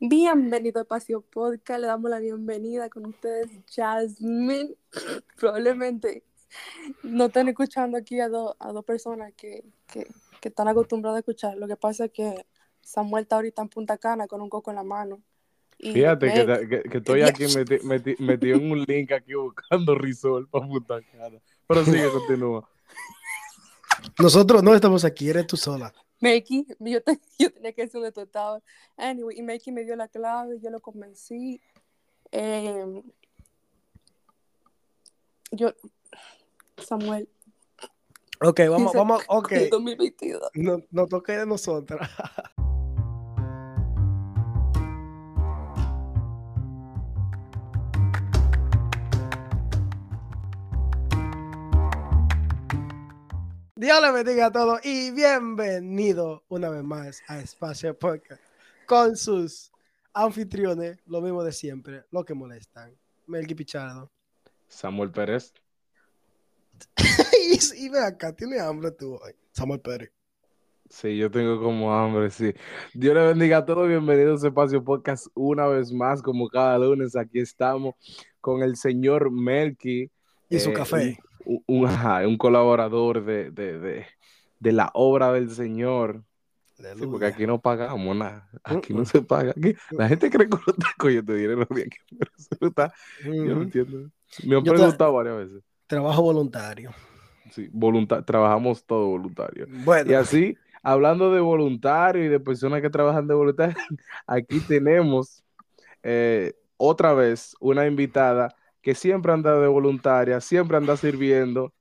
Bienvenido 0.00 0.78
a 0.80 0.82
Espacio 0.82 1.20
Podcast, 1.20 1.80
le 1.80 1.86
damos 1.86 2.10
la 2.10 2.18
bienvenida 2.20 2.88
con 2.88 3.04
ustedes, 3.06 3.50
Jasmine. 3.74 4.74
Probablemente 5.36 6.24
no 7.02 7.26
están 7.26 7.48
escuchando 7.48 7.98
aquí 7.98 8.18
a, 8.18 8.28
dos 8.28 8.56
a 8.58 8.72
dos 8.72 8.84
personas 8.84 9.32
que, 9.36 9.62
que, 9.86 10.06
que 10.40 10.48
están 10.48 10.68
acostumbradas 10.68 11.16
a 11.16 11.20
escuchar. 11.20 11.56
Lo 11.58 11.68
que 11.68 11.76
pasa 11.76 12.06
es 12.06 12.12
que 12.12 12.46
Samuel 12.80 13.22
está 13.24 13.36
ahorita 13.36 13.60
en 13.62 13.68
Punta 13.68 13.98
Cana 13.98 14.26
con 14.26 14.40
un 14.40 14.48
coco 14.48 14.70
en 14.70 14.76
la 14.76 14.84
mano. 14.84 15.20
Y 15.78 15.92
Fíjate 15.92 16.32
que, 16.32 16.46
Meg- 16.46 16.68
que- 16.68 16.88
que 16.88 16.98
estoy 16.98 17.22
aquí 17.22 17.44
meti- 17.44 17.80
meti- 17.82 18.18
metido 18.18 18.56
en 18.56 18.72
un 18.72 18.82
link 18.84 19.12
aquí 19.12 19.34
buscando 19.34 19.94
risol 19.94 20.48
para 20.48 20.66
Punta 20.66 21.00
Cana. 21.12 21.38
Pero 21.66 21.84
sigue, 21.84 22.08
continúa. 22.10 22.66
Nosotros 24.18 24.62
no 24.62 24.74
estamos 24.74 25.04
aquí, 25.04 25.28
eres 25.28 25.46
tú 25.46 25.58
sola. 25.58 25.92
Makey, 26.20 26.66
yo, 26.78 27.02
te- 27.02 27.20
yo 27.38 27.52
tenía 27.52 27.72
que 27.72 27.82
decir 27.82 27.94
dónde 28.00 28.12
tú 28.12 28.20
estabas. 28.20 28.62
Anyway, 28.96 29.38
y 29.38 29.42
Makey 29.42 29.72
me 29.72 29.84
dio 29.84 29.96
la 29.96 30.08
clave, 30.08 30.58
yo 30.60 30.70
lo 30.70 30.80
convencí. 30.80 31.60
Eh, 32.32 33.02
yo, 35.52 35.74
Samuel, 36.78 37.28
Ok, 38.42 38.60
vamos, 38.70 38.92
dice 38.92 38.96
vamos, 38.98 39.22
ok. 39.28 39.48
que 39.48 39.68
2022. 39.68 40.50
No, 40.54 40.82
no 40.90 41.06
toque 41.06 41.32
de 41.32 41.46
nosotras. 41.46 42.08
Dios 53.80 53.98
le 54.02 54.12
bendiga 54.12 54.44
a 54.44 54.52
todos 54.52 54.78
y 54.84 55.10
bienvenido 55.10 56.44
una 56.50 56.68
vez 56.68 56.84
más 56.84 57.22
a 57.28 57.40
Espacio 57.40 57.98
Podcast 57.98 58.42
con 58.84 59.16
sus 59.16 59.72
anfitriones, 60.12 60.98
lo 61.06 61.22
mismo 61.22 61.42
de 61.42 61.50
siempre, 61.50 62.04
lo 62.10 62.22
que 62.22 62.34
molestan. 62.34 62.94
Melqui 63.26 63.54
Pichardo. 63.54 64.10
Samuel 64.68 65.10
Pérez. 65.10 65.54
y, 66.98 67.86
y 67.86 67.88
ve 67.88 68.00
acá, 68.00 68.36
tiene 68.36 68.60
hambre 68.60 68.90
tú 68.90 69.14
hoy. 69.14 69.32
Samuel 69.52 69.80
Pérez. 69.80 70.12
Sí, 70.90 71.16
yo 71.16 71.30
tengo 71.30 71.58
como 71.58 71.90
hambre, 71.94 72.28
sí. 72.28 72.52
Dios 72.92 73.14
le 73.14 73.28
bendiga 73.28 73.56
a 73.56 73.64
todos. 73.64 73.88
Bienvenidos 73.88 74.44
a 74.44 74.48
Espacio 74.48 74.84
Podcast 74.84 75.28
una 75.32 75.66
vez 75.66 75.90
más, 75.90 76.20
como 76.20 76.50
cada 76.50 76.78
lunes. 76.78 77.16
Aquí 77.16 77.40
estamos 77.40 77.94
con 78.42 78.62
el 78.62 78.76
señor 78.76 79.30
Melky. 79.30 80.10
Y 80.50 80.60
su 80.60 80.68
eh, 80.68 80.74
café. 80.74 81.18
Un, 81.44 81.62
un- 81.66 81.86
ajá, 81.86 82.26
un 82.26 82.36
colaborador 82.38 83.24
de, 83.24 83.50
de, 83.50 83.78
de, 83.78 84.06
de 84.58 84.72
la 84.72 84.90
obra 84.94 85.32
del 85.32 85.50
Señor. 85.50 86.24
Sí, 86.94 87.06
porque 87.06 87.26
aquí 87.26 87.46
no 87.46 87.60
pagamos 87.60 88.16
nada. 88.16 88.50
Aquí 88.62 88.92
no 88.94 89.04
Mm-mm. 89.04 89.06
se 89.06 89.22
paga. 89.22 89.52
Aquí, 89.52 89.74
la 89.96 90.08
gente 90.08 90.30
cree 90.30 90.48
que 90.48 90.56
uno 90.56 90.64
está 90.68 90.88
cogiendo 90.98 91.34
dinero 91.34 91.66
de 91.70 91.82
aquí, 91.82 91.98
pero 92.18 92.30
eso 92.38 92.48
no 92.60 92.68
está. 92.68 92.92
Yo 93.42 93.54
no 93.54 93.62
Ujú. 93.62 93.64
entiendo. 93.64 94.10
Me 94.44 94.56
han 94.56 94.64
Yo 94.64 94.74
preguntado 94.74 95.14
varias 95.14 95.36
veces. 95.38 95.62
Trabajo 95.86 96.22
voluntario. 96.22 96.94
Sí, 97.50 97.70
trabajamos 98.26 98.84
todo 98.84 99.08
voluntario. 99.08 99.66
Bueno, 99.66 100.04
Y 100.04 100.12
así, 100.14 100.56
hablando 100.82 101.32
de 101.32 101.40
voluntario 101.40 102.24
y 102.24 102.28
de 102.28 102.38
personas 102.40 102.82
que 102.82 102.90
trabajan 102.90 103.26
de 103.26 103.34
voluntario, 103.34 103.74
aquí 104.26 104.60
tenemos 104.60 105.42
eh, 106.02 106.54
otra 106.78 107.14
vez 107.14 107.56
una 107.60 107.86
invitada 107.86 108.54
que 108.82 108.94
siempre 108.94 109.32
anda 109.32 109.58
de 109.58 109.68
voluntaria, 109.68 110.40
siempre 110.40 110.76
anda 110.76 110.96
sirviendo. 110.96 111.72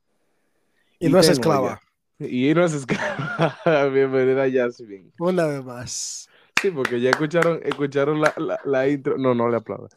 y 1.00 1.09
no 1.09 1.19
es 1.19 1.30
esclava. 1.30 1.80
Y 2.19 2.53
no 2.53 2.66
es 2.66 2.73
esclava. 2.73 3.58
Bienvenida, 3.94 4.45
Jasmine. 4.52 5.11
Una 5.20 5.45
vez 5.47 5.64
más. 5.64 6.30
Sí, 6.61 6.72
porque 6.72 7.00
ya 7.00 7.11
escucharon, 7.11 7.61
escucharon 7.64 8.20
la, 8.20 8.33
la, 8.38 8.59
la 8.66 8.88
intro. 8.89 9.17
No, 9.17 9.33
no 9.33 9.47
le 9.47 9.58
Yo 9.64 9.88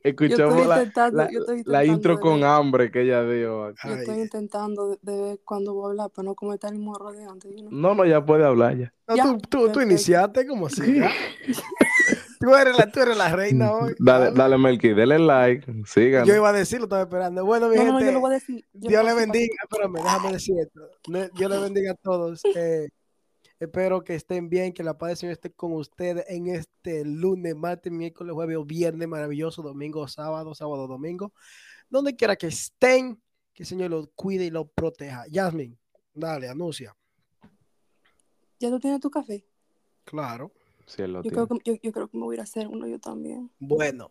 estoy 0.00 0.02
Escuchamos 0.02 0.66
la, 0.66 0.88
la- 1.66 1.84
intro 1.84 2.14
de 2.14 2.20
con 2.20 2.42
hambre 2.44 2.90
que 2.90 3.02
ella 3.02 3.22
dio. 3.24 3.64
aquí. 3.64 3.88
Yo 3.88 3.94
estoy 3.94 4.20
intentando 4.20 4.88
de, 4.90 4.98
de 5.02 5.20
ver 5.20 5.40
cuándo 5.44 5.74
voy 5.74 5.84
a 5.84 5.88
hablar 5.90 6.10
para 6.10 6.24
no 6.26 6.34
cometer 6.34 6.70
el 6.70 6.76
mismo 6.78 6.96
error 6.96 7.14
de 7.14 7.24
antes. 7.24 7.50
No, 7.70 7.94
no, 7.94 8.04
ya 8.06 8.24
puede 8.24 8.46
hablar 8.46 8.78
ya. 8.78 8.94
No, 9.08 9.16
Ya, 9.16 9.22
tú, 9.24 9.38
tú, 9.48 9.72
tú 9.72 9.80
iniciaste 9.82 10.46
como 10.46 10.70
si. 10.70 11.00
tú, 12.38 12.54
eres 12.54 12.76
la, 12.76 12.90
tú 12.90 13.00
eres 13.00 13.16
la 13.16 13.34
reina 13.34 13.72
hoy. 13.72 13.94
Dale, 13.98 14.26
¿sabes? 14.26 14.38
dale, 14.38 14.58
Melky, 14.58 14.94
denle 14.94 15.18
like, 15.18 15.66
sigan. 15.86 16.24
Yo 16.26 16.34
iba 16.34 16.48
a 16.48 16.52
decir, 16.52 16.78
lo 16.78 16.84
estaba 16.84 17.02
esperando. 17.02 17.44
Bueno, 17.44 17.68
mi 17.68 17.76
No, 17.76 17.84
no, 17.84 17.92
no, 17.92 17.98
gente, 17.98 18.06
yo 18.06 18.12
lo 18.12 18.20
voy 18.20 18.30
a 18.30 18.34
decir. 18.34 18.64
yo 18.72 18.88
Dios 18.88 19.04
le 19.04 19.14
bendiga. 19.14 19.54
Espérame, 19.62 19.94
déjame 19.94 20.32
decir 20.32 20.54
esto. 20.58 20.90
Dios 21.34 21.50
le 21.50 21.58
bendiga 21.58 21.92
a 21.92 21.94
todos. 21.94 22.42
Eh, 22.54 22.88
espero 23.58 24.02
que 24.02 24.14
estén 24.14 24.48
bien, 24.48 24.72
que 24.72 24.82
la 24.82 24.96
paz 24.96 25.08
del 25.08 25.16
Señor 25.16 25.32
esté 25.32 25.50
con 25.50 25.72
ustedes 25.72 26.24
en 26.28 26.48
este 26.48 27.04
lunes, 27.04 27.54
martes, 27.56 27.92
miércoles, 27.92 28.32
jueves 28.34 28.56
o 28.56 28.64
viernes 28.64 29.08
maravilloso, 29.08 29.62
domingo, 29.62 30.06
sábado, 30.08 30.54
sábado, 30.54 30.86
domingo. 30.86 31.32
Donde 31.88 32.16
quiera 32.16 32.36
que 32.36 32.48
estén, 32.48 33.20
que 33.52 33.62
el 33.62 33.66
Señor 33.66 33.90
los 33.90 34.08
cuide 34.14 34.44
y 34.44 34.50
los 34.50 34.68
proteja. 34.70 35.24
Yasmin, 35.28 35.78
dale, 36.14 36.48
anuncia. 36.48 36.96
¿Ya 38.58 38.70
tú 38.70 38.80
tienes 38.80 39.00
tu 39.00 39.10
café? 39.10 39.44
Claro. 40.04 40.52
Sí, 40.86 41.02
él 41.02 41.12
lo 41.12 41.22
Yo 41.22 41.30
creo, 41.30 41.46
que, 41.48 41.58
yo, 41.64 41.74
yo 41.82 41.92
creo 41.92 42.08
que 42.08 42.16
me 42.16 42.24
voy 42.24 42.34
a 42.34 42.36
ir 42.36 42.40
a 42.40 42.44
hacer 42.44 42.68
uno 42.68 42.86
yo 42.86 42.98
también. 42.98 43.50
Bueno, 43.58 44.08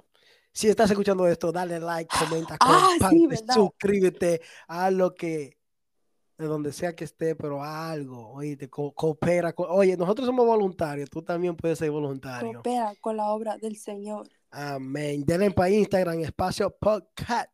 si 0.52 0.68
estás 0.68 0.90
escuchando 0.92 1.28
esto, 1.28 1.52
dale 1.52 1.80
like, 1.80 2.14
comenta, 2.18 2.58
Ah, 2.60 2.90
suscríbete 3.54 4.42
a 4.68 4.92
lo 4.92 5.14
que, 5.16 5.58
de 6.38 6.46
donde 6.48 6.74
sea 6.74 6.94
que 6.96 7.06
esté, 7.06 7.36
pero 7.36 7.64
a 7.64 7.92
algo, 7.92 8.38
co- 8.70 8.94
coopera. 8.94 9.54
co- 9.54 9.68
Oye, 9.70 9.96
nosotros 9.96 10.26
somos 10.28 10.46
voluntarios, 10.46 11.10
tú 11.10 11.22
también 11.22 11.56
puedes 11.56 11.80
ser 11.80 11.92
voluntario. 11.92 12.54
Coopera 12.62 12.94
con 13.00 13.18
la 13.18 13.28
obra 13.28 13.58
del 13.58 13.78
Señor. 13.78 14.28
Amén. 14.52 15.24
Denle 15.26 15.52
para 15.52 15.70
Instagram, 15.70 16.20
Espacio 16.20 16.70
Podcast. 16.70 17.50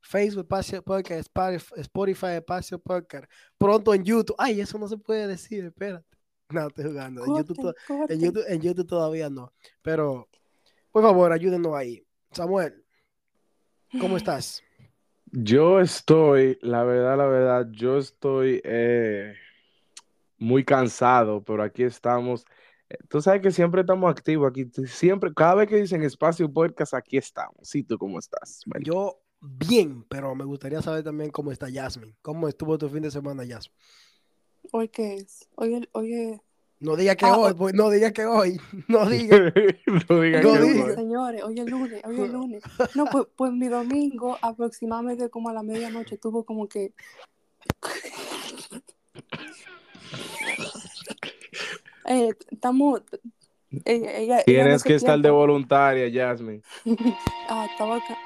Facebook, 0.00 0.42
Espacio 0.44 0.82
Podcast. 0.82 1.20
Spotify- 1.28 1.80
Spotify, 1.80 2.26
Espacio 2.36 2.78
Podcast. 2.78 3.24
Pronto 3.56 3.94
en 3.94 4.04
YouTube. 4.04 4.36
Ay, 4.38 4.60
eso 4.60 4.78
no 4.78 4.86
se 4.88 4.96
puede 4.98 5.26
decir, 5.26 5.64
espérate. 5.64 6.13
No, 6.50 6.68
estoy 6.68 6.84
jugando. 6.84 7.24
En 7.24 7.36
YouTube, 7.36 7.74
en. 8.08 8.20
YouTube, 8.20 8.44
en 8.48 8.60
YouTube 8.60 8.86
todavía 8.86 9.30
no. 9.30 9.52
Pero, 9.82 10.28
por 10.90 11.02
favor, 11.02 11.32
ayúdenos 11.32 11.74
ahí. 11.74 12.04
Samuel, 12.30 12.84
¿cómo 14.00 14.16
estás? 14.16 14.62
Yo 15.36 15.80
estoy, 15.80 16.58
la 16.62 16.84
verdad, 16.84 17.18
la 17.18 17.26
verdad, 17.26 17.68
yo 17.72 17.98
estoy 17.98 18.60
eh, 18.62 19.34
muy 20.38 20.64
cansado, 20.64 21.42
pero 21.42 21.62
aquí 21.62 21.82
estamos. 21.82 22.44
Eh, 22.88 22.98
Tú 23.08 23.20
sabes 23.20 23.40
que 23.42 23.50
siempre 23.50 23.80
estamos 23.80 24.10
activos 24.10 24.48
aquí, 24.48 24.70
siempre, 24.86 25.32
cada 25.34 25.56
vez 25.56 25.68
que 25.68 25.76
dicen 25.76 26.02
espacio 26.02 26.52
podcast, 26.52 26.94
aquí 26.94 27.16
estamos. 27.16 27.56
¿Sí 27.62 27.82
tú 27.82 27.98
cómo 27.98 28.18
estás? 28.18 28.60
Yo 28.80 29.22
bien, 29.40 30.04
pero 30.04 30.34
me 30.34 30.44
gustaría 30.44 30.80
saber 30.82 31.02
también 31.02 31.30
cómo 31.30 31.50
está 31.50 31.66
Jasmine. 31.72 32.14
¿Cómo 32.22 32.46
estuvo 32.46 32.78
tu 32.78 32.88
fin 32.88 33.02
de 33.02 33.10
semana, 33.10 33.42
Jasmine? 33.42 33.76
¿Hoy 34.72 34.88
qué 34.88 35.14
es? 35.16 35.48
Hoy, 35.56 35.74
el- 35.74 35.88
hoy 35.92 36.14
es... 36.14 36.40
No 36.80 36.96
diga 36.96 37.14
que 37.14 37.24
Ah, 37.26 37.36
hoy, 37.38 37.48
hoy- 37.50 37.54
pues, 37.54 37.74
no 37.74 37.88
diga 37.90 38.12
que 38.12 38.24
hoy, 38.26 38.60
no 38.88 39.08
diga. 39.08 39.38
no 40.08 40.20
digan 40.20 40.42
No 40.42 40.50
Hoy 40.50 40.56
es 40.56 40.60
que 40.60 40.60
diga. 40.60 40.60
lunes, 40.60 40.94
señores, 40.94 41.42
hoy 41.44 41.60
es 41.60 41.66
lunes, 41.70 42.02
hoy 42.04 42.20
es 42.20 42.30
lunes. 42.30 42.62
No, 42.94 43.04
pues, 43.06 43.26
pues 43.36 43.52
mi 43.52 43.68
domingo, 43.68 44.38
aproximadamente 44.42 45.28
como 45.30 45.48
a 45.48 45.52
la 45.52 45.62
medianoche, 45.62 46.16
tuvo 46.18 46.44
como 46.44 46.68
que. 46.68 46.92
Eh, 52.06 52.30
estamos. 52.50 53.02
eh, 53.84 54.42
Tienes 54.44 54.82
que 54.84 54.94
estar 54.96 55.18
de 55.18 55.30
voluntaria, 55.30 56.10
Jasmine. 56.12 56.62
Ah, 57.48 57.66
estaba 57.70 57.96
acá. 57.96 58.16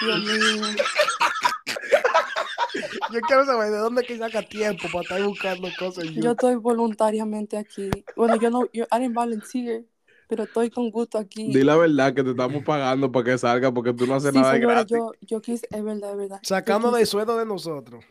Dios 0.00 0.24
mío. 0.24 0.66
Yo 3.12 3.20
quiero 3.22 3.44
saber 3.44 3.70
de 3.70 3.78
dónde 3.78 4.04
que 4.04 4.16
saca 4.16 4.42
tiempo 4.42 4.84
para 4.92 5.02
estar 5.02 5.22
buscando 5.22 5.68
cosas 5.78 6.04
Yo 6.14 6.32
estoy 6.32 6.54
voluntariamente 6.56 7.56
aquí. 7.56 7.90
Bueno, 8.16 8.36
yo 8.36 8.50
no, 8.50 8.64
yo, 8.72 8.84
I 8.92 9.00
didn't 9.00 9.14
volunteer, 9.14 9.84
pero 10.28 10.44
estoy 10.44 10.70
con 10.70 10.90
gusto 10.90 11.18
aquí. 11.18 11.52
Di 11.52 11.64
la 11.64 11.76
verdad 11.76 12.14
que 12.14 12.22
te 12.22 12.30
estamos 12.30 12.62
pagando 12.62 13.10
para 13.10 13.24
que 13.24 13.38
salga 13.38 13.72
porque 13.72 13.92
tú 13.92 14.06
no 14.06 14.14
haces 14.14 14.32
Sí, 14.32 14.38
nada 14.38 14.52
de 14.52 14.58
señores, 14.58 14.76
gratis. 14.76 14.96
yo, 14.96 15.12
yo 15.20 15.42
quise, 15.42 15.66
es 15.70 15.82
verdad, 15.82 16.12
es 16.12 16.16
verdad. 16.16 16.40
Yo 16.42 16.48
Sacando 16.48 16.90
del 16.92 17.06
sueldo 17.06 17.36
de 17.36 17.46
nosotros. 17.46 18.04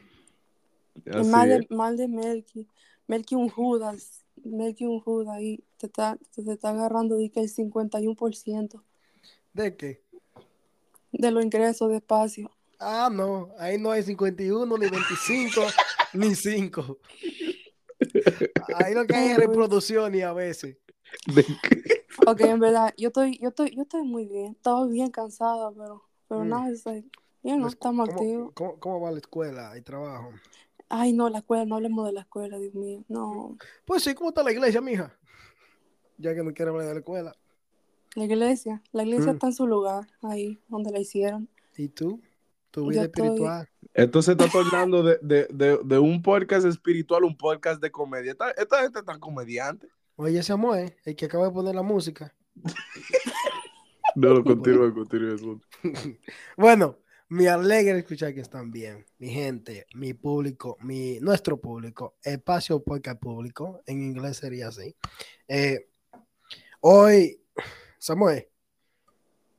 Mal, 1.26 1.50
de, 1.50 1.68
mal 1.70 1.96
de 1.96 2.08
Melky. 2.08 2.68
Melky 3.08 3.36
un 3.36 3.50
Judas. 3.50 4.26
Melky 4.44 4.86
un 4.86 5.00
Judas 5.00 5.36
ahí. 5.36 5.64
Te 5.78 5.88
está, 5.88 6.18
te, 6.36 6.44
te 6.44 6.52
está 6.54 6.72
agarrando 6.72 7.16
de 7.16 7.30
que 7.30 7.40
el 7.40 7.50
51% 7.50 8.84
¿De 9.54 9.76
qué? 9.76 10.04
De 11.12 11.32
los 11.32 11.44
ingresos 11.44 11.90
de 11.90 11.98
espacio. 11.98 12.52
Ah, 12.80 13.10
no, 13.12 13.50
ahí 13.58 13.78
no 13.78 13.92
hay 13.92 14.04
51, 14.04 14.78
ni 14.78 14.88
25, 14.88 15.62
ni 16.14 16.34
5. 16.36 16.98
Ahí 18.76 18.94
lo 18.94 19.06
que 19.06 19.16
hay 19.16 19.32
es 19.32 19.38
reproducción 19.38 20.16
y 20.16 20.22
a 20.22 20.34
veces. 20.34 20.78
Ok, 22.26 22.42
en 22.42 22.60
verdad, 22.60 22.94
yo 22.98 23.08
estoy, 23.08 23.38
yo 23.40 23.50
estoy, 23.50 23.76
yo 23.76 23.84
estoy 23.84 24.04
muy 24.04 24.26
bien. 24.26 24.52
Estaba 24.52 24.86
bien 24.88 25.10
cansada, 25.10 25.72
pero, 25.72 26.04
pero 26.28 26.44
Mm. 26.44 26.50
nada, 26.50 26.70
es 26.70 26.84
know, 26.84 27.62
Pues, 27.62 27.74
estamos 27.74 28.10
¿Cómo, 28.10 28.20
activos. 28.22 28.52
cómo, 28.54 28.80
cómo 28.80 29.02
va 29.02 29.12
la 29.12 29.18
escuela 29.20 29.78
y 29.78 29.82
trabajo? 29.82 30.32
Ay, 30.90 31.14
no, 31.14 31.30
la 31.30 31.40
escuela, 31.40 31.66
no 31.66 31.76
hablemos 31.76 32.06
de 32.06 32.14
la 32.14 32.22
escuela, 32.22 32.58
Dios 32.60 32.74
mío. 32.74 33.04
No. 33.08 33.58
Pues 33.86 34.04
sí, 34.04 34.14
¿cómo 34.14 34.30
está 34.30 34.44
la 34.44 34.52
iglesia, 34.52 34.82
mija? 34.82 35.18
Ya 36.18 36.36
que 36.36 36.44
no 36.44 36.54
quiere 36.54 36.72
hablar 36.72 36.88
de 36.88 36.94
la 36.94 37.00
escuela. 37.00 37.36
La 38.16 38.24
iglesia, 38.26 38.82
la 38.92 39.04
iglesia 39.04 39.32
Mm. 39.32 39.36
está 39.36 39.48
en 39.48 39.54
su 39.54 39.68
lugar, 39.68 40.08
ahí, 40.24 40.60
donde 40.68 40.92
la 40.92 41.00
hicieron. 41.00 41.48
¿Y 41.78 41.90
tú? 41.90 42.22
Tu 42.72 42.82
Yo 42.84 42.88
vida 42.90 43.04
estoy- 43.04 43.26
espiritual. 43.28 43.70
Esto 43.94 44.22
se 44.22 44.32
está 44.34 44.48
tornando 44.50 45.02
de, 45.04 45.18
de, 45.22 45.48
de, 45.52 45.80
de 45.84 46.00
un 46.00 46.22
podcast 46.22 46.66
espiritual 46.66 47.24
un 47.24 47.36
podcast 47.38 47.82
de 47.82 47.90
comedia. 47.92 48.32
Esta, 48.32 48.52
esta 48.52 48.82
gente 48.84 49.02
tan 49.04 49.20
comediante. 49.20 49.88
Oye, 50.16 50.40
ese 50.40 50.54
amor, 50.54 50.78
¿eh? 50.78 50.96
el 51.06 51.16
que 51.16 51.26
acaba 51.26 51.46
de 51.48 51.52
poner 51.52 51.74
la 51.76 51.82
música. 51.82 52.36
No, 54.16 54.34
no, 54.34 54.44
continúa, 54.44 54.94
continúa. 54.94 55.36
eso. 55.36 55.62
Bueno, 56.58 56.98
me 57.30 57.48
alegra 57.48 57.98
escuchar 57.98 58.34
que 58.34 58.42
están 58.42 58.72
bien. 58.72 59.06
Mi 59.18 59.30
gente, 59.30 59.86
mi 59.96 60.14
público, 60.14 60.78
mi, 60.82 61.20
nuestro 61.20 61.60
público, 61.60 62.16
espacio 62.24 62.84
podcast 62.84 63.20
público, 63.20 63.82
en 63.86 64.02
inglés 64.02 64.38
sería 64.38 64.68
así. 64.70 64.96
Eh, 65.48 65.90
hoy, 66.82 67.42
Samuel, 68.00 68.48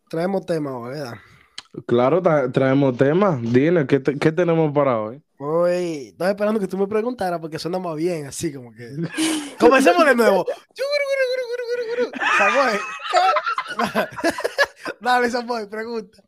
traemos 0.09 0.47
tema 0.47 0.77
hoy, 0.77 0.91
¿verdad? 0.95 1.15
Claro, 1.87 2.23
tra- 2.23 2.51
traemos 2.51 2.97
temas. 2.97 3.41
Dile, 3.43 3.87
¿qué, 3.87 4.01
te- 4.01 4.19
¿qué 4.19 4.33
tenemos 4.33 4.73
para 4.73 4.99
hoy? 4.99 5.23
Hoy, 5.39 6.09
estaba 6.09 6.31
esperando 6.31 6.59
que 6.59 6.67
tú 6.67 6.77
me 6.77 6.87
preguntaras 6.87 7.39
porque 7.39 7.59
suena 7.59 7.79
más 7.79 7.95
bien, 7.97 8.27
así 8.27 8.53
como 8.53 8.73
que. 8.73 8.89
Comencemos 9.59 10.05
de 10.07 10.15
nuevo. 10.15 10.47
Samuel. 12.39 12.81
Dale, 15.01 15.31
Samuel, 15.31 15.69
pregunta. 15.69 16.23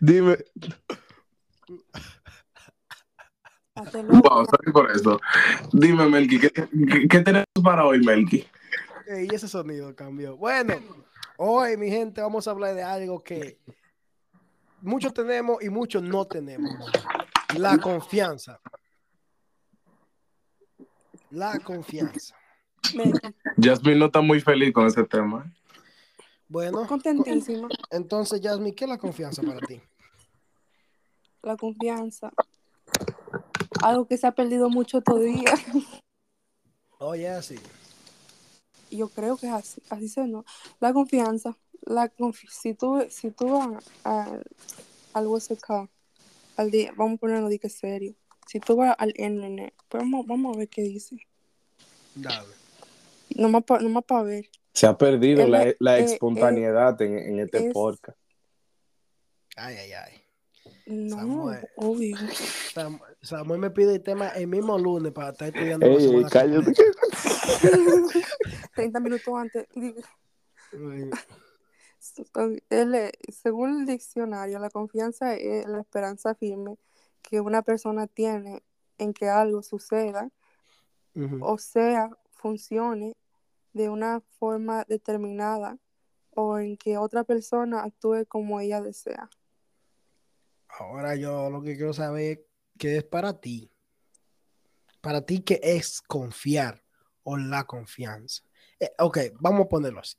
Dime. 0.00 0.38
Wow, 3.74 4.46
sorry 4.46 4.72
por 4.72 4.90
eso. 4.90 5.20
Dime, 5.72 6.08
Melqui, 6.08 6.38
¿qué, 6.40 6.50
qué, 6.50 7.08
qué 7.08 7.20
tenemos 7.20 7.46
para 7.62 7.84
hoy, 7.84 8.00
Melqui? 8.00 8.46
Ey, 9.06 9.28
ese 9.32 9.48
sonido 9.48 9.94
cambió. 9.94 10.36
Bueno, 10.36 10.74
hoy, 11.44 11.76
mi 11.76 11.90
gente, 11.90 12.20
vamos 12.20 12.46
a 12.46 12.52
hablar 12.52 12.74
de 12.74 12.82
algo 12.82 13.22
que 13.22 13.58
muchos 14.80 15.12
tenemos 15.12 15.62
y 15.62 15.68
muchos 15.70 16.02
no 16.02 16.24
tenemos. 16.24 16.72
La 17.56 17.78
confianza. 17.78 18.60
La 21.30 21.58
confianza. 21.58 22.36
Jasmine 23.60 23.98
no 23.98 24.06
está 24.06 24.20
muy 24.20 24.40
feliz 24.40 24.72
con 24.72 24.86
ese 24.86 25.02
tema. 25.04 25.52
Bueno, 26.48 26.86
contentísima. 26.86 27.68
entonces, 27.90 28.40
Jasmine, 28.42 28.74
¿qué 28.74 28.84
es 28.84 28.90
la 28.90 28.98
confianza 28.98 29.42
para 29.42 29.58
ti? 29.60 29.80
La 31.42 31.56
confianza. 31.56 32.30
Algo 33.82 34.06
que 34.06 34.16
se 34.16 34.26
ha 34.26 34.32
perdido 34.32 34.68
mucho 34.68 35.00
todavía. 35.00 35.54
Oye, 36.98 37.28
así. 37.28 37.58
Yo 38.96 39.08
creo 39.08 39.36
que 39.36 39.46
es 39.46 39.52
así, 39.52 39.82
así 39.90 40.08
se 40.08 40.26
no. 40.26 40.44
La 40.80 40.92
confianza. 40.92 41.56
La 41.84 42.14
confi- 42.14 42.48
si 42.50 42.74
tú, 42.74 43.04
si 43.10 43.30
tú 43.32 43.48
vas 43.58 43.84
a- 44.04 44.38
al 45.14 45.26
USK, 45.26 45.88
al 46.56 46.70
día, 46.70 46.92
vamos 46.96 47.16
a 47.16 47.20
ponerlo 47.20 47.48
de 47.48 47.58
que 47.58 47.68
serio. 47.68 48.14
Si 48.46 48.60
tú 48.60 48.76
vas 48.76 48.94
al 48.98 49.08
internet, 49.16 49.74
pues 49.88 50.02
vamos, 50.02 50.26
vamos 50.26 50.54
a 50.54 50.58
ver 50.58 50.68
qué 50.68 50.82
dice. 50.82 51.16
Dale. 52.14 52.54
Nomás 53.34 53.64
para 53.64 53.82
nomás 53.82 54.04
pa 54.04 54.22
ver. 54.22 54.48
Se 54.74 54.86
ha 54.86 54.96
perdido 54.96 55.46
la, 55.48 55.64
la- 55.66 55.74
la 55.78 55.98
eh, 55.98 56.04
espontaneidad 56.04 57.00
en, 57.02 57.18
en 57.18 57.40
este 57.40 57.66
es- 57.68 57.72
podcast. 57.72 58.18
Ay, 59.56 59.76
ay, 59.76 59.92
ay. 59.92 60.21
No, 60.92 61.16
Samuel. 61.16 61.68
obvio. 61.76 62.16
Sam- 62.74 63.00
Samuel 63.22 63.60
me 63.60 63.70
pide 63.70 63.94
el 63.96 64.02
tema 64.02 64.28
el 64.28 64.46
mismo 64.46 64.78
lunes 64.78 65.12
para 65.12 65.30
estar 65.30 65.48
estudiando. 65.48 65.86
Ey, 65.86 65.92
la 65.94 65.98
ey, 66.00 66.08
semana 66.08 66.28
cállate. 66.28 66.74
completa. 66.74 68.18
30 68.74 69.00
minutos 69.00 69.34
antes. 69.36 69.66
Según 73.42 73.80
el 73.80 73.86
diccionario, 73.86 74.58
la 74.58 74.70
confianza 74.70 75.34
es 75.34 75.66
la 75.66 75.80
esperanza 75.80 76.34
firme 76.34 76.76
que 77.22 77.40
una 77.40 77.62
persona 77.62 78.06
tiene 78.06 78.62
en 78.98 79.12
que 79.14 79.28
algo 79.28 79.62
suceda, 79.62 80.30
o 81.40 81.58
sea, 81.58 82.10
funcione 82.32 83.14
de 83.72 83.88
una 83.88 84.20
forma 84.38 84.84
determinada 84.88 85.78
o 86.34 86.58
en 86.58 86.76
que 86.76 86.96
otra 86.98 87.24
persona 87.24 87.82
actúe 87.82 88.24
como 88.26 88.60
ella 88.60 88.80
desea. 88.80 89.30
Ahora 90.78 91.14
yo 91.16 91.50
lo 91.50 91.62
que 91.62 91.76
quiero 91.76 91.92
saber 91.92 92.46
qué 92.78 92.96
es 92.98 93.04
para 93.04 93.38
ti. 93.40 93.70
Para 95.00 95.20
ti, 95.22 95.40
¿qué 95.40 95.60
es 95.62 96.00
confiar 96.00 96.82
o 97.24 97.36
la 97.36 97.64
confianza? 97.64 98.42
Eh, 98.78 98.92
ok, 98.98 99.18
vamos 99.40 99.66
a 99.66 99.68
ponerlo 99.68 100.00
así. 100.00 100.16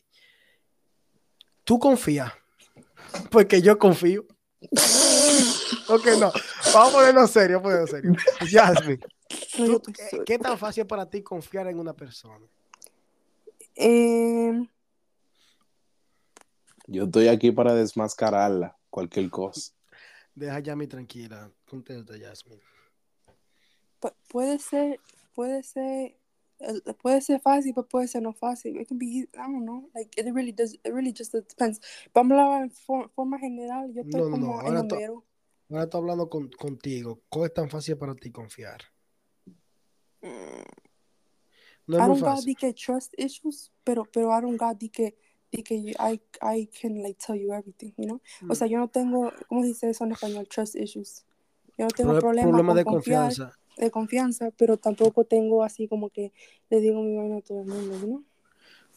Tú 1.64 1.80
confías, 1.80 2.32
porque 3.32 3.62
yo 3.62 3.78
confío. 3.80 4.26
ok, 5.90 6.06
no, 6.20 6.32
vamos 6.74 6.90
a 6.90 6.92
ponerlo 6.98 7.28
serio, 7.28 7.62
vamos 7.62 7.74
a 7.74 7.86
ponerlo 7.86 7.88
serio. 7.88 8.16
Jasmine, 8.52 9.04
No, 9.58 9.66
¿tú- 9.66 9.72
yo 9.72 9.78
estoy 9.78 9.94
qué, 9.94 10.24
qué 10.26 10.40
tan 10.40 10.58
fácil 10.58 10.82
es 10.82 10.88
para 10.88 11.10
ti 11.10 11.24
confiar 11.24 11.68
en 11.68 11.80
una 11.80 11.94
persona? 11.94 12.46
Eh, 13.76 14.68
Yo 16.88 17.06
estoy 17.06 17.28
aquí 17.30 17.52
para 17.52 17.74
desmascararla, 17.74 18.78
cualquier 18.90 19.30
cosa. 19.30 19.72
Deja 20.36 20.56
a 20.56 20.60
Yami 20.60 20.88
tranquila. 20.88 21.52
Contesta, 21.66 22.14
Jasmine. 22.18 22.62
pu- 24.02 24.14
puede 24.30 24.60
ser, 24.60 25.00
puede 25.36 25.64
ser, 25.64 26.18
puede 27.02 27.22
ser 27.22 27.40
fácil, 27.40 27.74
pero 27.74 27.88
puede 27.88 28.08
ser 28.08 28.22
no 28.22 28.34
fácil. 28.34 28.80
It 28.80 28.88
can 28.88 28.98
be, 28.98 29.06
I 29.06 29.28
don't 29.34 29.64
know, 29.64 29.90
like 29.94 30.10
it 30.20 30.26
really 30.34 30.52
does, 30.52 30.74
it 30.74 30.92
really 30.94 31.14
just 31.14 31.34
depends. 31.34 31.80
Vamos 32.14 32.38
a 32.38 32.44
hablar 32.44 32.64
en 32.64 32.72
for- 32.72 33.10
forma 33.14 33.38
general. 33.40 33.92
Yo 33.94 34.02
estoy 34.02 34.22
No, 34.22 34.30
no, 34.30 34.38
no, 34.38 34.46
como 34.48 34.62
en 34.62 34.68
ahora 34.68 34.80
el 34.82 34.88
to-. 34.88 35.26
Ahora 35.70 35.84
estoy 35.84 36.02
hablando 36.02 36.30
con- 36.30 36.50
contigo. 36.52 37.22
¿Cómo 37.30 37.46
es 37.46 37.54
tan 37.54 37.70
fácil 37.70 37.98
para 37.98 38.16
ti 38.16 38.32
confiar? 38.32 38.82
Mm, 40.22 40.64
No 41.88 41.98
I 41.98 42.02
es 42.02 42.08
muy 42.08 42.08
don't 42.08 42.22
got 42.22 42.36
fácil. 42.36 42.56
que 42.58 42.74
trust 42.74 43.14
issues, 43.18 43.72
pero, 43.84 44.06
pero 44.06 44.30
I 44.38 44.42
don't 44.42 44.58
got 44.60 44.78
que, 44.92 45.16
the 45.56 45.64
que 45.64 45.82
you- 45.82 45.96
I, 46.00 46.20
I 46.42 46.68
can 46.82 47.02
like 47.02 47.18
tell 47.26 47.36
you 47.36 47.54
everything, 47.54 47.94
you 47.98 48.06
know? 48.06 48.22
O 48.50 48.56
sea, 48.56 48.68
yo 48.68 48.78
no 48.80 48.88
tengo, 48.88 49.32
¿cómo 49.48 49.62
se 49.62 49.68
dice 49.70 49.90
eso 49.90 50.04
en 50.06 50.12
español? 50.14 50.48
Trust 50.48 50.76
issues. 50.76 51.24
Yo 51.78 51.86
no 51.86 51.92
tengo 51.92 52.12
Pro- 52.12 52.22
problema, 52.22 52.50
problema 52.50 52.68
con 52.70 52.78
de 52.78 52.84
confiar, 52.84 53.22
confianza. 53.24 53.60
de 53.78 53.92
confianza, 53.92 54.52
pero 54.58 54.78
tampoco 54.78 55.26
tengo 55.26 55.64
así 55.64 55.88
como 55.88 56.10
que 56.10 56.32
le 56.70 56.80
digo 56.80 57.02
mi 57.02 57.16
vaina 57.16 57.38
a 57.38 57.42
todo 57.42 57.62
el 57.62 57.68
mundo, 57.68 57.98
know? 58.00 58.24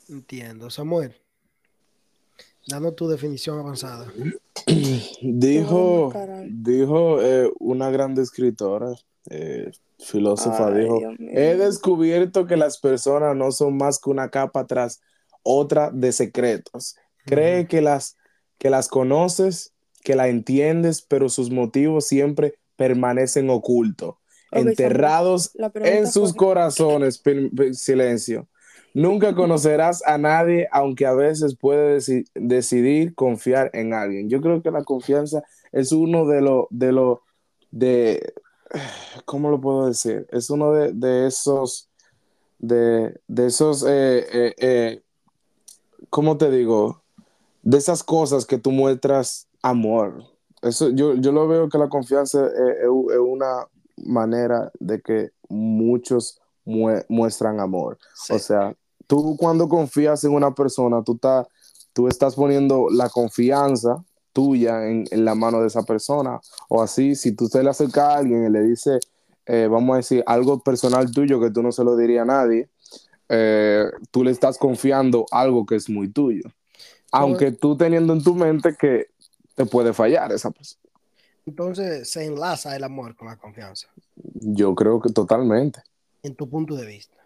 Entiendo. 0.08 0.70
Samuel, 0.70 1.14
dando 2.66 2.94
tu 2.94 3.08
definición 3.08 3.58
avanzada. 3.58 4.12
Dijo, 5.22 6.12
dijo 6.44 7.22
eh, 7.22 7.50
una 7.60 7.90
gran 7.90 8.18
escritora, 8.18 8.92
eh, 9.30 9.70
filósofa, 9.98 10.68
Ay, 10.68 10.82
dijo, 10.82 11.00
he 11.20 11.56
descubierto 11.56 12.46
que 12.46 12.56
las 12.56 12.78
personas 12.78 13.36
no 13.36 13.52
son 13.52 13.76
más 13.76 14.00
que 14.00 14.10
una 14.10 14.28
capa 14.30 14.66
tras 14.66 15.00
otra 15.46 15.90
de 15.90 16.12
secretos. 16.12 16.96
Cree 17.24 17.66
que 17.66 17.80
las, 17.80 18.16
que 18.58 18.68
las 18.70 18.88
conoces, 18.88 19.72
que 20.02 20.14
la 20.16 20.28
entiendes, 20.28 21.02
pero 21.02 21.28
sus 21.28 21.50
motivos 21.50 22.06
siempre 22.06 22.54
permanecen 22.76 23.48
ocultos, 23.50 24.16
enterrados 24.52 25.52
en 25.82 26.06
sus 26.06 26.30
fue- 26.30 26.36
corazones. 26.38 27.22
Silencio. 27.72 28.48
Nunca 28.94 29.34
conocerás 29.34 30.02
a 30.06 30.16
nadie, 30.16 30.68
aunque 30.72 31.04
a 31.04 31.12
veces 31.12 31.54
puede 31.54 31.98
deci- 31.98 32.26
decidir 32.34 33.14
confiar 33.14 33.70
en 33.74 33.92
alguien. 33.92 34.30
Yo 34.30 34.40
creo 34.40 34.62
que 34.62 34.70
la 34.70 34.84
confianza 34.84 35.42
es 35.72 35.92
uno 35.92 36.26
de 36.26 36.40
los, 36.40 36.64
de 36.70 36.92
los, 36.92 37.18
de, 37.70 38.32
¿cómo 39.26 39.50
lo 39.50 39.60
puedo 39.60 39.86
decir? 39.88 40.26
Es 40.30 40.48
uno 40.48 40.72
de, 40.72 40.92
de 40.94 41.26
esos, 41.26 41.90
de, 42.58 43.20
de 43.26 43.46
esos, 43.46 43.82
eh, 43.86 44.24
eh, 44.32 44.54
eh, 44.58 45.02
¿cómo 46.10 46.36
te 46.36 46.50
digo? 46.50 47.02
De 47.62 47.78
esas 47.78 48.02
cosas 48.04 48.46
que 48.46 48.58
tú 48.58 48.70
muestras 48.70 49.48
amor. 49.62 50.24
Eso, 50.62 50.90
yo, 50.90 51.14
yo 51.14 51.32
lo 51.32 51.46
veo 51.48 51.68
que 51.68 51.78
la 51.78 51.88
confianza 51.88 52.46
es, 52.46 52.52
es- 52.52 53.12
es 53.14 53.18
una 53.18 53.66
manera 54.04 54.70
de 54.78 55.00
que 55.00 55.30
muchos 55.48 56.40
mue- 56.64 57.04
muestran 57.08 57.60
amor. 57.60 57.98
Sí. 58.14 58.34
O 58.34 58.38
sea, 58.38 58.74
tú 59.06 59.36
cuando 59.38 59.68
confías 59.68 60.22
en 60.24 60.32
una 60.32 60.54
persona, 60.54 61.02
tú, 61.02 61.14
estás 61.14 61.46
tú 61.92 62.08
estás 62.08 62.34
poniendo 62.34 62.86
la 62.90 63.08
confianza 63.08 64.04
tuya 64.32 64.86
en, 64.86 65.04
en 65.10 65.24
la 65.24 65.34
mano 65.34 65.60
de 65.60 65.68
esa 65.68 65.82
persona. 65.82 66.40
O 66.68 66.82
así, 66.82 67.14
si 67.14 67.32
tú 67.32 67.48
te 67.48 67.62
le 67.62 67.70
acercas 67.70 68.04
a 68.04 68.16
alguien 68.18 68.44
y 68.46 68.50
le 68.50 68.62
dices, 68.62 69.00
eh, 69.46 69.68
vamos 69.70 69.94
a 69.94 69.96
decir, 69.98 70.22
algo 70.26 70.58
personal 70.60 71.10
tuyo 71.10 71.40
que 71.40 71.50
tú 71.50 71.62
no 71.62 71.72
se 71.72 71.84
lo 71.84 71.96
dirías 71.96 72.22
a 72.22 72.26
nadie, 72.26 72.68
eh, 73.28 73.90
tú 74.10 74.24
le 74.24 74.30
estás 74.30 74.58
confiando 74.58 75.26
algo 75.30 75.66
que 75.66 75.76
es 75.76 75.88
muy 75.88 76.08
tuyo. 76.08 76.44
Aunque 77.12 77.52
tú 77.52 77.76
teniendo 77.76 78.12
en 78.12 78.22
tu 78.22 78.34
mente 78.34 78.76
que 78.78 79.06
te 79.54 79.64
puede 79.66 79.92
fallar 79.92 80.32
esa 80.32 80.50
persona. 80.50 80.82
entonces 81.46 82.10
se 82.10 82.24
enlaza 82.24 82.76
el 82.76 82.84
amor 82.84 83.16
con 83.16 83.28
la 83.28 83.36
confianza, 83.36 83.88
Yo 84.34 84.74
creo 84.74 85.00
que 85.00 85.10
totalmente. 85.10 85.80
en 86.22 86.34
tu 86.34 86.48
punto 86.48 86.74
de 86.74 86.86
vista. 86.86 87.16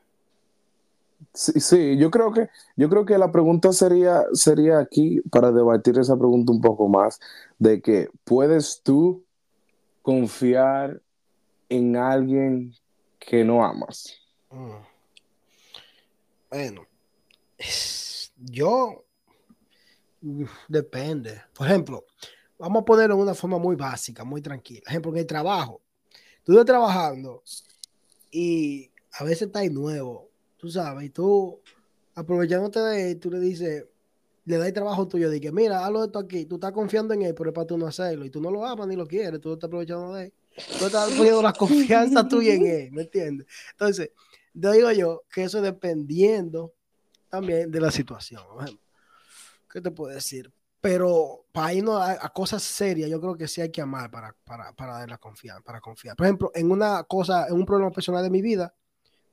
Sí, 1.34 1.60
sí, 1.60 1.98
yo 1.98 2.10
creo 2.10 2.32
que, 2.32 2.48
yo 2.76 2.88
creo 2.88 3.04
que 3.04 3.18
la 3.18 3.30
pregunta 3.30 3.72
sería, 3.72 4.24
sería 4.32 4.78
aquí 4.78 5.20
para 5.30 5.52
debatir 5.52 5.98
esa 5.98 6.16
pregunta 6.16 6.52
un 6.52 6.60
poco 6.60 6.88
más, 6.88 7.20
de 7.58 7.82
que 7.82 8.08
puedes 8.24 8.80
tú 8.82 9.24
confiar 10.02 11.00
en 11.68 11.96
alguien 11.96 12.74
que 13.18 13.44
no 13.44 13.64
amas. 13.64 14.18
Mm. 14.50 14.89
Bueno, 16.50 16.86
es- 17.56 18.32
yo 18.36 19.04
depende. 20.68 21.40
Por 21.54 21.66
ejemplo, 21.66 22.04
vamos 22.58 22.82
a 22.82 22.84
ponerlo 22.84 23.16
de 23.16 23.22
una 23.22 23.34
forma 23.34 23.58
muy 23.58 23.76
básica, 23.76 24.24
muy 24.24 24.42
tranquila. 24.42 24.82
Ejemplo, 24.86 25.12
en 25.12 25.18
el 25.18 25.26
trabajo. 25.26 25.80
Tú 26.44 26.52
estás 26.52 26.66
trabajando 26.66 27.42
y 28.30 28.90
a 29.12 29.24
veces 29.24 29.42
estás 29.48 29.70
nuevo, 29.70 30.28
tú 30.56 30.70
sabes, 30.70 31.04
y 31.06 31.10
tú 31.10 31.60
aprovechándote 32.14 32.80
de 32.80 33.10
él, 33.12 33.20
tú 33.20 33.30
le 33.30 33.38
dices, 33.40 33.84
le 34.44 34.56
das 34.56 34.66
el 34.68 34.72
trabajo 34.72 35.06
tuyo, 35.06 35.30
de 35.30 35.40
que 35.40 35.52
mira, 35.52 35.84
hazlo 35.84 36.04
esto 36.04 36.18
aquí, 36.18 36.44
tú 36.46 36.56
estás 36.56 36.72
confiando 36.72 37.14
en 37.14 37.22
él, 37.22 37.34
pero 37.34 37.50
es 37.50 37.54
para 37.54 37.66
tú 37.66 37.76
no 37.78 37.86
hacerlo, 37.86 38.24
y 38.24 38.30
tú 38.30 38.40
no 38.40 38.50
lo 38.50 38.64
amas 38.64 38.86
ni 38.88 38.96
lo 38.96 39.06
quieres, 39.06 39.40
tú 39.40 39.48
lo 39.50 39.54
estás 39.54 39.68
aprovechando 39.68 40.14
de 40.14 40.24
él. 40.26 40.32
Tú 40.78 40.86
estás 40.86 41.10
poniendo 41.12 41.42
la 41.42 41.52
confianza 41.58 42.26
tuya 42.26 42.54
en 42.54 42.66
él, 42.66 42.92
¿me 42.92 43.02
entiendes? 43.02 43.46
Entonces, 43.72 44.10
digo 44.52 44.90
yo 44.92 45.22
que 45.32 45.44
eso 45.44 45.60
dependiendo 45.62 46.74
también 47.28 47.70
de 47.70 47.80
la 47.80 47.90
situación. 47.90 48.42
¿Qué 49.70 49.80
te 49.80 49.90
puedo 49.90 50.12
decir? 50.12 50.52
Pero 50.80 51.44
para 51.52 51.74
irnos 51.74 52.00
a, 52.00 52.12
a 52.24 52.28
cosas 52.30 52.62
serias, 52.62 53.10
yo 53.10 53.20
creo 53.20 53.36
que 53.36 53.46
sí 53.46 53.60
hay 53.60 53.70
que 53.70 53.82
amar 53.82 54.10
para, 54.10 54.34
para, 54.44 54.72
para 54.72 54.94
dar 54.94 55.10
la 55.10 55.18
confianza, 55.18 55.60
para 55.62 55.80
confiar. 55.80 56.16
Por 56.16 56.26
ejemplo, 56.26 56.50
en 56.54 56.70
una 56.70 57.04
cosa, 57.04 57.46
en 57.48 57.54
un 57.54 57.66
problema 57.66 57.90
personal 57.90 58.22
de 58.22 58.30
mi 58.30 58.40
vida, 58.40 58.74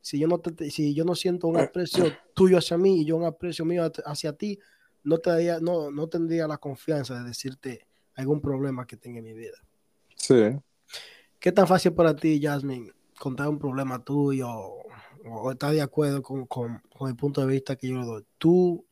si 0.01 0.19
yo 0.19 0.27
no, 0.27 0.39
te- 0.39 0.69
si 0.69 0.93
yo 0.93 1.05
no 1.05 1.15
siento 1.15 1.47
un 1.47 1.57
aprecio 1.57 2.05
tuyo 2.35 2.57
hacia 2.57 2.77
mí 2.77 3.01
y 3.01 3.05
yo 3.05 3.15
un 3.15 3.25
aprecio 3.25 3.65
mío 3.65 3.83
hacia- 3.85 4.03
hacia 4.05 4.33
ti, 4.33 4.59
no, 5.03 5.17
te 5.19 5.29
daría- 5.29 5.59
no, 5.59 5.89
no 5.89 6.07
tendría 6.07 6.47
la 6.47 6.57
confianza 6.57 7.15
de 7.17 7.23
decirte 7.23 7.87
algún 8.15 8.41
problema 8.41 8.85
que 8.85 8.97
tenga 8.97 9.19
en 9.19 9.25
mi 9.25 9.33
vida. 9.33 9.57
Sí. 10.15 10.57
¿Qué 11.39 11.51
tan 11.51 11.65
fácil 11.67 11.93
para 11.93 12.15
ti, 12.15 12.41
Jasmine, 12.41 12.91
contar 13.17 13.47
un 13.47 13.57
problema 13.57 14.03
tuyo 14.03 14.49
o, 15.31 15.51
estar 15.51 15.71
de 15.73 15.81
acuerdo 15.81 16.21
con, 16.21 16.45
con- 16.45 16.81
con 16.95 17.09
el 17.09 17.15
punto 17.15 17.41
de 17.41 17.47
vista 17.53 17.75
que 17.75 17.87
yo 17.89 17.99
le 17.99 18.05
doy? 18.05 18.25
¿Tú 18.37 18.85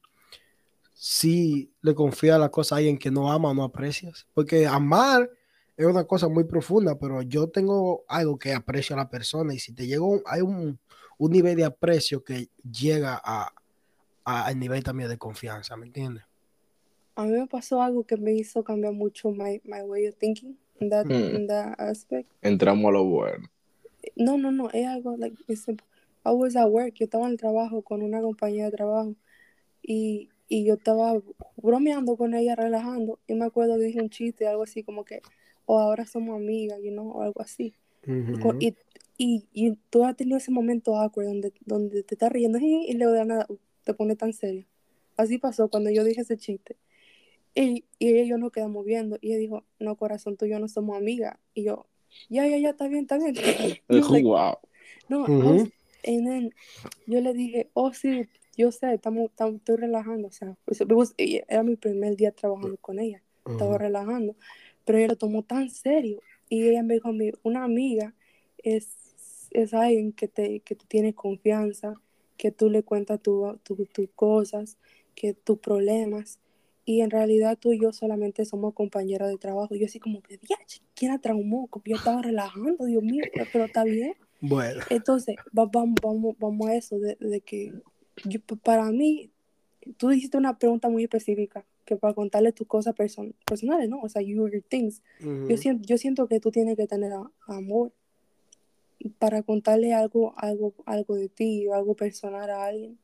sí 0.94 1.72
le 1.82 1.94
confías 1.94 2.40
la 2.40 2.50
cosa 2.50 2.76
a 2.76 2.78
alguien 2.80 2.98
que 2.98 3.12
no 3.12 3.32
ama 3.32 3.50
o 3.50 3.54
no 3.54 3.64
aprecias? 3.64 4.28
Porque 4.34 4.66
amar 4.66 5.30
es 5.78 5.86
una 5.86 6.06
cosa 6.06 6.30
muy 6.30 6.46
profunda, 6.46 6.98
pero 6.98 7.22
yo 7.22 7.50
tengo 7.50 8.06
algo 8.08 8.38
que 8.38 8.54
aprecio 8.54 8.96
a 8.96 9.00
la 9.00 9.10
persona 9.10 9.54
y 9.54 9.60
si 9.60 9.74
te 9.74 9.86
llega 9.88 10.04
un, 10.04 10.22
hay 10.26 10.42
un, 10.42 10.80
un 11.18 11.32
nivel 11.32 11.56
de 11.58 11.66
aprecio 11.66 12.24
que 12.24 12.50
llega 12.64 13.20
a, 13.24 13.52
a- 14.24 14.46
al 14.46 14.58
nivel 14.60 14.84
también 14.84 15.10
de 15.10 15.18
confianza, 15.18 15.76
¿me 15.76 15.86
entiendes? 15.88 16.24
A 17.18 17.24
mí 17.24 17.32
me 17.32 17.48
pasó 17.48 17.82
algo 17.82 18.04
que 18.04 18.18
me 18.18 18.34
hizo 18.34 18.64
cambiar 18.64 18.94
mucho 18.94 19.32
my, 19.32 19.62
my 19.64 19.82
way 19.84 20.08
of 20.08 20.16
thinking 20.16 20.58
in 20.80 20.90
that, 20.90 21.06
Mm. 21.06 21.36
in 21.36 21.48
that 21.48 21.74
aspect. 21.80 22.30
Entramos 22.42 22.90
a 22.90 22.92
lo 22.92 23.04
bueno. 23.06 23.48
No, 24.18 24.38
no, 24.38 24.52
no, 24.52 24.70
es 24.72 24.86
algo 24.88 25.16
like 25.18 25.36
it's 25.48 25.64
simple. 25.64 25.86
I 26.26 26.32
was 26.32 26.56
at 26.56 26.68
work, 26.70 26.94
yo 26.96 27.06
estaba 27.06 27.26
en 27.26 27.32
el 27.34 27.38
trabajo 27.38 27.82
con 27.84 28.02
una 28.02 28.22
compañía 28.22 28.66
de 28.66 28.72
trabajo 28.72 29.16
y, 29.82 30.30
y 30.48 30.66
yo 30.66 30.76
estaba 30.76 31.22
bromeando 31.58 32.18
con 32.18 32.34
ella, 32.34 32.56
relajando 32.56 33.20
y 33.28 33.36
me 33.36 33.46
acuerdo 33.46 33.78
que 33.78 33.86
dije 33.86 34.02
un 34.02 34.10
chiste, 34.10 34.48
algo 34.48 34.64
así 34.64 34.84
como 34.84 35.06
que, 35.06 35.22
o 35.66 35.80
ahora 35.80 36.06
somos 36.06 36.36
amigas, 36.36 36.80
you 36.84 36.92
know, 36.92 37.10
o 37.12 37.22
algo 37.22 37.42
así. 37.42 37.76
Co- 38.40 38.50
Ujú. 38.50 38.58
Y, 38.60 38.76
y, 39.18 39.48
y 39.54 39.72
tú 39.90 40.04
has 40.04 40.16
tenido 40.16 40.38
ese 40.38 40.52
momento 40.52 40.96
awkward 40.98 41.28
donde, 41.28 41.54
donde 41.66 42.04
te 42.04 42.16
estás 42.16 42.32
riendo 42.32 42.58
y 42.60 42.94
luego 42.94 43.14
de 43.14 43.26
nada 43.26 43.46
uh, 43.50 43.58
te 43.84 43.94
pone 43.94 44.16
tan 44.16 44.34
serio. 44.34 44.66
Así 45.18 45.38
pasó 45.38 45.70
cuando 45.70 45.90
yo 45.92 46.04
dije 46.04 46.22
ese 46.22 46.38
chiste. 46.38 46.76
Y, 47.54 47.86
y 48.00 48.10
ella 48.10 48.24
y 48.24 48.28
yo 48.30 48.38
nos 48.38 48.52
quedamos 48.52 48.84
viendo 48.84 49.18
y 49.22 49.30
ella 49.30 49.38
dijo, 49.38 49.64
no, 49.80 49.96
corazón, 49.96 50.36
tú 50.36 50.46
y 50.46 50.50
yo 50.50 50.60
no 50.60 50.68
somos 50.68 50.98
amigas. 50.98 51.38
Y 51.54 51.64
yo, 51.64 51.86
ya, 52.30 52.46
ya, 52.48 52.58
ya, 52.58 52.72
está 52.72 52.88
bien, 52.88 53.04
está 53.04 53.18
bien. 53.18 53.34
Y 53.90 54.02
like, 54.02 54.28
wow. 54.28 54.58
no, 55.08 55.22
Ujú. 55.24 55.32
I 55.34 55.62
was- 55.62 55.70
and 56.06 56.26
then 56.28 56.54
yo 57.08 57.22
le 57.22 57.34
dije, 57.34 57.70
oh, 57.74 57.94
sí, 57.94 58.28
yo 58.58 58.72
sé, 58.72 58.94
estamos, 58.94 59.30
estoy 59.32 59.76
relajando. 59.78 60.28
O 60.30 60.32
sea, 60.32 60.56
pues, 60.66 60.84
era 61.18 61.64
mi 61.64 61.76
primer 61.76 62.16
día 62.16 62.32
trabajando 62.32 62.78
con 62.78 63.00
ella 63.00 63.22
estaba 63.48 63.78
relajando, 63.78 64.36
pero 64.86 64.98
ella 64.98 65.10
lo 65.10 65.18
tomó 65.18 65.44
tan 65.44 65.70
serio 65.70 66.20
y 66.50 66.68
ella 66.68 66.82
me 66.84 66.96
dijo 66.96 67.10
a 67.10 67.14
mí, 67.14 67.32
una 67.44 67.64
amiga 67.64 68.14
es, 68.58 69.48
es 69.52 69.74
alguien 69.74 70.12
que 70.14 70.28
te, 70.28 70.62
que 70.62 70.74
tú 70.76 70.86
tienes 70.88 71.14
confianza, 71.14 71.94
que 72.38 72.52
tú 72.52 72.70
le 72.70 72.82
cuentas 72.84 73.22
tu- 73.22 73.58
tu- 73.64 73.86
tus 73.86 74.10
cosas, 74.16 74.78
que 75.14 75.34
tus 75.34 75.60
problemas 75.60 76.40
y 76.86 77.02
en 77.02 77.12
realidad 77.12 77.58
tú 77.60 77.72
y 77.72 77.80
yo 77.80 77.94
solamente 77.94 78.46
somos 78.46 78.74
compañeras 78.74 79.30
de 79.30 79.38
trabajo. 79.38 79.76
Yo 79.76 79.86
así 79.86 80.00
como 80.00 80.22
que, 80.22 80.38
"Diache, 80.38 80.82
¿quién 80.96 81.12
la 81.12 81.20
traumó? 81.20 81.70
Yo 81.86 81.96
estaba 81.96 82.22
relajando, 82.24 82.86
Dios 82.86 83.04
mío, 83.04 83.24
pero 83.52 83.66
está 83.66 83.84
bien. 83.84 84.14
Bueno. 84.42 84.82
Entonces, 84.90 85.36
va- 85.58 85.70
vamos, 85.72 85.96
vamos, 86.02 86.36
vamos 86.40 86.68
a 86.68 86.76
eso, 86.76 87.00
de, 87.00 87.18
de 87.20 87.42
que 87.42 87.74
yo, 88.26 88.40
para 88.64 88.92
mí, 88.92 89.32
tú 89.98 90.10
dijiste 90.10 90.38
una 90.38 90.58
pregunta 90.58 90.90
muy 90.90 91.04
específica, 91.04 91.66
que 91.86 91.96
para 91.96 92.14
contarle 92.14 92.52
tus 92.52 92.68
cosas 92.68 92.96
person- 92.96 93.36
personales, 93.46 93.90
¿no? 93.90 94.02
O 94.02 94.10
sea, 94.10 94.22
you, 94.22 94.48
your 94.48 94.62
things. 94.64 95.02
Yo, 95.20 95.58
siento, 95.58 95.86
yo 95.86 95.98
siento 95.98 96.28
que 96.28 96.40
tú 96.40 96.52
tienes 96.52 96.76
que 96.76 96.88
tener 96.88 97.12
amor 97.48 97.92
para 99.20 99.44
contarle 99.44 99.94
algo, 99.94 100.34
algo, 100.38 100.74
algo 100.86 101.16
de 101.16 101.30
ti 101.30 101.68
o 101.68 101.74
algo 101.76 101.96
personal 101.96 102.50
a 102.50 102.66
alguien. 102.66 102.98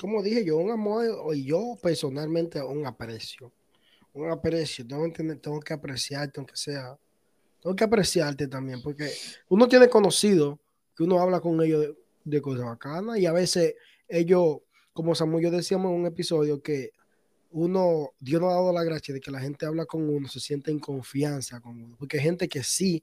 Como 0.00 0.22
dije 0.22 0.44
yo, 0.44 0.56
un 0.58 0.70
amor, 0.70 1.06
o 1.22 1.32
yo 1.34 1.76
personalmente 1.82 2.62
un 2.62 2.86
aprecio, 2.86 3.52
un 4.12 4.28
aprecio, 4.30 4.86
tengo 4.86 5.12
que, 5.12 5.22
tengo 5.36 5.60
que 5.60 5.72
apreciarte, 5.72 6.38
aunque 6.38 6.56
sea, 6.56 6.96
tengo 7.60 7.74
que 7.74 7.84
apreciarte 7.84 8.46
también, 8.48 8.82
porque 8.82 9.08
uno 9.48 9.68
tiene 9.68 9.88
conocido 9.88 10.58
uno 11.02 11.20
habla 11.20 11.40
con 11.40 11.62
ellos 11.62 11.94
de, 12.24 12.42
cosas 12.42 12.64
bacanas 12.64 13.18
y 13.18 13.26
a 13.26 13.32
veces 13.32 13.74
ellos, 14.08 14.58
como 14.92 15.14
Samuel 15.14 15.44
yo 15.44 15.50
decíamos 15.50 15.90
en 15.90 16.00
un 16.00 16.06
episodio, 16.06 16.62
que 16.62 16.90
uno, 17.50 18.10
Dios 18.20 18.40
nos 18.40 18.50
ha 18.50 18.54
dado 18.54 18.72
la 18.72 18.84
gracia 18.84 19.12
de 19.12 19.20
que 19.20 19.30
la 19.30 19.40
gente 19.40 19.66
habla 19.66 19.84
con 19.86 20.08
uno, 20.08 20.28
se 20.28 20.40
siente 20.40 20.70
en 20.70 20.78
confianza 20.78 21.60
con 21.60 21.82
uno, 21.82 21.96
porque 21.98 22.18
hay 22.18 22.22
gente 22.22 22.48
que 22.48 22.62
sí 22.62 23.02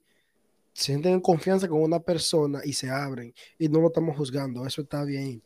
se 0.72 0.84
sienten 0.84 1.14
en 1.14 1.20
confianza 1.20 1.68
con 1.68 1.82
una 1.82 2.00
persona 2.00 2.60
y 2.64 2.72
se 2.72 2.88
abren 2.88 3.34
y 3.58 3.68
no 3.68 3.80
lo 3.80 3.88
estamos 3.88 4.16
juzgando, 4.16 4.66
eso 4.66 4.82
está 4.82 5.04
bien. 5.04 5.42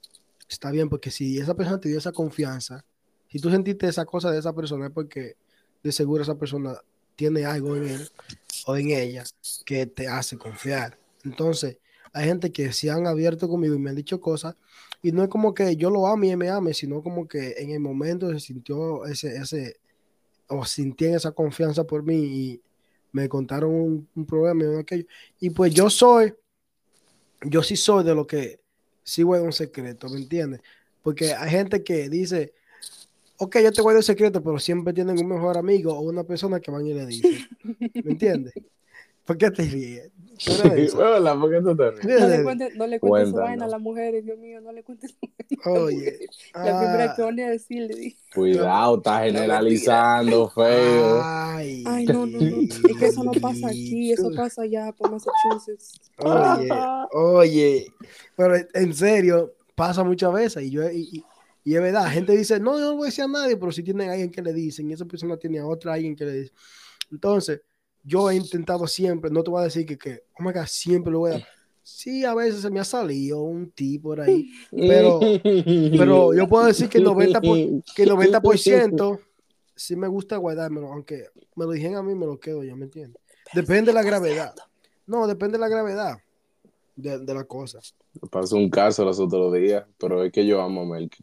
Está 0.48 0.70
bien, 0.70 0.88
porque 0.88 1.10
si 1.10 1.38
esa 1.38 1.54
persona 1.54 1.80
te 1.80 1.88
dio 1.88 1.98
esa 1.98 2.12
confianza, 2.12 2.84
si 3.28 3.38
tú 3.38 3.50
sentiste 3.50 3.88
esa 3.88 4.04
cosa 4.04 4.30
de 4.30 4.38
esa 4.38 4.52
persona, 4.52 4.86
es 4.86 4.92
porque 4.92 5.36
de 5.82 5.92
seguro 5.92 6.22
esa 6.22 6.36
persona 6.36 6.74
tiene 7.16 7.44
algo 7.44 7.76
en 7.76 7.88
él 7.88 8.08
o 8.66 8.76
en 8.76 8.90
ella 8.90 9.24
que 9.64 9.86
te 9.86 10.06
hace 10.06 10.36
confiar. 10.36 10.98
Entonces, 11.24 11.78
hay 12.14 12.26
gente 12.26 12.52
que 12.52 12.72
se 12.72 12.90
han 12.90 13.06
abierto 13.06 13.48
conmigo 13.48 13.74
y 13.74 13.78
me 13.78 13.90
han 13.90 13.96
dicho 13.96 14.20
cosas, 14.20 14.54
y 15.02 15.12
no 15.12 15.22
es 15.22 15.28
como 15.28 15.52
que 15.52 15.76
yo 15.76 15.90
lo 15.90 16.06
ame 16.06 16.28
y 16.28 16.36
me 16.36 16.48
ame, 16.48 16.72
sino 16.72 17.02
como 17.02 17.28
que 17.28 17.56
en 17.58 17.70
el 17.70 17.80
momento 17.80 18.32
se 18.32 18.40
sintió 18.40 19.04
ese, 19.04 19.36
ese, 19.36 19.76
o 20.46 20.64
sintieron 20.64 21.16
esa 21.16 21.32
confianza 21.32 21.84
por 21.84 22.04
mí 22.04 22.14
y 22.14 22.62
me 23.12 23.28
contaron 23.28 24.06
un, 24.14 24.26
problema 24.26 24.64
y 24.64 24.78
aquello. 24.78 25.04
Y 25.40 25.50
pues 25.50 25.74
yo 25.74 25.90
soy, 25.90 26.32
yo 27.42 27.62
sí 27.62 27.76
soy 27.76 28.04
de 28.04 28.14
lo 28.14 28.26
que 28.26 28.60
sí 29.02 29.22
guardo 29.22 29.44
un 29.44 29.52
secreto, 29.52 30.08
¿me 30.08 30.18
entiendes? 30.18 30.60
Porque 31.02 31.34
hay 31.34 31.50
gente 31.50 31.82
que 31.82 32.08
dice, 32.08 32.54
ok, 33.38 33.58
yo 33.58 33.72
te 33.72 33.82
guardo 33.82 33.98
el 33.98 34.04
secreto, 34.04 34.42
pero 34.42 34.58
siempre 34.60 34.94
tienen 34.94 35.18
un 35.18 35.28
mejor 35.28 35.58
amigo 35.58 35.92
o 35.92 36.00
una 36.00 36.22
persona 36.22 36.60
que 36.60 36.70
van 36.70 36.86
y 36.86 36.94
le 36.94 37.06
dice, 37.06 37.48
¿me 37.62 38.12
entiendes? 38.12 38.54
¿Por 39.26 39.38
qué 39.38 39.50
te 39.50 39.62
ríes? 39.64 40.10
Hola, 40.96 41.38
¿por 41.38 41.50
qué 41.50 41.60
tú 41.60 41.76
te 41.76 41.90
ríes? 41.90 42.20
No 42.20 42.26
le 42.28 42.42
cuentes, 42.42 42.74
no 42.74 42.86
le 42.86 43.00
cuentes 43.00 43.28
su 43.30 43.38
vaina 43.38 43.64
a 43.64 43.68
las 43.68 43.80
mujeres, 43.80 44.24
Dios 44.24 44.38
mío, 44.38 44.60
no 44.60 44.72
le 44.72 44.82
cuentes 44.84 45.12
su 45.12 45.18
Oye, 45.70 46.28
La 46.62 46.74
primera 46.76 47.08
ah, 47.08 47.14
que 47.14 47.22
van 47.22 47.40
a 47.40 47.48
decir, 47.50 47.82
le 47.88 47.94
dije, 47.96 48.18
Cuidado, 48.34 48.96
está 48.96 49.22
generalizando, 49.24 50.50
feo. 50.50 51.22
ay, 51.22 51.84
ay, 51.84 52.06
no, 52.06 52.26
no, 52.26 52.44
no, 52.46 52.64
es 52.86 52.96
que 52.96 53.06
eso 53.06 53.22
no 53.24 53.36
pasa 53.36 53.68
aquí, 53.68 54.12
eso 54.12 54.30
pasa 54.32 54.62
allá 54.62 54.92
por 54.92 55.10
Massachusetts. 55.10 56.00
Oye, 56.18 56.68
oye, 57.12 57.86
pero 58.36 58.54
en 58.74 58.94
serio, 58.94 59.54
pasa 59.74 60.04
muchas 60.04 60.32
veces 60.32 60.62
y 60.64 60.70
yo 60.70 60.88
y, 60.90 61.08
y- 61.12 61.26
y 61.66 61.74
es 61.76 61.80
verdad, 61.80 62.10
gente 62.10 62.32
dice, 62.36 62.60
no, 62.60 62.78
yo 62.78 62.90
no 62.90 62.96
voy 62.96 63.04
a 63.04 63.06
decir 63.06 63.24
a 63.24 63.28
nadie, 63.28 63.56
pero 63.56 63.72
si 63.72 63.82
tienen 63.82 64.10
a 64.10 64.12
alguien 64.12 64.30
que 64.30 64.42
le 64.42 64.52
dicen, 64.52 64.90
y 64.90 64.92
esa 64.92 65.06
persona 65.06 65.38
tiene 65.38 65.60
a 65.60 65.66
otra 65.66 65.94
alguien 65.94 66.14
que 66.14 66.26
le 66.26 66.32
dice. 66.32 66.52
Entonces, 67.10 67.62
yo 68.04 68.30
he 68.30 68.36
intentado 68.36 68.86
siempre, 68.86 69.30
no 69.30 69.42
te 69.42 69.50
voy 69.50 69.60
a 69.62 69.64
decir 69.64 69.86
que, 69.86 69.96
que 69.98 70.22
oh 70.38 70.42
my 70.42 70.52
God, 70.52 70.66
siempre 70.66 71.12
lo 71.12 71.20
voy 71.20 71.32
a... 71.32 71.44
Sí, 71.82 72.24
a 72.24 72.34
veces 72.34 72.62
se 72.62 72.70
me 72.70 72.80
ha 72.80 72.84
salido 72.84 73.42
un 73.42 73.70
tipo 73.70 74.10
por 74.10 74.20
ahí, 74.20 74.50
pero, 74.70 75.20
pero 75.98 76.32
yo 76.34 76.48
puedo 76.48 76.64
decir 76.66 76.88
que 76.88 76.98
el 76.98 77.04
90%, 77.04 77.40
por- 77.82 77.94
que 77.94 78.02
el 78.04 78.08
90% 78.10 79.20
sí 79.76 79.96
me 79.96 80.08
gusta 80.08 80.36
guardármelo, 80.38 80.92
aunque 80.92 81.26
me 81.56 81.64
lo 81.66 81.72
dijeron 81.72 81.96
a 81.96 82.02
mí, 82.02 82.14
me 82.14 82.26
lo 82.26 82.38
quedo 82.38 82.62
yo, 82.64 82.74
¿me 82.76 82.84
entiendes? 82.86 83.20
Depende 83.52 83.90
de 83.90 83.94
la 83.94 84.02
gravedad. 84.02 84.54
No, 85.06 85.26
depende 85.26 85.58
de 85.58 85.60
la 85.60 85.68
gravedad 85.68 86.18
de, 86.96 87.18
de 87.18 87.34
la 87.34 87.44
cosa. 87.44 87.80
Me 88.20 88.28
pasó 88.28 88.56
un 88.56 88.70
caso 88.70 89.04
los 89.04 89.20
otros 89.20 89.52
días, 89.52 89.84
pero 89.98 90.24
es 90.24 90.32
que 90.32 90.46
yo 90.46 90.62
amo 90.62 90.82
a 90.82 90.86
Melky. 90.86 91.22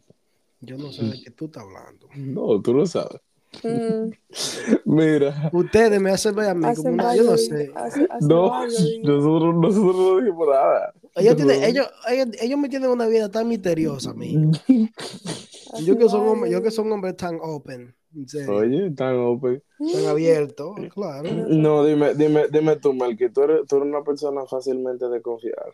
Yo 0.60 0.78
no 0.78 0.92
sé 0.92 1.02
de 1.02 1.20
qué 1.20 1.30
tú 1.32 1.46
estás 1.46 1.64
hablando. 1.64 2.08
No, 2.14 2.62
tú 2.62 2.72
lo 2.72 2.86
sabes. 2.86 3.20
Mm, 3.62 4.10
Mira. 4.86 5.50
Ustedes 5.52 6.00
me 6.00 6.10
hacen 6.10 6.34
ver 6.34 6.48
a 6.50 6.54
mí 6.54 6.74
como 6.74 6.90
una, 6.90 7.14
yo 7.14 7.22
no 7.24 7.36
sé. 7.36 7.70
hace- 7.74 8.06
hace 8.10 8.26
No, 8.26 8.66
nosotros, 9.02 9.54
nosotros 9.54 9.96
no 9.96 10.16
dijimos 10.20 10.48
nada. 10.48 10.92
Ellos, 11.14 11.36
tienen, 11.36 11.62
ellos, 11.62 11.88
ellos, 12.08 12.28
ellos 12.40 12.58
me 12.58 12.68
tienen 12.68 12.90
una 12.90 13.06
vida 13.06 13.28
tan 13.30 13.46
misteriosa 13.48 14.10
a 14.10 14.14
mí. 14.14 14.50
Yo 15.84 15.96
que 15.96 16.08
son 16.08 16.26
hombres, 16.26 16.52
yo 16.52 16.62
que 16.62 16.70
son 16.70 16.90
hombres 16.92 17.16
tan 17.16 17.38
open, 17.40 17.94
Oye, 18.48 18.90
tan 18.90 19.16
open. 19.18 19.62
tan 19.78 20.06
abiertos, 20.06 20.76
claro. 20.92 21.30
No, 21.48 21.84
dime, 21.84 22.14
dime, 22.14 22.48
dime 22.50 22.76
tú, 22.76 22.92
Melky, 22.92 23.30
tú 23.30 23.42
eres, 23.42 23.66
tú 23.66 23.76
eres 23.76 23.88
una 23.88 24.02
persona 24.02 24.44
fácilmente 24.46 25.08
de 25.08 25.22
confiar. 25.22 25.72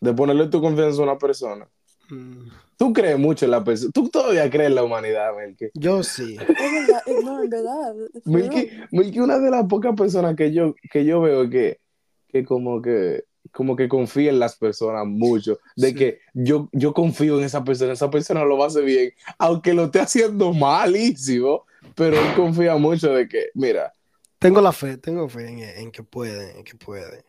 De 0.00 0.14
ponerle 0.14 0.48
tu 0.48 0.62
confianza 0.62 1.00
a 1.00 1.04
una 1.04 1.18
persona. 1.18 1.68
Mm, 2.10 2.48
Tú 2.76 2.92
crees 2.92 3.18
mucho 3.18 3.44
en 3.44 3.50
la 3.52 3.62
persona. 3.62 3.90
Tú 3.92 4.08
todavía 4.08 4.48
crees 4.50 4.68
en 4.68 4.74
la 4.74 4.82
humanidad, 4.84 5.34
Melky. 5.36 5.66
Yo 5.74 6.02
sí. 6.02 6.36
Es 6.40 6.46
verdad, 6.48 7.02
no, 7.22 7.42
en 7.42 7.50
verdad. 7.50 7.94
real. 8.24 8.88
Milky, 8.90 9.20
una 9.20 9.38
de 9.38 9.50
las 9.50 9.64
pocas 9.66 9.94
personas 9.96 10.34
que 10.36 10.52
yo, 10.52 10.74
que 10.90 11.04
yo 11.04 11.20
veo 11.20 11.48
que, 11.48 11.80
que 12.28 12.44
como 12.44 12.80
que 12.82 13.24
como 13.52 13.76
que 13.76 13.88
confía 13.88 14.30
en 14.30 14.38
las 14.40 14.56
personas 14.56 15.06
mucho, 15.06 15.58
de 15.76 15.88
Sí. 15.88 15.94
que 15.94 16.18
yo, 16.32 16.70
yo 16.72 16.92
confío 16.94 17.38
en 17.38 17.44
esa 17.44 17.62
persona, 17.62 17.92
esa 17.92 18.10
persona 18.10 18.42
lo 18.44 18.56
va 18.56 18.64
a 18.64 18.68
hacer 18.68 18.84
bien, 18.84 19.12
aunque 19.38 19.74
lo 19.74 19.84
esté 19.84 20.00
haciendo 20.00 20.52
malísimo, 20.54 21.64
pero 21.94 22.18
él 22.18 22.34
confía 22.34 22.74
mucho 22.76 23.12
de 23.12 23.28
que, 23.28 23.50
mira, 23.54 23.92
Tengo 24.40 24.60
la 24.62 24.72
fe, 24.72 24.96
tengo 24.96 25.28
fe 25.28 25.46
en, 25.48 25.58
en 25.60 25.92
que 25.92 26.02
puede, 26.02 26.56
en 26.58 26.64
que 26.64 26.74
puede. 26.74 27.22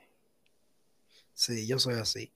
Sí, 1.34 1.68
yo 1.68 1.80
soy 1.80 1.96
así. 1.96 2.32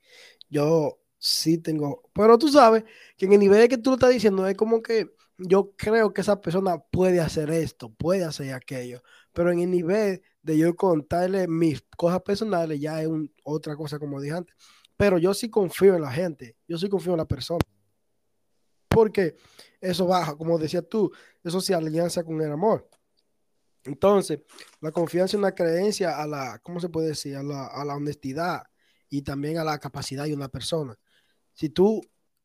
Yo 0.49 0.98
sí 1.19 1.57
tengo, 1.57 2.09
pero 2.13 2.37
tú 2.37 2.47
sabes 2.49 2.83
que 3.17 3.25
en 3.25 3.33
el 3.33 3.39
nivel 3.39 3.67
que 3.69 3.77
tú 3.77 3.91
lo 3.91 3.95
estás 3.95 4.11
diciendo 4.11 4.47
es 4.47 4.55
como 4.55 4.81
que 4.81 5.11
yo 5.37 5.73
creo 5.77 6.13
que 6.13 6.21
esa 6.21 6.41
persona 6.41 6.79
puede 6.79 7.19
hacer 7.21 7.49
esto, 7.51 7.93
puede 7.93 8.23
hacer 8.23 8.53
aquello, 8.53 9.01
pero 9.33 9.51
en 9.51 9.59
el 9.59 9.71
nivel 9.71 10.21
de 10.41 10.57
yo 10.57 10.75
contarle 10.75 11.47
mis 11.47 11.81
cosas 11.95 12.21
personales 12.21 12.79
ya 12.79 13.01
es 13.01 13.09
otra 13.43 13.75
cosa 13.75 13.99
como 13.99 14.19
dije 14.19 14.35
antes. 14.35 14.55
Pero 14.97 15.17
yo 15.17 15.33
sí 15.33 15.49
confío 15.49 15.95
en 15.95 16.01
la 16.01 16.11
gente, 16.11 16.57
yo 16.67 16.77
sí 16.77 16.89
confío 16.89 17.13
en 17.13 17.19
la 17.19 17.25
persona. 17.25 17.61
Porque 18.89 19.35
eso 19.79 20.07
baja, 20.07 20.35
como 20.35 20.57
decías 20.57 20.83
tú, 20.89 21.11
eso 21.43 21.61
se 21.61 21.73
alianza 21.73 22.23
con 22.23 22.41
el 22.41 22.51
amor. 22.51 22.89
Entonces, 23.83 24.41
la 24.81 24.91
confianza 24.91 25.37
es 25.37 25.39
una 25.39 25.55
creencia 25.55 26.21
a 26.21 26.27
la, 26.27 26.59
¿cómo 26.59 26.79
se 26.81 26.89
puede 26.89 27.09
decir? 27.09 27.35
A 27.37 27.43
la, 27.43 27.67
a 27.67 27.85
la 27.85 27.95
honestidad 27.95 28.63
y 29.09 29.21
también 29.21 29.57
a 29.57 29.63
la 29.63 29.79
capacidad 29.79 30.25
de 30.25 30.33
una 30.33 30.49
persona. 30.49 30.97
Si 31.59 31.67
tú, 31.67 31.99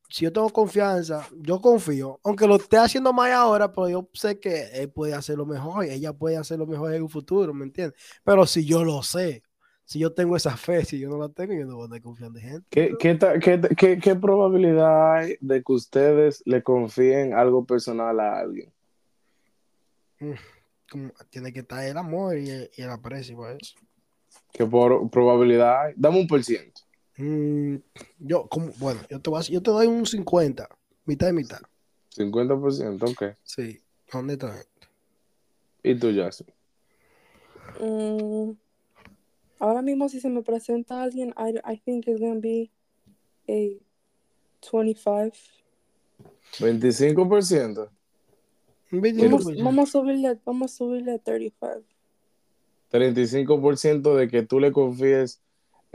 si 0.09 0.25
yo 0.25 0.33
tengo 0.33 0.51
confianza, 0.51 1.25
yo 1.37 1.61
confío, 1.61 2.19
aunque 2.25 2.49
lo 2.49 2.57
esté 2.57 2.79
haciendo 2.79 3.13
mal 3.13 3.31
ahora, 3.31 3.73
pero 3.73 3.89
yo 3.89 4.09
sé 4.13 4.41
que 4.41 4.65
él 4.73 4.91
puede 4.91 5.15
hacerlo 5.15 5.47
mejor 5.47 5.87
y 5.87 5.91
ella 5.91 6.13
puede 6.13 6.37
hacerlo 6.37 6.67
mejor 6.67 6.93
en 6.93 7.03
un 7.03 7.09
futuro, 7.09 7.55
¿me 7.55 7.65
entiendes? 7.65 7.97
Pero 8.25 8.45
si 8.45 8.65
yo 8.65 8.83
lo 8.83 9.05
sé, 9.05 9.45
si 9.85 10.01
yo 10.01 10.13
tengo 10.13 10.35
esa 10.35 10.57
fe, 10.57 10.85
si 10.85 10.99
yo 10.99 11.09
no 11.09 11.17
la 11.17 11.29
tengo, 11.29 11.55
yo 11.55 11.65
no 11.65 11.77
voy 11.77 11.83
a 11.83 11.87
estar 11.87 12.01
confiando 12.03 12.41
en 12.41 12.45
gente. 12.45 12.67
¿qué, 12.71 12.97
qué, 12.99 13.15
ta- 13.15 13.39
qué- 13.39 13.61
qué- 13.79 13.99
qué 14.01 14.17
probabilidad 14.17 15.13
hay 15.15 15.37
de 15.41 15.63
que 15.63 15.73
ustedes 15.73 16.43
le 16.45 16.65
confíen 16.65 17.35
algo 17.35 17.65
personal 17.65 18.19
a 18.19 18.41
alguien? 18.41 18.73
Como, 20.91 21.13
tiene 21.31 21.53
que 21.53 21.61
estar 21.61 21.85
el 21.85 21.97
amor 21.97 22.37
y 22.37 22.51
el, 22.51 22.69
y 22.77 22.83
el 22.83 22.91
aprecio 22.91 23.37
para 23.37 23.53
eso. 23.55 23.77
¿Qué 24.53 24.67
por, 24.67 25.09
probabilidad 25.09 25.83
hay? 25.83 25.95
Dame 25.97 26.19
un 26.19 26.27
por 26.27 26.43
ciento. 26.43 26.74
Mm, 27.17 27.77
yo, 28.19 28.49
como, 28.49 28.73
bueno, 28.79 29.01
yo 29.09 29.21
te, 29.21 29.31
voy 29.31 29.41
a- 29.41 29.45
yo 29.45 29.63
te 29.63 29.71
doy 29.71 29.87
un 29.87 30.05
50, 30.07 30.69
mitad 31.05 31.29
y 31.29 31.33
mitad. 31.33 31.61
50%, 32.11 33.07
ok. 33.07 33.37
Sí, 33.43 33.81
honestamente. 34.13 34.69
¿Y 35.83 35.95
tú, 35.97 36.13
Jasmine? 36.15 36.55
Mm, 37.81 38.53
ahora 39.59 39.83
mismo 39.83 40.09
si 40.09 40.21
se 40.21 40.29
me 40.29 40.43
presenta 40.43 41.03
alguien, 41.03 41.35
I, 41.37 41.59
I 41.73 41.77
think 41.79 42.07
it's 42.09 42.21
gonna 42.21 42.41
be 42.41 42.71
a 43.49 43.79
25. 44.73 45.37
25%. 46.61 47.91
Un 48.93 49.01
Vamos, 49.01 49.45
25%. 49.47 49.63
vamos 49.65 49.89
a 49.89 49.93
subirle, 49.93 50.41
vamos 50.45 50.73
a 50.73 50.77
subirle 50.77 51.13
a 51.15 51.19
35. 51.19 51.85
35% 52.91 54.15
de 54.15 54.29
que 54.29 54.43
tú 54.43 54.61
le 54.61 54.71
confíes 54.73 55.43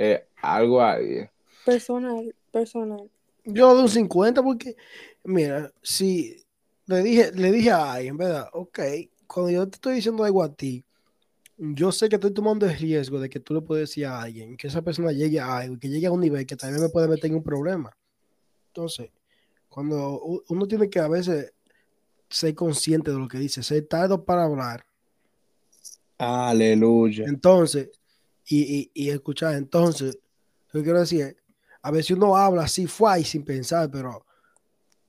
eh, 0.02 0.26
algo 0.42 0.80
a 0.80 0.94
alguien. 0.94 1.30
Personal, 1.66 2.34
personal. 2.52 3.10
Yo 3.44 3.74
doy 3.74 3.84
un 3.84 3.90
50 3.90 4.42
porque, 4.42 4.78
mira, 5.26 5.70
si 5.82 6.38
le 6.86 7.04
dije, 7.04 7.34
le 7.34 7.52
dije 7.52 7.72
a 7.72 7.92
alguien, 7.94 8.16
¿verdad? 8.16 8.48
Ok, 8.54 8.80
cuando 9.28 9.52
yo 9.52 9.68
te 9.68 9.76
estoy 9.76 9.96
diciendo 9.96 10.24
algo 10.24 10.42
a 10.42 10.54
ti, 10.54 10.86
yo 11.58 11.92
sé 11.92 12.08
que 12.08 12.16
estoy 12.16 12.32
tomando 12.32 12.66
el 12.66 12.78
riesgo 12.78 13.20
de 13.20 13.30
que 13.30 13.42
tú 13.42 13.54
le 13.54 13.60
puedes 13.60 13.90
decir 13.90 14.06
a 14.06 14.22
alguien, 14.22 14.56
que 14.56 14.68
esa 14.68 14.82
persona 14.82 15.12
llegue 15.12 15.42
a 15.42 15.58
algo, 15.58 15.78
que 15.78 15.90
llegue 15.90 16.08
a 16.08 16.12
un 16.12 16.22
nivel 16.22 16.46
que 16.46 16.56
también 16.56 16.82
me 16.82 16.88
puede 16.88 17.10
meter 17.10 17.30
en 17.30 17.36
un 17.36 17.44
problema. 17.44 17.92
Entonces, 18.68 19.10
cuando 19.68 20.42
uno 20.48 20.66
tiene 20.66 20.90
que 20.90 21.00
a 21.00 21.10
veces 21.10 21.52
ser 22.30 22.56
consciente 22.56 23.12
de 23.12 23.20
lo 23.20 23.28
que 23.28 23.38
dice, 23.38 23.64
ser 23.64 23.86
tardo 23.86 24.24
para 24.24 24.46
hablar, 24.46 24.86
Aleluya. 26.20 27.26
Entonces, 27.28 27.90
y, 28.50 28.90
y, 28.94 29.06
y 29.06 29.10
escuchar, 29.12 29.54
entonces, 29.56 30.18
lo 30.72 30.80
que 30.80 30.84
quiero 30.84 31.00
decir 31.00 31.38
a 31.82 31.92
veces 31.92 32.12
uno 32.18 32.36
habla 32.36 32.64
así, 32.64 32.88
fue 32.88 33.22
y 33.22 33.24
sin 33.24 33.46
pensar, 33.46 33.90
pero 33.90 34.26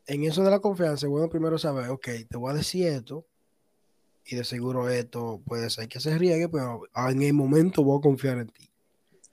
en 0.07 0.23
eso 0.25 0.43
de 0.45 0.51
la 0.51 0.61
confianza, 0.61 1.09
bueno 1.09 1.29
primero 1.29 1.59
saber, 1.59 1.89
ok, 1.91 2.09
te 2.29 2.37
voy 2.37 2.51
a 2.53 2.55
decir 2.55 2.87
esto, 2.87 3.25
y 4.27 4.37
de 4.37 4.45
seguro 4.45 4.89
esto 4.89 5.41
puede 5.47 5.69
ser 5.71 5.89
que 5.89 5.99
se 5.99 6.17
riegue, 6.17 6.49
pero 6.49 6.83
en 7.09 7.23
el 7.23 7.33
momento 7.33 7.83
voy 7.83 7.99
a 7.99 8.03
confiar 8.03 8.39
en 8.39 8.49
ti. 8.49 8.69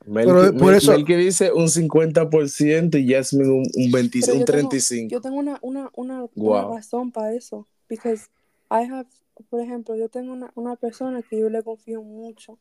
Melky, 0.06 0.32
Pero 0.32 0.54
por 0.54 0.67
Mel- 0.67 0.76
eso- 0.78 0.91
Melky 0.93 1.15
dice 1.15 1.52
un 1.52 1.67
50% 1.70 2.98
y 2.98 3.12
Jasmine 3.13 3.50
un, 3.50 3.63
un, 3.76 3.91
20 3.91 4.20
Pero 4.22 4.34
un 4.34 4.39
yo 4.39 4.46
tengo- 4.46 4.70
35%. 4.70 5.10
Yo 5.10 5.22
tengo 5.22 5.36
una, 5.38 5.60
una, 5.62 5.89
una, 5.96 6.22
una 6.24 6.30
Wow. 6.36 6.76
razón 6.76 7.12
para 7.12 7.34
eso. 7.34 7.67
Because 7.89 8.28
I 8.72 8.84
have, 8.89 9.08
por 9.50 9.60
ejemplo, 9.62 9.96
yo 9.96 10.08
tengo 10.10 10.32
una, 10.34 10.52
una 10.56 10.76
persona 10.78 11.22
que 11.22 11.39
yo 11.39 11.50
le 11.50 11.62
confío 11.62 12.02
mucho. 12.02 12.58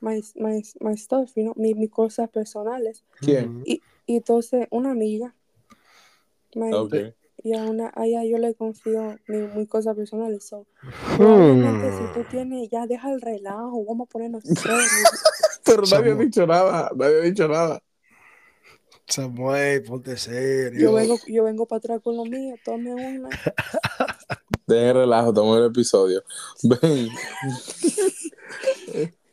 My, 0.00 0.22
my, 0.36 0.62
my 0.80 0.94
stuff, 0.96 1.32
you 1.36 1.44
know, 1.44 1.54
mi- 1.56 1.74
mis 1.74 1.90
cosas 1.90 2.28
personales. 2.28 3.04
¿Quién? 3.20 3.62
Y, 3.64 3.82
y 4.06 4.16
entonces, 4.16 4.66
una 4.70 4.90
amiga. 4.90 5.34
my- 6.54 6.72
Ok. 6.72 6.94
Y 7.42 7.54
a, 7.54 7.62
una, 7.62 7.92
a 7.94 8.06
ella 8.06 8.24
yo 8.24 8.38
le 8.38 8.54
confío 8.54 9.18
mi- 9.26 9.46
mis 9.56 9.68
cosas 9.68 9.94
personales. 9.96 10.44
So, 10.46 10.66
Hmm. 11.18 11.80
si 11.98 12.12
tú 12.14 12.24
tienes, 12.30 12.68
ya 12.70 12.86
deja 12.86 13.10
el 13.12 13.20
relajo, 13.20 13.84
vamos 13.84 14.06
a 14.08 14.10
ponernos 14.10 14.42
serios. 14.44 14.90
Pero 15.64 15.82
nadie 15.82 16.12
ha 16.12 16.14
dicho 16.16 16.46
nada, 16.46 16.90
nadie 16.94 17.18
ha 17.18 17.22
dicho 17.22 17.48
nada. 17.48 17.82
Samuel, 19.06 19.82
ponte 19.84 20.16
serio. 20.16 20.80
Yo 20.80 20.92
vengo, 20.92 21.20
yo 21.26 21.44
vengo 21.44 21.66
para 21.66 21.78
atrás 21.78 22.00
con 22.02 22.16
lo 22.16 22.24
mío, 22.24 22.58
tome 22.64 22.94
una. 22.94 23.28
Deje 24.66 24.92
relajo, 24.92 25.28
estamos 25.28 25.56
en 25.56 25.62
el 25.64 25.70
episodio. 25.70 26.22
Ven. 26.62 27.08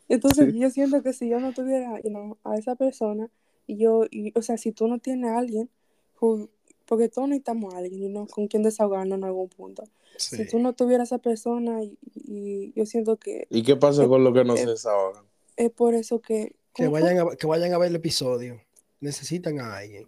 Entonces 0.10 0.54
yo 0.54 0.70
siento 0.70 1.02
que 1.02 1.14
si 1.14 1.30
yo 1.30 1.40
no 1.40 1.54
tuviera, 1.54 2.00
you 2.02 2.10
know, 2.10 2.38
a 2.44 2.56
esa 2.58 2.76
persona, 2.76 3.30
y 3.68 3.78
yo, 3.78 4.06
y- 4.12 4.32
o 4.38 4.42
sea, 4.42 4.58
si 4.58 4.72
tú 4.72 4.88
no 4.88 5.00
tienes 5.00 5.30
a 5.32 5.38
alguien, 5.38 5.70
who- 6.20 6.50
porque 6.86 7.08
todos 7.10 7.30
necesitamos 7.30 7.74
a 7.74 7.78
alguien, 7.78 8.02
you 8.02 8.10
know, 8.10 8.28
con 8.28 8.48
quien 8.48 8.62
desahogarnos 8.64 9.18
en 9.18 9.24
algún 9.24 9.48
punto. 9.50 9.84
Sí. 10.18 10.38
Si 10.38 10.48
tú 10.48 10.60
no 10.60 10.74
tuvieras 10.74 11.12
a 11.12 11.16
esa 11.16 11.22
persona, 11.24 11.82
y, 11.84 11.98
y 12.14 12.74
yo 12.76 12.86
siento 12.86 13.18
que 13.18 13.48
¿Y 13.50 13.64
qué 13.64 13.76
pasa 13.78 14.08
con 14.08 14.24
lo 14.24 14.34
que 14.34 14.44
no 14.44 14.56
Eh, 14.56 14.60
se 14.60 14.66
desahogan? 14.68 15.24
es 15.56 15.72
por 15.72 15.94
eso 15.96 16.20
que... 16.20 16.56
Que 16.76 16.88
vayan, 16.88 17.20
a, 17.20 17.36
que 17.36 17.48
vayan 17.48 17.72
a 17.74 17.78
ver 17.78 17.90
el 17.90 17.96
episodio. 17.96 18.60
Necesitan 19.00 19.60
a 19.60 19.78
alguien. 19.78 20.08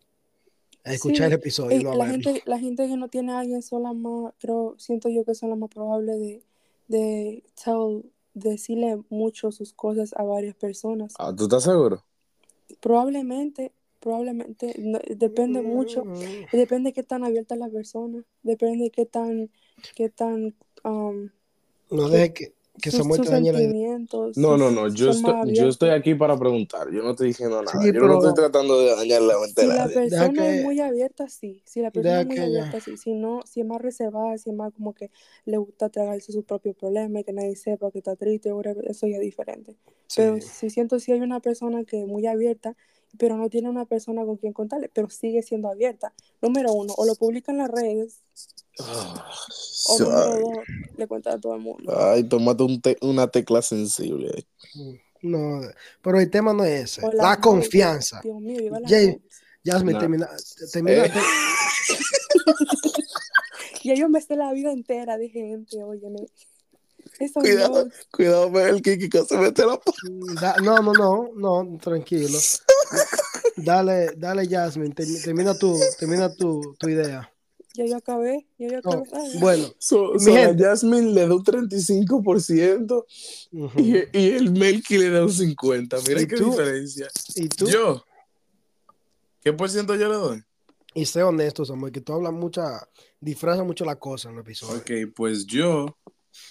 A 0.83 0.93
escuchar 0.93 1.27
Sí, 1.27 1.33
el 1.33 1.39
episodio. 1.39 1.77
Ey, 1.77 1.83
no 1.83 1.91
a 1.91 1.95
la, 1.95 2.05
verlo. 2.05 2.23
gente, 2.23 2.41
la 2.45 2.59
gente 2.59 2.87
que 2.87 2.97
no 2.97 3.07
tiene 3.07 3.31
a 3.31 3.39
alguien 3.39 3.61
son 3.61 3.83
las 3.83 3.95
más, 3.95 4.33
creo, 4.39 4.75
siento 4.77 5.09
yo 5.09 5.23
que 5.23 5.33
son 5.35 5.49
las 5.51 5.57
más 5.59 5.69
probables 5.69 6.19
de, 6.19 6.41
de 6.87 7.43
tell, 7.63 8.03
decirle 8.35 9.01
mucho 9.09 9.51
sus 9.51 9.73
cosas 9.73 10.13
a 10.15 10.23
varias 10.23 10.55
personas. 10.55 11.13
Ah, 11.17 11.33
¿Tú 11.35 11.43
estás 11.45 11.63
seguro? 11.63 12.03
Probablemente, 12.81 13.71
probablemente, 13.99 14.75
no- 14.77 14.99
depende 15.09 15.61
mucho, 15.61 16.05
depende 16.51 16.89
de 16.89 16.93
qué 16.93 17.03
tan 17.03 17.23
abierta 17.23 17.55
la 17.55 17.69
persona, 17.69 18.23
depende 18.43 18.85
de 18.85 18.91
qué 18.91 19.05
tan, 19.05 19.49
qué 19.95 20.09
tan, 20.09 20.55
um, 20.83 21.29
No 21.89 22.09
deje 22.09 22.33
que, 22.33 22.54
que 22.81 22.91
sus, 22.91 22.99
Samuel 23.01 23.17
sus 23.19 23.27
te 23.27 23.31
dañe 23.33 23.51
la. 23.51 23.59
No, 24.35 24.57
no, 24.57 24.71
no, 24.71 24.87
yo 24.89 25.09
estoy, 25.11 25.53
yo 25.53 25.67
estoy 25.67 25.89
aquí 25.91 26.13
para 26.15 26.37
preguntar, 26.37 26.91
yo 26.91 27.01
no 27.03 27.11
estoy 27.11 27.27
diciendo 27.27 27.61
nada, 27.61 27.79
Sí, 27.81 27.87
yo 27.87 27.93
no 27.93 27.99
pero- 28.01 28.17
estoy 28.19 28.33
tratando 28.33 28.79
de 28.79 28.95
dañar 28.95 29.21
la 29.21 29.39
mente 29.39 29.61
Si 29.61 29.67
la 29.67 29.87
persona 29.87 30.33
que- 30.33 30.57
es 30.59 30.63
muy 30.63 30.79
abierta, 30.79 31.29
sí. 31.29 31.61
Si 31.65 31.81
la 31.81 31.91
persona 31.91 32.09
Deja 32.17 32.21
es 32.21 32.27
muy 32.27 32.35
que 32.35 32.41
abierta, 32.41 32.79
sí. 32.81 32.97
Si 32.97 33.13
no, 33.13 33.41
si 33.45 33.61
es 33.61 33.65
más 33.65 33.81
reservada, 33.81 34.37
si 34.37 34.49
es 34.49 34.55
más 34.55 34.73
como 34.73 34.93
que 34.93 35.09
le 35.45 35.57
gusta 35.57 35.89
tragarse 35.89 36.31
sus 36.31 36.43
propios 36.45 36.75
problemas 36.75 37.21
y 37.21 37.23
que 37.25 37.33
nadie 37.33 37.55
sepa 37.55 37.91
que 37.91 37.99
está 37.99 38.15
triste, 38.15 38.51
whatever, 38.53 38.85
eso 38.89 39.07
ya 39.07 39.15
es 39.15 39.21
diferente. 39.21 39.75
Pero 40.15 40.35
Sí. 40.35 40.41
si 40.41 40.69
siento 40.69 40.99
si 40.99 41.11
hay 41.11 41.21
una 41.21 41.39
persona 41.39 41.83
que 41.83 42.01
es 42.01 42.07
muy 42.07 42.27
abierta, 42.27 42.75
pero 43.17 43.37
no 43.37 43.49
tiene 43.49 43.69
una 43.69 43.85
persona 43.85 44.25
con 44.25 44.37
quien 44.37 44.53
contarle, 44.53 44.89
pero 44.93 45.09
sigue 45.09 45.41
siendo 45.41 45.69
abierta. 45.69 46.13
Número 46.41 46.73
uno, 46.73 46.93
o 46.97 47.05
lo 47.05 47.15
publica 47.15 47.51
en 47.51 47.59
las 47.59 47.69
redes, 47.69 48.19
Ah, 48.79 49.25
o 49.87 49.99
número 49.99 50.39
dos, 50.41 50.57
le 50.97 51.07
cuenta 51.07 51.33
a 51.33 51.39
todo 51.39 51.55
el 51.55 51.61
mundo. 51.61 51.93
ay, 51.97 52.23
tómate 52.25 52.63
un 52.63 52.81
te- 52.81 52.97
una 53.01 53.27
tecla 53.27 53.61
sensible. 53.61 54.45
No, 55.21 55.61
pero 56.01 56.19
el 56.19 56.29
tema 56.29 56.53
no 56.53 56.65
es 56.65 56.97
ese. 56.99 57.01
La, 57.13 57.39
confianza. 57.39 58.19
Dios 58.21 58.39
mío, 58.41 58.59
viva 58.59 58.79
la 58.81 58.87
Jay- 58.89 59.07
novias. 59.07 59.21
Jasmine, 59.65 59.93
No. 59.93 59.99
termina, 59.99 60.29
termina- 60.73 61.05
Eh. 61.05 61.11
Y 63.83 63.95
yo 63.95 64.09
me 64.09 64.19
sé 64.19 64.35
la 64.35 64.51
vida 64.51 64.71
entera 64.71 65.17
de 65.17 65.29
gente, 65.29 65.83
óyeme. 65.83 66.25
Eso 67.19 67.39
Cuidado, 67.39 67.85
no. 67.85 67.91
cuidado, 68.11 68.51
ve 68.51 68.69
el 68.69 68.81
Kiki 68.81 69.09
que 69.09 69.23
se 69.23 69.37
mete 69.37 69.63
la 69.65 69.79
Da- 70.41 70.55
no, 70.63 70.77
no, 70.79 70.93
no, 70.93 71.29
no, 71.63 71.77
tranquilo. 71.77 72.27
Dale, 73.57 74.11
dale, 74.17 74.47
Jasmine, 74.47 74.93
termi- 74.93 75.21
termina 75.23 75.57
tu, 75.57 75.77
termina 75.97 76.33
tu, 76.33 76.75
tu 76.77 76.89
idea. 76.89 77.31
Ya 77.73 77.85
yo 77.85 77.97
acabé, 77.97 78.47
ya 78.57 78.67
yo 78.69 78.77
acabé. 78.79 79.03
Bueno, 79.39 79.73
So, 79.79 80.17
a. 80.17 80.55
Jasmine 80.57 81.11
le 81.13 81.27
da 81.27 81.35
un 81.35 81.43
35% 81.43 83.05
ujú. 83.51 83.79
y, 83.79 83.95
y 84.17 84.31
el 84.31 84.51
Melky 84.51 84.97
le 84.97 85.09
da 85.09 85.23
un 85.23 85.29
50%. 85.31 86.03
Mira 86.07 86.21
¿Y 86.21 86.27
qué 86.27 86.35
tú? 86.35 86.51
diferencia. 86.51 87.07
¿y 87.35 87.49
tú? 87.49 87.67
Yo, 87.67 88.03
¿qué 89.41 89.51
por 89.53 89.69
ciento 89.69 89.95
yo 89.95 90.07
le 90.09 90.15
doy? 90.15 90.43
Y 90.93 91.05
sé 91.05 91.23
honesto, 91.23 91.65
Samuel, 91.65 91.91
que 91.91 91.99
tú 92.01 92.13
hablas 92.13 92.31
mucha, 92.31 92.87
disfrazas 93.19 93.65
mucho 93.65 93.83
la 93.83 93.97
cosa 93.97 94.29
en 94.29 94.35
el 94.35 94.41
episodio. 94.41 94.79
Ok, 94.79 94.91
pues 95.15 95.45
yo, 95.45 95.97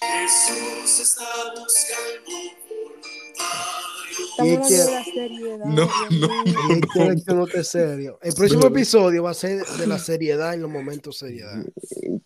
Estamos 0.01 1.75
Y 2.27 2.47
es 2.47 2.64
hablando 4.39 4.67
que- 4.67 4.73
de 4.75 4.91
la 4.91 5.03
seriedad. 5.03 5.65
No, 5.65 5.89
no, 6.19 6.27
quiere 6.93 7.23
que 7.23 7.33
no 7.33 7.47
te 7.47 7.63
serio. 7.63 8.19
El 8.21 8.33
próximo 8.33 8.67
episodio 8.67 9.23
va 9.23 9.31
a 9.31 9.33
ser 9.33 9.65
de 9.65 9.87
la 9.87 9.97
seriedad 9.99 10.53
en 10.53 10.61
los 10.61 10.71
momentos 10.71 11.19
de 11.19 11.27
seriedad. 11.27 11.65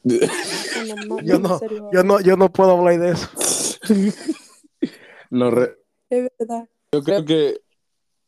Yo 1.23 1.39
no, 1.39 1.59
yo 1.91 2.03
no, 2.03 2.19
yo 2.21 2.37
no 2.37 2.51
puedo 2.51 2.71
hablar 2.71 2.99
de 2.99 3.11
eso. 3.11 3.29
no 5.29 5.51
re- 5.51 5.77
Es 6.09 6.29
verdad. 6.39 6.67
yo 6.91 7.03
creo 7.03 7.25
que 7.25 7.61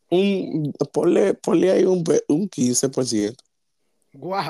un, 0.10 0.74
ponle, 0.91 1.34
ponle 1.36 1.72
ahí 1.72 1.86
un, 1.86 2.04
un 2.28 2.50
15%. 2.50 3.36
Wow. 4.13 4.41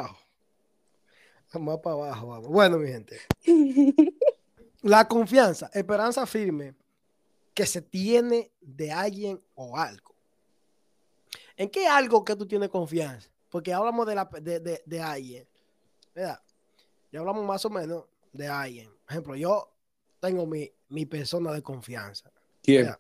Más 1.60 1.78
para 1.80 1.96
abajo, 1.96 2.28
vamos. 2.28 2.48
Bueno, 2.50 2.78
mi 2.80 2.88
gente. 2.90 3.18
La 4.82 5.08
confianza, 5.08 5.70
esperanza 5.74 6.26
firme 6.26 6.74
que 7.54 7.66
se 7.66 7.82
tiene 7.82 8.52
de 8.62 8.92
alguien 8.92 9.42
o 9.56 9.78
algo. 9.78 10.16
¿En 11.58 11.70
qué 11.70 11.88
algo 11.88 12.24
que 12.24 12.36
tú 12.36 12.48
tienes 12.48 12.70
confianza? 12.70 13.30
Porque 13.50 13.74
hablamos 13.74 14.08
de, 14.08 14.16
la, 14.16 14.30
de, 14.42 14.60
de, 14.60 14.82
de 14.86 15.02
alguien. 15.02 15.48
¿verdad? 16.16 16.42
Ya 17.12 17.20
hablamos 17.20 17.46
más 17.46 17.64
o 17.66 17.70
menos 17.70 18.06
de 18.32 18.48
alguien. 18.48 18.90
Por 18.90 19.12
ejemplo, 19.12 19.36
yo 19.36 19.74
tengo 20.20 20.46
mi, 20.46 20.72
mi 20.90 21.06
persona 21.06 21.52
de 21.52 21.62
confianza. 21.62 22.32
¿Quién? 22.64 22.84
¿verdad? 22.84 23.00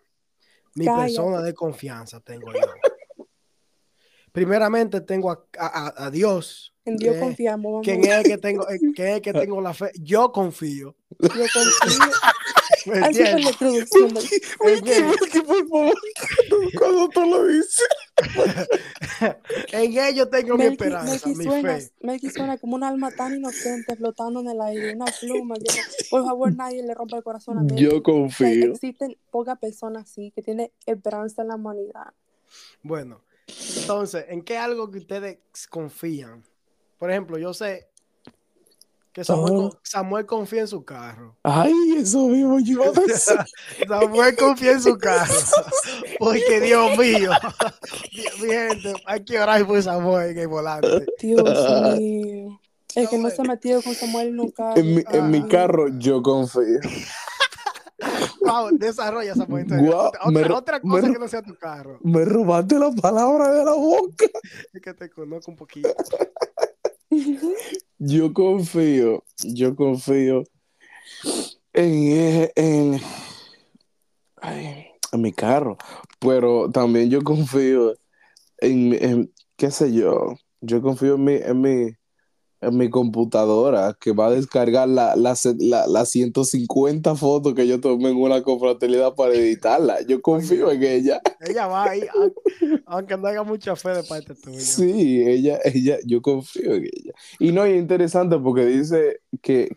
Mi 0.76 0.86
Cállate. 0.86 1.04
persona 1.04 1.42
de 1.42 1.54
confianza 1.54 2.20
tengo 2.20 2.52
yo. 2.54 2.60
Primeramente 4.32 5.02
tengo 5.02 5.32
a, 5.32 5.46
a- 5.58 6.06
a- 6.06 6.10
Dios. 6.12 6.74
En 6.86 6.96
Dios 6.98 7.16
que- 7.16 7.20
confiamos. 7.22 7.82
¿Quién 7.84 8.04
es 8.06 8.24
que 8.24 8.38
tengo, 8.38 8.66
el 8.68 8.94
que 8.94 9.34
tengo 9.34 9.62
la 9.62 9.74
fe? 9.74 9.92
Yo 10.00 10.32
confío. 10.32 10.96
Yo 11.20 11.28
confío. 11.30 12.00
¿Me 12.86 13.00
Así 13.00 13.24
fue 13.24 14.08
la. 14.12 14.22
Melky, 15.08 15.40
por 15.42 15.68
favor, 15.70 15.94
cuando 16.78 17.10
tú 17.10 17.22
lo 17.26 17.48
dices. 17.48 17.86
En 19.72 19.98
ello 19.98 20.28
tengo 20.30 20.58
mi 20.58 20.66
Melqui- 20.66 20.72
esperanza, 20.72 21.28
mi 21.30 21.44
suena, 21.46 21.78
fe. 21.78 21.92
Melqui 22.02 22.30
suena 22.30 22.58
como 22.58 22.76
un 22.76 22.84
alma 22.84 23.12
tan 23.12 23.36
inocente 23.36 23.96
flotando 23.96 24.40
en 24.42 24.50
el 24.50 24.62
aire, 24.62 24.96
una 24.96 25.06
pluma. 25.20 25.56
Yo 25.58 25.74
por 26.10 26.24
favor, 26.26 26.56
nadie 26.56 26.84
le 26.84 26.94
rompa 26.94 27.18
el 27.18 27.24
corazón 27.24 27.60
a 27.60 27.62
Melqui. 27.64 27.82
Yo 27.84 27.90
O 27.90 27.94
sea, 27.94 28.02
confío. 28.04 28.72
existen 28.72 29.18
pocas 29.30 29.58
personas 29.60 30.10
así 30.10 30.32
que 30.32 30.42
tienen 30.42 30.72
esperanza 30.86 31.42
en 31.44 31.50
la 31.50 31.56
humanidad. 31.56 32.14
Bueno, 32.84 33.22
entonces, 33.78 34.26
¿en 34.30 34.42
qué 34.44 34.58
algo 34.58 34.90
que 34.92 35.00
ustedes 35.00 35.38
confían? 35.70 36.44
Por 36.98 37.10
ejemplo, 37.12 37.38
yo 37.38 37.54
sé 37.54 37.88
que 39.14 39.24
Samuel, 39.26 39.72
Samuel 39.84 40.26
confía 40.26 40.62
en 40.62 40.68
su 40.68 40.84
carro. 40.86 41.38
Ay, 41.44 41.74
eso 41.98 42.28
mismo 42.28 42.60
yo. 42.60 42.82
Samuel 43.88 44.36
confía 44.38 44.72
en 44.72 44.82
su 44.82 44.98
carro. 44.98 45.34
Porque 46.20 46.62
Dios 46.62 46.98
mío, 46.98 47.32
mi 48.42 48.48
gente, 48.48 48.94
hay 49.06 49.24
que 49.26 49.40
orar 49.40 49.66
por 49.68 49.82
Samuel 49.84 50.32
en 50.32 50.38
el 50.40 50.48
volante. 50.48 51.06
Dios 51.20 51.44
mío. 51.98 52.60
El 52.96 53.08
que 53.10 53.18
no 53.18 53.30
se 53.30 53.42
ha 53.42 53.46
metido 53.46 53.82
con 53.82 53.94
Samuel 53.96 54.36
nunca. 54.36 54.74
En 54.76 54.96
mi, 54.96 55.04
en 55.12 55.30
mi 55.32 55.40
Ah, 55.40 55.48
carro 55.50 55.88
yo 55.98 56.22
confío. 56.22 56.80
Wow, 58.42 58.70
desarrolla 58.78 59.36
Samuel. 59.36 59.66
otra, 59.94 60.20
me 60.32 60.44
otra- 60.52 60.80
me 60.84 60.90
cosa 61.02 61.14
que 61.14 61.20
no 61.20 61.28
sea 61.28 61.42
tu 61.42 61.56
carro. 61.56 62.00
Me 62.02 62.26
robaste 62.26 62.78
la 62.80 62.92
palabra 62.92 63.52
de 63.52 63.64
la 63.64 63.74
boca. 63.74 64.26
Es 64.74 64.82
que 64.82 64.94
te 64.94 65.10
conozco 65.10 65.52
un 65.52 65.58
poquito. 65.58 65.90
Yo 68.00 68.34
confío, 68.34 69.24
yo 69.44 69.76
confío 69.76 70.44
en, 71.74 73.00
ay, 74.42 74.86
en 75.12 75.22
mi 75.22 75.32
carro, 75.34 75.78
pero 76.20 76.70
también 76.72 77.10
yo 77.10 77.22
confío 77.22 77.94
en, 78.60 78.94
en- 78.94 79.34
qué 79.58 79.72
sé 79.72 79.94
yo, 79.94 80.36
yo 80.62 80.82
confío 80.82 81.16
en 81.16 81.24
mi, 81.24 81.34
en 81.36 81.62
mi, 81.62 81.92
en 82.62 82.78
mi 82.78 82.90
computadora 82.90 83.98
que 84.00 84.12
va 84.12 84.28
a 84.28 84.32
descargar 84.32 84.88
la, 84.88 85.16
la, 85.16 85.36
la- 85.60 85.88
las 85.88 86.10
150 86.10 87.16
fotos 87.16 87.54
que 87.56 87.68
yo 87.68 87.82
tomé 87.82 88.10
en 88.10 88.18
una 88.18 88.44
confraternidad 88.44 89.16
para 89.16 89.34
editarla. 89.34 90.02
Yo 90.08 90.22
confío 90.22 90.72
en 90.72 90.84
ella. 90.84 91.22
Ella 91.40 91.68
va 91.68 91.90
ahí, 91.90 92.08
aun- 92.14 92.34
aunque 92.86 93.18
no 93.18 93.28
haya 93.28 93.44
mucha 93.44 93.76
fe 93.76 93.90
de 93.90 94.04
parte 94.04 94.36
tuya. 94.36 94.58
Sí, 94.58 95.24
ella, 95.28 95.60
ella, 95.64 95.98
yo 96.06 96.22
confío 96.22 96.76
en 96.76 96.84
ella. 96.84 97.14
Y 97.40 97.52
no, 97.52 97.66
y 97.68 97.72
es 97.72 97.80
interesante 97.80 98.38
porque 98.38 98.66
dice 98.66 99.22
que, 99.42 99.76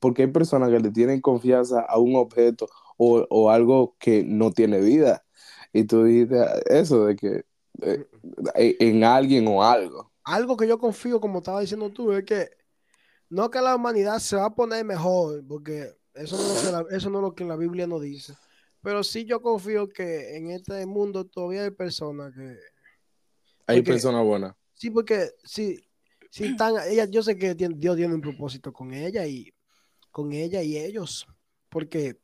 porque 0.00 0.22
hay 0.22 0.28
personas 0.28 0.70
que 0.70 0.80
le 0.80 0.90
tienen 0.90 1.20
confianza 1.20 1.80
a 1.80 1.98
un 1.98 2.16
objeto 2.16 2.68
o, 2.96 3.26
o 3.30 3.50
algo 3.50 3.96
que 3.98 4.24
no 4.24 4.50
tiene 4.52 4.80
vida. 4.80 5.24
Y 5.72 5.84
tú 5.84 6.04
dijiste 6.04 6.36
eso 6.68 7.06
de 7.06 7.16
que 7.16 7.44
eh, 7.82 8.76
en 8.80 9.04
alguien 9.04 9.46
o 9.48 9.62
algo. 9.62 10.10
Algo 10.24 10.56
que 10.56 10.66
yo 10.66 10.78
confío, 10.78 11.20
como 11.20 11.38
estaba 11.38 11.60
diciendo 11.60 11.90
tú, 11.90 12.12
es 12.12 12.24
que 12.24 12.48
no 13.28 13.50
que 13.50 13.60
la 13.60 13.76
humanidad 13.76 14.18
se 14.18 14.36
va 14.36 14.46
a 14.46 14.54
poner 14.54 14.84
mejor, 14.84 15.44
porque 15.46 15.94
eso 16.14 16.36
no, 16.36 16.42
es 16.42 16.64
lo 16.64 16.70
que 16.70 16.72
la- 16.90 16.96
eso 16.96 17.10
no 17.10 17.18
es 17.18 17.22
lo 17.22 17.34
que 17.34 17.44
la 17.44 17.56
Biblia 17.56 17.86
nos 17.86 18.00
dice. 18.02 18.34
Pero 18.82 19.02
sí 19.02 19.24
yo 19.24 19.40
confío 19.40 19.88
que 19.88 20.36
en 20.36 20.50
este 20.50 20.84
mundo 20.86 21.24
todavía 21.26 21.64
hay 21.64 21.70
personas 21.70 22.32
que... 22.34 22.56
Hay 23.66 23.78
Porque- 23.78 23.92
personas 23.92 24.24
buenas. 24.24 24.54
Sí, 24.74 24.90
porque 24.90 25.30
si, 25.42 25.78
si 26.30 26.44
están, 26.46 26.74
ella, 26.88 27.06
yo 27.06 27.22
sé 27.22 27.36
que 27.38 27.54
tiene- 27.54 27.76
Dios 27.78 27.96
tiene 27.96 28.14
un 28.14 28.20
propósito 28.20 28.72
con 28.72 28.92
ella 28.92 29.26
y 29.26 29.52
con 30.10 30.32
ella 30.32 30.62
y 30.62 30.76
ellos, 30.76 31.26
porque 31.70 32.18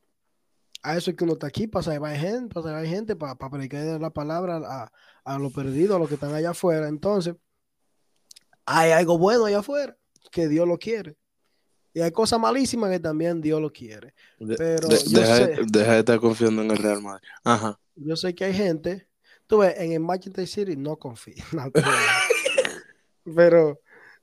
a 0.83 0.97
eso 0.97 1.11
es 1.11 1.17
que 1.17 1.25
uno 1.25 1.35
está 1.35 1.47
aquí, 1.47 1.67
para 1.67 1.83
salvar 1.83 2.17
gente, 2.17 2.53
para 2.55 2.65
salvar 2.67 2.87
gente, 2.87 3.17
para, 3.17 3.35
para 3.37 3.51
predicar 3.51 4.01
la 4.01 4.11
palabra 4.11 4.57
a, 4.65 4.93
a 5.25 5.39
los 5.39 5.53
perdidos, 5.53 5.97
a 5.97 5.99
los 5.99 6.09
que 6.09 6.15
están 6.15 6.35
allá 6.35 6.51
afuera. 6.51 6.89
Entonces, 6.89 7.35
hay 8.67 8.91
algo 8.93 9.19
bueno 9.19 9.47
allá 9.47 9.59
afuera, 9.61 9.97
que 10.31 10.49
Dios 10.49 10.67
lo 10.67 10.79
quiere. 10.79 11.17
Y 11.93 12.01
hay 12.01 12.13
cosas 12.13 12.39
malísimas 12.39 12.91
que 12.91 13.01
también 13.01 13.41
Dios 13.41 13.61
lo 13.61 13.73
quiere. 13.73 14.15
Pero 14.39 14.89
de- 14.89 14.99
yo 15.05 15.21
deja, 15.21 15.37
sé- 15.37 15.57
deja 15.67 15.93
de 15.95 15.99
estar 15.99 16.21
confiando 16.21 16.63
en 16.63 16.71
el 16.71 16.77
Real 16.79 17.03
Madrid. 17.03 17.27
Ajá. 17.43 17.81
Yo 17.97 18.15
sé 18.17 18.35
que 18.35 18.45
hay 18.45 18.55
gente, 18.55 19.09
tú 19.47 19.59
ves, 19.59 19.75
en 19.79 19.93
el 19.93 20.01
Manchester 20.01 20.47
City 20.47 20.77
no 20.77 20.97
confío. 20.97 21.35
no, 21.53 21.71
pero- 21.73 21.89
pero 23.35 23.81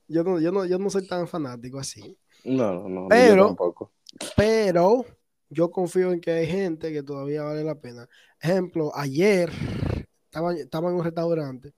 yo 0.08 0.24
no, 0.24 0.40
yo, 0.40 0.52
no, 0.52 0.66
yo 0.66 0.80
no 0.80 0.90
soy 0.90 1.06
tan 1.08 1.28
fanático 1.28 1.80
así. 1.80 2.18
No, 2.44 2.74
no, 2.74 2.90
no. 2.90 3.08
Pero- 3.10 3.36
yo 3.36 3.46
tampoco. 3.48 3.92
Pero 4.36 5.06
yo 5.50 5.70
confío 5.70 6.12
en 6.12 6.22
que 6.22 6.32
hay 6.32 6.48
gente 6.48 6.92
que 6.92 7.04
todavía 7.04 7.44
vale 7.44 7.64
la 7.64 7.76
pena. 7.76 8.08
Ejemplo, 8.42 8.92
ayer 8.96 9.52
estaba, 10.26 10.54
estaba 10.56 10.90
en 10.90 10.96
un 10.96 11.04
restaurante. 11.04 11.74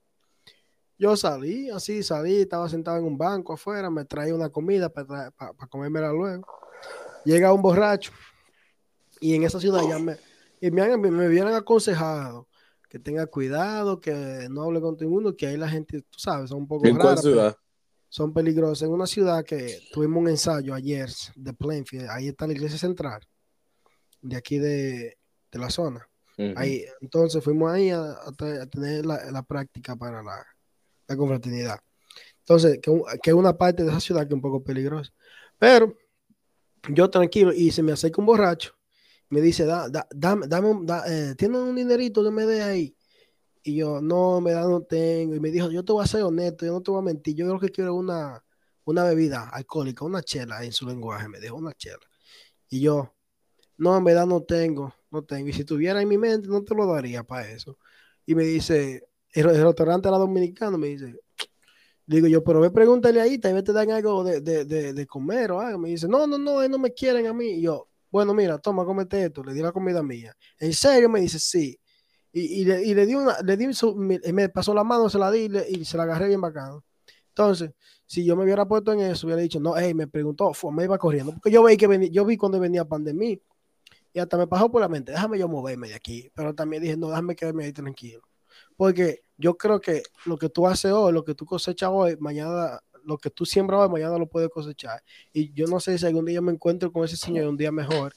Yo 0.99 1.15
salí, 1.15 1.69
así 1.69 2.03
salí, 2.03 2.41
estaba 2.41 2.67
sentado 2.69 2.97
en 2.97 3.05
un 3.05 3.17
banco 3.17 3.53
afuera, 3.53 3.89
me 3.89 4.05
traía 4.05 4.35
una 4.35 4.49
comida 4.49 4.89
para, 4.89 5.31
para 5.31 5.53
comérmela 5.69 6.11
luego. 6.11 6.45
Llega 7.25 7.53
un 7.53 7.61
borracho 7.61 8.11
Y 9.21 9.35
en 9.35 9.43
esa 9.43 9.59
ciudad 9.59 9.81
ya 9.87 9.99
me, 9.99 10.17
y 10.61 10.71
me, 10.71 10.81
han- 10.81 10.99
me 11.01 11.27
hubieran 11.27 11.53
aconsejado 11.53 12.47
que 12.89 12.99
tenga 12.99 13.27
cuidado, 13.27 14.01
que 14.01 14.47
no 14.49 14.63
hable 14.63 14.81
con 14.81 14.95
todo 14.95 15.05
el 15.05 15.11
mundo, 15.11 15.35
que 15.35 15.45
ahí 15.47 15.57
la 15.57 15.69
gente, 15.69 16.01
tú 16.01 16.17
sabes, 16.19 16.49
son 16.49 16.59
un 16.59 16.67
poco 16.67 16.87
¿En 16.87 16.97
cuál 16.97 17.17
ciudad? 17.19 17.55
son 18.09 18.33
peligrosas. 18.33 18.87
En 18.87 18.93
una 18.93 19.05
ciudad 19.05 19.43
que 19.45 19.79
tuvimos 19.93 20.19
un 20.21 20.29
ensayo 20.29 20.73
ayer 20.73 21.09
de 21.35 21.53
Plainfield, 21.53 22.09
ahí 22.09 22.29
está 22.29 22.47
la 22.47 22.53
iglesia 22.53 22.79
central, 22.79 23.21
de 24.21 24.35
aquí 24.35 24.57
de, 24.57 25.17
de 25.51 25.59
la 25.59 25.69
zona. 25.69 26.07
Ahí, 26.57 26.83
entonces 27.01 27.43
fuimos 27.43 27.71
ahí 27.71 27.91
a, 27.91 28.01
a 28.13 28.31
te- 28.37 28.61
a 28.61 28.65
tener 28.65 29.05
la, 29.05 29.29
la 29.31 29.43
práctica 29.43 29.95
para 29.95 30.23
la, 30.23 30.43
la 31.09 31.17
confraternidad. 31.17 31.79
Entonces, 32.41 32.79
que, 32.81 32.91
que 33.23 33.33
una 33.33 33.57
parte 33.57 33.83
de 33.83 33.91
esa 33.91 33.99
ciudad 34.01 34.23
que 34.23 34.29
es 34.29 34.35
un 34.35 34.41
poco 34.41 34.63
peligrosa. 34.63 35.11
Pero 35.59 35.97
yo 36.89 37.09
tranquilo 37.09 37.53
y 37.53 37.71
se 37.71 37.83
me 37.83 37.91
acerca 37.91 38.21
un 38.21 38.25
borracho, 38.27 38.73
me 39.29 39.41
dice, 39.41 39.65
da, 39.65 39.89
da- 39.89 40.07
dame, 40.11 40.47
dame 40.47 40.69
da, 40.83 41.03
eh, 41.07 41.35
¿tienes 41.35 41.59
un 41.61 41.75
dinerito 41.75 42.23
que 42.23 42.31
me 42.31 42.45
dé 42.45 42.63
ahí? 42.63 42.95
Y 43.63 43.77
yo, 43.77 44.01
no, 44.01 44.41
me 44.41 44.51
da, 44.53 44.63
no 44.67 44.81
tengo. 44.83 45.35
Y 45.35 45.39
me 45.39 45.51
dijo, 45.51 45.71
yo 45.71 45.85
te 45.85 45.93
voy 45.93 46.03
a 46.03 46.07
ser 46.07 46.23
honesto, 46.23 46.65
yo 46.65 46.73
no 46.73 46.81
te 46.81 46.91
voy 46.91 47.01
a 47.01 47.03
mentir, 47.03 47.35
yo 47.35 47.47
lo 47.47 47.59
que 47.59 47.69
quiero 47.69 47.95
una, 47.95 48.43
una 48.85 49.03
bebida 49.05 49.49
alcohólica, 49.49 50.05
una 50.05 50.23
chela 50.23 50.63
en 50.65 50.71
su 50.73 50.87
lenguaje, 50.87 51.29
me 51.29 51.39
dijo 51.39 51.55
una 51.57 51.73
chela. 51.73 51.99
Y 52.69 52.81
yo, 52.81 53.15
no, 53.77 53.97
en 53.97 54.05
verdad 54.05 54.27
no 54.27 54.43
tengo, 54.43 54.93
no 55.11 55.23
tengo. 55.25 55.49
Y 55.49 55.53
si 55.53 55.65
tuviera 55.65 56.01
en 56.01 56.09
mi 56.09 56.17
mente, 56.19 56.49
no 56.49 56.63
te 56.63 56.75
lo 56.75 56.87
daría 56.93 57.23
para 57.23 57.49
eso. 57.51 57.79
Y 58.25 58.35
me 58.35 58.43
dice, 58.45 59.08
el, 59.33 59.49
el 59.49 59.63
restaurante 59.63 60.07
era 60.07 60.17
dominicano, 60.17 60.77
me 60.77 60.87
dice, 60.87 61.15
digo 62.09 62.27
yo, 62.27 62.43
pero 62.43 62.59
ve, 62.59 62.71
pregúntale 62.71 63.21
ahí, 63.21 63.37
tal 63.37 63.53
vez 63.53 63.63
te 63.63 63.71
dan 63.71 63.91
algo 63.91 64.23
de, 64.23 64.41
de, 64.41 64.93
de, 64.93 65.07
comer 65.07 65.51
o 65.51 65.59
algo. 65.59 65.77
Me 65.77 65.89
dice, 65.89 66.07
no, 66.07 66.25
no, 66.25 66.39
no, 66.39 66.61
ellos 66.61 66.71
no 66.71 66.79
me 66.79 66.91
quieren 66.91 67.27
a 67.27 67.33
mí. 67.33 67.51
Y 67.51 67.61
yo, 67.61 67.87
bueno, 68.09 68.33
mira, 68.33 68.57
toma, 68.57 68.83
cómete 68.83 69.25
esto, 69.25 69.43
le 69.43 69.53
di 69.53 69.61
la 69.61 69.71
comida 69.71 70.01
mía. 70.01 70.35
¿En 70.57 70.73
serio? 70.73 71.07
Me 71.07 71.21
dice, 71.21 71.37
sí. 71.37 71.79
Y, 72.31 72.61
y 72.61 72.65
le, 72.65 73.05
di 73.05 73.13
una, 73.15 73.39
le 73.41 73.57
di 73.57 73.71
su, 73.73 73.95
me, 73.95 74.49
pasó 74.49 74.73
la 74.73 74.83
mano, 74.83 75.09
se 75.09 75.19
la 75.19 75.31
di 75.31 75.51
y, 75.69 75.85
se 75.85 75.97
la 75.97 76.03
agarré 76.03 76.27
bien 76.27 76.41
bacano. 76.41 76.83
Entonces, 77.29 77.71
si 78.05 78.25
yo 78.25 78.35
me 78.35 78.43
hubiera 78.43 78.67
puesto 78.67 78.91
en 78.91 79.01
eso, 79.01 79.27
hubiera 79.27 79.41
dicho, 79.41 79.59
no, 79.59 79.77
hey, 79.77 79.93
me 79.93 80.07
preguntó, 80.07 80.51
fue, 80.53 80.71
me 80.71 80.83
iba 80.85 80.97
corriendo, 80.97 81.31
porque 81.33 81.51
yo 81.51 81.63
vi 81.63 81.77
que 81.77 81.87
venía, 81.87 82.09
yo 82.09 82.25
vi 82.25 82.37
cuando 82.37 82.59
venía 82.59 82.85
pandemia 82.85 83.37
y 84.13 84.19
hasta 84.19 84.37
me 84.37 84.47
pasó 84.47 84.69
por 84.71 84.81
la 84.81 84.89
mente, 84.89 85.11
déjame 85.11 85.37
yo 85.37 85.47
moverme 85.47 85.89
de 85.89 85.95
aquí, 85.95 86.29
pero 86.33 86.53
también 86.53 86.81
dije, 86.81 86.97
no, 86.97 87.09
déjame 87.09 87.35
quedarme 87.35 87.65
ahí 87.65 87.71
tranquilo, 87.71 88.21
porque 88.79 89.23
yo 89.37 89.57
creo 89.57 89.81
que 89.81 90.03
lo 90.25 90.37
que 90.37 90.47
tú 90.47 90.65
haces 90.65 90.93
hoy, 90.93 91.11
lo 91.11 91.25
que 91.25 91.35
tú 91.35 91.45
cosechas 91.45 91.89
hoy, 91.91 92.15
mañana, 92.17 92.79
lo 93.03 93.17
que 93.17 93.29
tú 93.29 93.45
siembras 93.45 93.81
hoy, 93.81 93.89
mañana 93.89 94.17
lo 94.17 94.25
puedes 94.25 94.49
cosechar, 94.49 95.03
y 95.33 95.51
yo 95.51 95.67
no 95.67 95.81
sé 95.81 95.97
si 95.97 96.05
algún 96.05 96.23
día 96.23 96.39
me 96.39 96.53
encuentro 96.53 96.89
con 96.89 97.03
ese 97.03 97.17
señor 97.17 97.47
un 97.47 97.57
día 97.57 97.73
mejor 97.73 98.15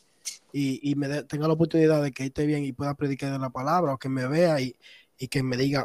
y, 0.52 0.88
y 0.88 0.94
me 0.94 1.24
tenga 1.24 1.48
la 1.48 1.54
oportunidad 1.54 2.00
de 2.00 2.12
que 2.12 2.26
esté 2.26 2.46
bien 2.46 2.64
y 2.64 2.72
pueda 2.72 2.94
predicar 2.94 3.40
la 3.40 3.50
palabra, 3.50 3.94
o 3.94 3.98
que 3.98 4.08
me 4.08 4.28
vea 4.28 4.60
y, 4.60 4.76
y 5.18 5.26
que 5.26 5.42
me 5.42 5.56
diga, 5.56 5.84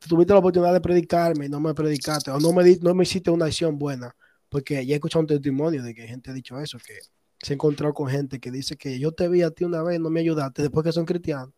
tuviste 0.00 0.32
la 0.32 0.40
oportunidad 0.40 0.72
de 0.72 0.80
predicarme 0.80 1.46
y 1.46 1.48
no 1.48 1.60
me 1.60 1.72
predicaste, 1.72 2.32
o 2.32 2.40
no 2.40 2.52
me, 2.52 2.64
di- 2.64 2.80
no 2.82 2.96
me 2.96 3.04
hiciste 3.04 3.30
una 3.30 3.44
acción 3.44 3.78
buena, 3.78 4.16
porque 4.48 4.84
ya 4.84 4.94
he 4.94 4.96
escuchado 4.96 5.20
un 5.20 5.28
testimonio 5.28 5.84
de 5.84 5.94
que 5.94 6.04
gente 6.08 6.32
ha 6.32 6.34
dicho 6.34 6.58
eso, 6.58 6.78
que 6.84 6.94
se 7.40 7.52
ha 7.52 7.54
encontrado 7.54 7.94
con 7.94 8.08
gente 8.08 8.40
que 8.40 8.50
dice 8.50 8.76
que 8.76 8.98
yo 8.98 9.12
te 9.12 9.28
vi 9.28 9.42
a 9.42 9.52
ti 9.52 9.62
una 9.62 9.84
vez, 9.84 10.00
no 10.00 10.10
me 10.10 10.18
ayudaste, 10.18 10.62
después 10.62 10.82
que 10.84 10.90
son 10.90 11.04
cristianos. 11.04 11.50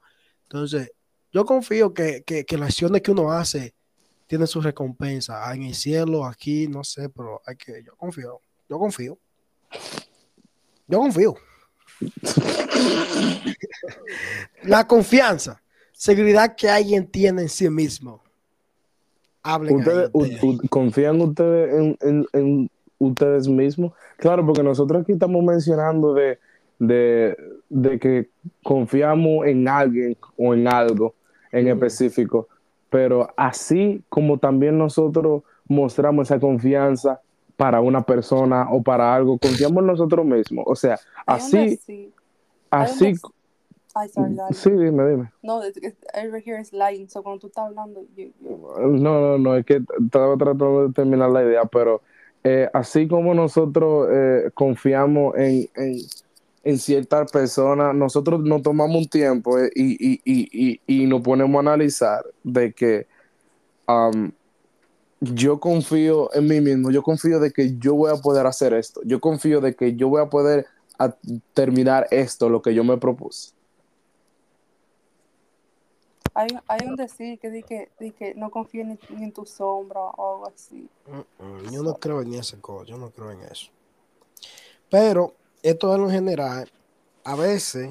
Entonces, 0.42 0.92
yo 1.33 1.45
confío 1.45 1.93
que, 1.95 2.23
que, 2.25 2.45
que 2.45 2.59
las 2.59 2.69
acciones 2.71 3.03
que 3.03 3.11
uno 3.11 3.31
hace 3.33 3.75
tienen 4.27 4.47
su 4.47 4.61
recompensa, 4.61 5.49
ah, 5.49 5.55
en 5.55 5.62
el 5.64 5.75
cielo, 5.75 6.25
aquí, 6.25 6.69
no 6.69 6.85
sé, 6.85 7.09
pero 7.09 7.41
hay 7.47 7.57
que, 7.57 7.83
yo 7.85 7.97
confío, 7.97 8.41
yo 8.69 8.79
confío. 8.79 9.19
Yo 10.87 10.99
confío. 10.99 11.35
La 14.64 14.87
confianza, 14.87 15.62
seguridad 15.93 16.55
que 16.57 16.69
alguien 16.69 17.07
tiene 17.07 17.43
en 17.43 17.49
sí 17.49 17.69
mismo. 17.71 18.23
Hablen 19.43 19.77
Ustedes, 19.77 20.11
ustedes. 20.12 20.41
¿Confían 20.69 21.21
ustedes 21.21 21.75
en, 21.75 21.97
en- 22.01 22.27
en 22.33 22.71
ustedes 22.99 23.49
mismos? 23.49 23.93
Claro, 24.17 24.45
porque 24.45 24.62
nosotros 24.62 25.03
aquí 25.03 25.12
estamos 25.12 25.43
mencionando 25.43 26.12
de, 26.14 26.38
de, 26.79 27.37
de 27.69 27.99
que 27.99 28.31
confiamos 28.62 29.47
en 29.47 29.67
alguien 29.69 30.17
o 30.37 30.55
en 30.55 30.67
algo 30.69 31.14
en 31.52 31.68
específico, 31.68 32.48
pero 32.90 33.28
así 33.37 34.02
como 34.08 34.38
también 34.38 34.78
nosotros 34.78 35.42
mostramos 35.66 36.28
esa 36.28 36.40
confianza 36.40 37.20
para 37.56 37.80
una 37.80 38.02
persona 38.02 38.68
o 38.70 38.82
para 38.82 39.14
algo, 39.14 39.37
confiamos 39.38 39.80
en 39.80 39.87
nosotros 39.88 40.24
mismos. 40.24 40.64
O 40.68 40.76
sea, 40.76 40.98
así, 41.26 41.78
así, 42.70 43.02
donde- 43.02 43.20
Ay, 43.94 44.08
sorry, 44.11 44.34
dale. 44.34 44.54
sí, 44.54 44.70
dime, 44.70 45.11
dime. 45.11 45.32
No, 45.42 45.62
es 45.62 45.72
que 45.74 45.96
over 46.24 46.40
here 46.44 46.61
is 46.61 46.72
lying. 46.72 47.08
So 47.08 47.22
cuando 47.22 47.40
tú 47.40 47.46
estás 47.48 47.66
hablando, 47.66 48.02
No, 48.40 48.87
no, 48.87 49.38
no, 49.38 49.56
es 49.56 49.66
que 49.66 49.82
estaba 50.00 50.37
tratando 50.37 50.87
de 50.87 50.92
terminar 50.94 51.30
la 51.30 51.42
idea, 51.42 51.64
pero 51.64 52.00
eh, 52.44 52.68
así 52.72 53.08
como 53.08 53.34
nosotros 53.34 54.08
eh, 54.12 54.50
confiamos 54.54 55.34
en, 55.37 55.68
en, 55.74 55.96
en 56.68 56.78
ciertas 56.78 57.33
personas, 57.33 57.94
nosotros 57.94 58.40
nos 58.40 58.62
tomamos 58.62 58.94
un 58.96 59.09
tiempo 59.09 59.59
eh, 59.59 59.70
y, 59.74 59.92
y, 60.12 60.20
y, 60.24 60.81
y, 60.87 61.02
y 61.02 61.07
nos 61.07 61.22
ponemos 61.22 61.57
a 61.57 61.61
analizar 61.61 62.22
de 62.44 62.74
que 62.74 63.07
um, 63.88 64.31
yo 65.20 65.59
confío 65.59 66.33
en 66.35 66.46
mí 66.46 66.61
mismo, 66.61 66.90
yo 66.90 67.02
confío 67.02 67.40
de 67.40 67.52
que 67.52 67.78
yo 67.78 67.94
voy 67.94 68.12
a 68.12 68.16
poder 68.20 68.46
hacer 68.46 68.74
esto, 68.74 69.00
yo 69.04 69.18
confío 69.18 69.62
de 69.62 69.74
que 69.74 69.96
yo 69.96 70.11
voy 70.11 70.20
a 70.20 70.28
poder 70.28 70.66
a- 70.98 71.16
terminar 71.54 72.07
esto, 72.11 72.50
lo 72.50 72.61
que 72.61 72.74
yo 72.74 72.85
me 72.85 72.98
propuse. 72.98 73.52
hay, 76.35 76.48
hay 76.68 76.87
un 76.87 76.96
decir 76.96 77.38
que 77.40 77.50
dice 77.50 77.66
que, 77.66 77.88
di 77.98 78.11
que 78.12 78.35
no 78.35 78.50
confíes 78.50 78.87
ni, 78.87 78.98
ni 79.16 79.24
en 79.24 79.33
tu 79.33 79.46
sombra 79.46 80.00
o 80.00 80.35
algo 80.35 80.46
así. 80.54 80.87
Mm, 81.07 81.44
mm, 81.44 81.70
Yo 81.72 81.83
no 81.83 81.94
creo 81.94 82.20
en 82.20 82.35
esa 82.35 82.61
cosa, 82.61 82.85
yo 82.90 82.98
no 82.98 83.11
creo 83.11 83.31
en 83.33 83.40
eso. 83.42 83.70
Pero 84.90 85.35
esto 85.62 85.94
en 85.94 86.01
lo 86.01 86.11
general, 86.11 86.71
a 87.25 87.35
veces 87.37 87.90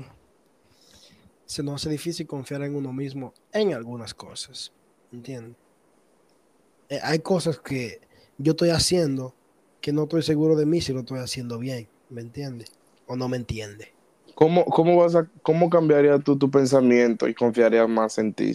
se 1.46 1.64
nos 1.64 1.76
hace 1.76 1.90
difícil 1.90 2.28
confiar 2.28 2.62
en 2.64 2.76
uno 2.76 2.92
mismo 2.94 3.34
en 3.52 3.74
algunas 3.74 4.14
cosas. 4.14 4.72
¿Entiendes? 5.12 5.56
Eh, 6.90 7.00
hay 7.02 7.20
cosas 7.20 7.60
que 7.60 8.00
yo 8.38 8.52
estoy 8.52 8.70
haciendo 8.70 9.34
que 9.82 9.94
no 9.94 10.04
estoy 10.04 10.22
seguro 10.22 10.56
de 10.56 10.66
mí 10.66 10.82
si 10.82 10.94
lo 10.94 11.00
estoy 11.00 11.20
haciendo 11.20 11.60
bien. 11.60 11.88
¿Me 12.10 12.22
entiendes? 12.22 12.72
O 13.06 13.16
no 13.16 13.28
me 13.28 13.38
entiende. 13.38 13.94
¿Cómo, 14.36 14.66
cómo, 14.66 14.98
vas 14.98 15.16
a, 15.16 15.28
¿Cómo 15.42 15.70
cambiaría 15.70 16.20
tú 16.20 16.38
tu 16.38 16.52
pensamiento 16.52 17.28
y 17.28 17.34
confiarías 17.34 17.90
más 17.90 18.18
en 18.18 18.34
ti? 18.34 18.54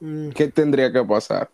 Mm, 0.00 0.30
¿Qué 0.30 0.48
tendría 0.48 0.92
que 0.92 1.04
pasar? 1.04 1.50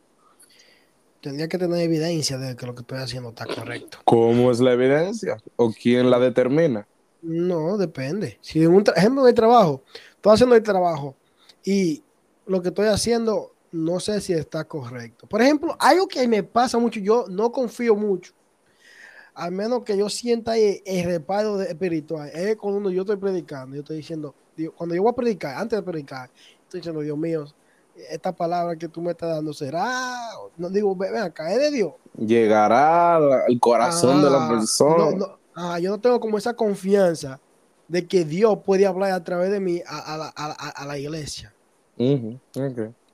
Tendría 1.24 1.48
que 1.48 1.56
tener 1.56 1.80
evidencia 1.80 2.36
de 2.36 2.54
que 2.54 2.66
lo 2.66 2.74
que 2.74 2.82
estoy 2.82 2.98
haciendo 2.98 3.30
está 3.30 3.46
correcto. 3.46 3.98
¿Cómo 4.04 4.50
es 4.50 4.60
la 4.60 4.72
evidencia? 4.72 5.38
¿O 5.56 5.72
quién 5.72 6.10
la 6.10 6.18
determina? 6.18 6.86
No, 7.22 7.78
depende. 7.78 8.38
Si 8.42 8.62
en 8.62 8.74
un 8.74 8.84
ejemplo 8.94 9.24
de 9.24 9.32
trabajo, 9.32 9.82
estoy 10.16 10.34
haciendo 10.34 10.54
el 10.54 10.62
trabajo 10.62 11.16
y 11.64 12.02
lo 12.46 12.60
que 12.60 12.68
estoy 12.68 12.88
haciendo 12.88 13.52
no 13.72 13.98
sé 14.00 14.20
si 14.20 14.34
está 14.34 14.64
correcto. 14.64 15.26
Por 15.26 15.40
ejemplo, 15.40 15.74
algo 15.80 16.06
que 16.06 16.28
me 16.28 16.42
pasa 16.42 16.78
mucho, 16.78 17.00
yo 17.00 17.24
no 17.30 17.50
confío 17.50 17.96
mucho, 17.96 18.34
al 19.34 19.52
menos 19.52 19.82
que 19.82 19.96
yo 19.96 20.08
sienta 20.08 20.56
el, 20.56 20.82
el 20.84 21.04
respaldo 21.06 21.56
de- 21.58 21.68
espiritual, 21.68 22.30
es 22.32 22.56
cuando 22.56 22.90
yo 22.90 23.00
estoy 23.02 23.16
predicando, 23.16 23.74
yo 23.74 23.80
estoy 23.82 23.96
diciendo, 23.96 24.34
cuando 24.76 24.94
yo 24.94 25.02
voy 25.02 25.10
a 25.10 25.14
predicar, 25.16 25.56
antes 25.56 25.78
de 25.78 25.82
predicar, 25.82 26.30
estoy 26.62 26.80
diciendo, 26.80 27.00
Dios 27.00 27.18
mío, 27.18 27.46
esta 28.10 28.32
palabra 28.34 28.76
que 28.76 28.88
tú 28.88 29.00
me 29.00 29.12
estás 29.12 29.30
dando 29.30 29.52
será, 29.52 30.30
no 30.56 30.68
digo, 30.70 30.94
ven 30.96 31.16
acá, 31.16 31.52
es 31.52 31.58
de 31.58 31.70
Dios. 31.70 31.94
Llegará 32.18 33.16
al 33.16 33.60
corazón 33.60 34.22
de 34.22 34.30
la 34.30 34.38
Ah, 34.38 34.48
persona. 34.48 35.10
no, 35.10 35.18
no, 35.18 35.38
ah, 35.54 35.78
yo 35.78 35.90
no 35.90 36.00
tengo 36.00 36.20
como 36.20 36.38
esa 36.38 36.54
confianza 36.54 37.40
de 37.88 38.06
que 38.06 38.24
Dios 38.24 38.58
puede 38.64 38.86
hablar 38.86 39.12
a 39.12 39.22
través 39.24 39.50
de 39.50 39.60
mí 39.60 39.82
a, 39.86 40.14
a 40.14 40.18
la, 40.18 40.26
a- 40.36 40.56
a- 40.68 40.70
a 40.70 40.86
la 40.86 40.98
iglesia. 40.98 41.54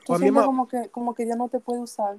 Sientes 0.07 0.33
ma- 0.33 0.45
como 0.45 0.67
que, 0.67 0.89
como 0.91 1.15
que 1.15 1.25
Dios 1.25 1.37
no 1.37 1.49
te 1.49 1.61
puede 1.61 1.81
usar. 1.81 2.17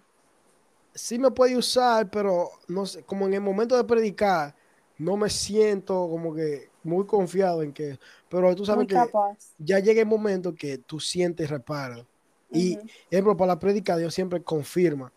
Sí 0.93 1.17
me 1.17 1.31
puede 1.31 1.55
usar, 1.57 2.09
pero 2.11 2.49
no 2.67 2.85
sé, 2.85 3.03
como 3.03 3.25
en 3.25 3.33
el 3.33 3.41
momento 3.41 3.77
de 3.77 3.83
predicar, 3.83 4.55
no 4.97 5.15
me 5.17 5.29
siento 5.29 6.07
como 6.09 6.35
que 6.35 6.69
muy 6.83 7.05
confiado 7.05 7.63
en 7.63 7.71
que, 7.73 7.97
pero 8.29 8.53
tú 8.55 8.65
sabes 8.65 8.79
Muy 8.79 8.87
que 8.87 8.95
capaz. 8.95 9.37
ya 9.57 9.79
llega 9.79 10.01
el 10.01 10.07
momento 10.07 10.53
que 10.53 10.77
tú 10.79 10.99
sientes 10.99 11.49
reparo. 11.49 12.05
Y, 12.51 12.77
ejemplo, 13.09 13.35
para 13.37 13.53
la 13.53 13.59
prédica 13.59 13.97
Dios 13.97 14.13
siempre 14.13 14.41
confirma. 14.43 15.11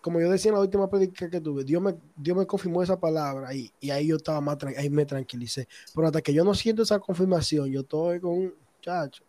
Como 0.00 0.20
yo 0.20 0.30
decía 0.30 0.50
en 0.50 0.54
la 0.56 0.60
última 0.60 0.88
prédica 0.88 1.28
que 1.30 1.40
tuve, 1.40 1.64
Dios 1.64 1.82
me, 1.82 1.96
Dios 2.16 2.36
me 2.36 2.46
confirmó 2.46 2.82
esa 2.82 2.98
palabra 2.98 3.54
y, 3.54 3.72
y 3.80 3.90
ahí 3.90 4.08
yo 4.08 4.16
estaba 4.16 4.40
más, 4.40 4.56
ahí 4.76 4.90
me 4.90 5.04
tranquilicé. 5.06 5.68
Pero 5.94 6.06
hasta 6.06 6.22
que 6.22 6.32
yo 6.32 6.44
no 6.44 6.54
siento 6.54 6.82
esa 6.82 6.98
confirmación, 7.00 7.70
yo 7.70 7.80
estoy 7.80 8.20
con 8.20 8.32
un 8.32 8.54
chacho. 8.80 9.24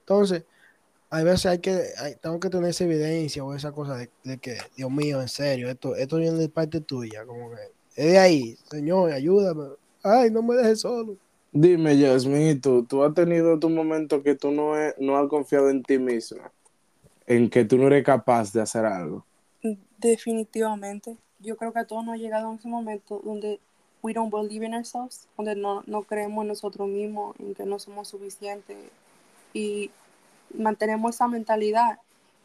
Entonces, 0.00 0.44
hay 1.10 1.24
veces 1.24 1.46
hay 1.46 1.58
que, 1.58 1.82
hay- 1.98 2.16
tengo 2.16 2.38
que 2.40 2.50
tener 2.50 2.70
esa 2.70 2.84
evidencia 2.84 3.44
o 3.44 3.54
esa 3.54 3.72
cosa 3.72 3.96
de, 3.96 4.10
de 4.24 4.38
que, 4.38 4.58
Dios 4.76 4.90
mío, 4.90 5.20
en 5.20 5.28
serio, 5.28 5.68
esto, 5.70 5.96
esto 5.96 6.16
viene 6.18 6.38
de 6.38 6.48
parte 6.48 6.80
tuya, 6.80 7.24
como 7.26 7.50
que 7.50 7.56
es 7.96 8.12
de 8.12 8.18
ahí, 8.18 8.56
Señor, 8.70 9.12
ayúdame. 9.12 9.64
Ay, 10.02 10.30
no 10.30 10.42
me 10.42 10.56
dejes 10.56 10.80
solo. 10.80 11.16
Dime, 11.52 11.98
Yasmin, 11.98 12.48
¿y 12.50 12.54
tú, 12.60 12.84
tú 12.86 13.02
has 13.02 13.12
tenido 13.14 13.58
tu 13.58 13.68
momento 13.68 14.22
que 14.22 14.36
tú 14.36 14.52
no, 14.52 14.78
he- 14.78 14.94
no 14.98 15.16
has 15.18 15.28
confiado 15.28 15.68
en 15.70 15.82
ti 15.82 15.98
misma, 15.98 16.52
en 17.30 17.48
que 17.48 17.64
tú 17.64 17.78
no 17.78 17.86
eres 17.86 18.04
capaz 18.04 18.52
de 18.52 18.60
hacer 18.60 18.84
algo. 18.84 19.24
Definitivamente. 19.98 21.16
Yo 21.38 21.56
creo 21.56 21.72
que 21.72 21.78
a 21.78 21.84
todos 21.84 22.04
nos 22.04 22.14
ha 22.14 22.18
llegado 22.18 22.50
en 22.50 22.58
ese 22.58 22.66
momento 22.66 23.20
donde 23.24 23.60
we 24.02 24.12
don't 24.12 24.34
believe 24.34 24.66
in 24.66 24.74
ourselves, 24.74 25.28
donde 25.36 25.54
no, 25.54 25.84
no 25.86 26.02
creemos 26.02 26.42
en 26.42 26.48
nosotros 26.48 26.88
mismos, 26.88 27.36
en 27.38 27.54
que 27.54 27.64
no 27.64 27.78
somos 27.78 28.08
suficientes 28.08 28.76
y 29.54 29.92
mantenemos 30.58 31.14
esa 31.14 31.28
mentalidad 31.28 32.00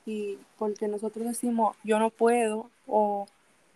y 0.05 0.37
porque 0.59 0.87
nosotros 0.87 1.25
decimos 1.25 1.75
yo 1.83 1.97
no 1.97 2.11
puedo 2.11 2.69
o 2.85 3.25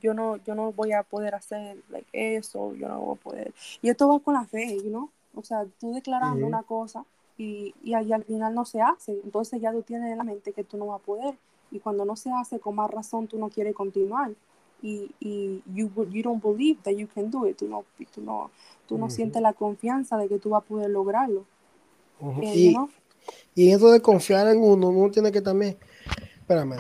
yo 0.04 0.14
no 0.14 0.38
yo 0.38 0.54
no 0.54 0.72
voy 0.74 0.92
a 0.92 1.02
poder 1.02 1.34
hacer 1.34 1.78
like, 1.90 2.08
eso, 2.14 2.76
yo 2.76 2.88
no 2.88 3.00
voy 3.00 3.18
a 3.18 3.24
poder. 3.24 3.54
Y 3.82 3.90
esto 3.90 4.08
va 4.08 4.20
con 4.20 4.36
la 4.36 4.46
fe, 4.46 4.78
know? 4.84 5.10
O 5.34 5.44
sea, 5.44 5.66
tú 5.80 5.92
declarando 5.92 6.46
una 6.46 6.62
cosa 6.62 7.04
y, 7.40 7.74
y 7.84 7.96
ahí 7.96 8.14
al 8.14 8.24
final 8.26 8.54
no 8.54 8.66
se 8.66 8.82
hace, 8.82 9.14
entonces 9.24 9.60
ya 9.62 9.72
tú 9.72 9.82
tienes 9.82 10.12
en 10.12 10.20
la 10.20 10.24
mente 10.24 10.54
que 10.54 10.64
tú 10.64 10.78
no 10.78 10.88
vas 10.88 11.02
a 11.02 11.06
poder. 11.06 11.36
Y 11.72 11.80
cuando 11.80 12.06
no 12.06 12.16
se 12.16 12.32
hace 12.32 12.60
con 12.60 12.76
más 12.76 12.92
razón 12.92 13.28
tú 13.28 13.40
no 13.40 13.50
quieres 13.50 13.76
continuar. 13.76 14.32
Y, 14.84 15.12
y 15.20 15.62
you, 15.74 15.90
you 16.12 16.24
don't 16.24 16.44
believe 16.44 16.80
that 16.84 16.94
you 16.94 17.08
can 17.08 17.32
do 17.32 17.48
it, 17.48 17.58
tú 17.58 17.68
no, 17.68 17.84
tú 18.14 18.22
no, 18.22 18.52
tú 18.88 18.98
no 18.98 19.10
sientes 19.10 19.42
la 19.42 19.54
confianza 19.54 20.18
de 20.18 20.28
que 20.30 20.40
tú 20.40 20.52
vas 20.52 20.64
a 20.64 20.68
poder 20.68 20.90
lograrlo, 20.92 21.46
eh, 22.42 22.56
Y, 22.56 22.78
y 23.56 23.72
eso 23.72 23.92
de 23.92 24.02
confiar 24.02 24.48
en 24.48 24.62
uno, 24.64 24.90
uno 24.90 25.12
tiene 25.12 25.32
que 25.32 25.42
también. 25.42 25.78
Espérame, 26.40 26.78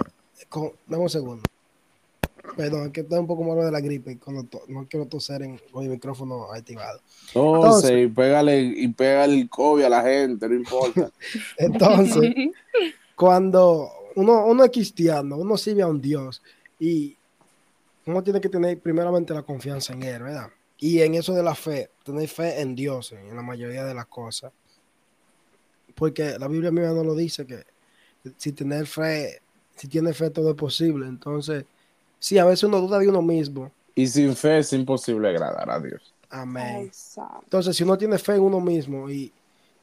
con- 0.49 0.71
dame 0.87 1.03
un 1.03 1.09
segundo. 1.09 1.43
Perdón, 2.59 2.87
es 2.87 2.91
que 2.91 2.99
estoy 2.99 3.19
un 3.19 3.25
poco 3.25 3.45
malo 3.45 3.63
de 3.63 3.71
la 3.71 3.79
gripe. 3.79 4.19
Cuando 4.19 4.45
no 4.67 4.85
quiero 4.85 5.05
toser 5.05 5.43
en, 5.43 5.57
con 5.71 5.81
el 5.85 5.91
micrófono 5.91 6.51
activado. 6.51 6.99
Entonces, 7.27 8.05
y 8.05 8.07
pégale, 8.09 8.59
y 8.59 8.89
pégale 8.89 9.35
el 9.35 9.49
COVID 9.49 9.85
a 9.85 9.89
la 9.89 10.01
gente, 10.01 10.49
no 10.49 10.55
importa. 10.55 11.09
Entonces, 11.57 12.35
cuando 13.15 13.89
uno, 14.15 14.45
uno 14.45 14.65
es 14.65 14.71
cristiano, 14.71 15.37
uno 15.37 15.55
sirve 15.55 15.83
a 15.83 15.87
un 15.87 16.01
Dios 16.01 16.43
y 16.77 17.15
uno 18.05 18.21
tiene 18.23 18.41
que 18.41 18.49
tener 18.49 18.77
primeramente 18.77 19.33
la 19.33 19.43
confianza 19.43 19.93
en 19.93 20.03
Él, 20.03 20.23
¿verdad? 20.23 20.49
Y 20.79 20.99
en 20.99 21.15
eso 21.15 21.33
de 21.33 21.43
la 21.43 21.55
fe, 21.55 21.91
tener 22.03 22.27
fe 22.27 22.59
en 22.59 22.75
Dios 22.75 23.13
en 23.13 23.33
la 23.37 23.41
mayoría 23.41 23.85
de 23.85 23.93
las 23.93 24.07
cosas. 24.07 24.51
Porque 25.95 26.37
la 26.37 26.49
Biblia 26.49 26.71
misma 26.71 26.91
nos 26.91 27.05
lo 27.05 27.15
dice 27.15 27.45
que 27.45 27.63
si 28.35 28.51
tener 28.51 28.85
fe, 28.85 29.41
si 29.77 29.87
tiene 29.87 30.11
fe 30.11 30.29
todo 30.29 30.49
es 30.49 30.57
posible. 30.57 31.07
Entonces, 31.07 31.63
sí, 32.19 32.37
a 32.37 32.45
veces 32.45 32.63
uno 32.63 32.79
duda 32.79 32.99
de 32.99 33.07
uno 33.07 33.21
mismo. 33.21 33.71
Y 33.95 34.07
sin 34.07 34.35
fe 34.35 34.59
es 34.59 34.71
imposible 34.73 35.29
agradar 35.29 35.69
a 35.69 35.79
Dios. 35.79 36.13
Amén. 36.29 36.85
Exacto. 36.85 37.41
Entonces, 37.43 37.75
si 37.75 37.83
uno 37.83 37.97
tiene 37.97 38.17
fe 38.17 38.35
en 38.35 38.41
uno 38.41 38.59
mismo 38.59 39.09
y, 39.09 39.31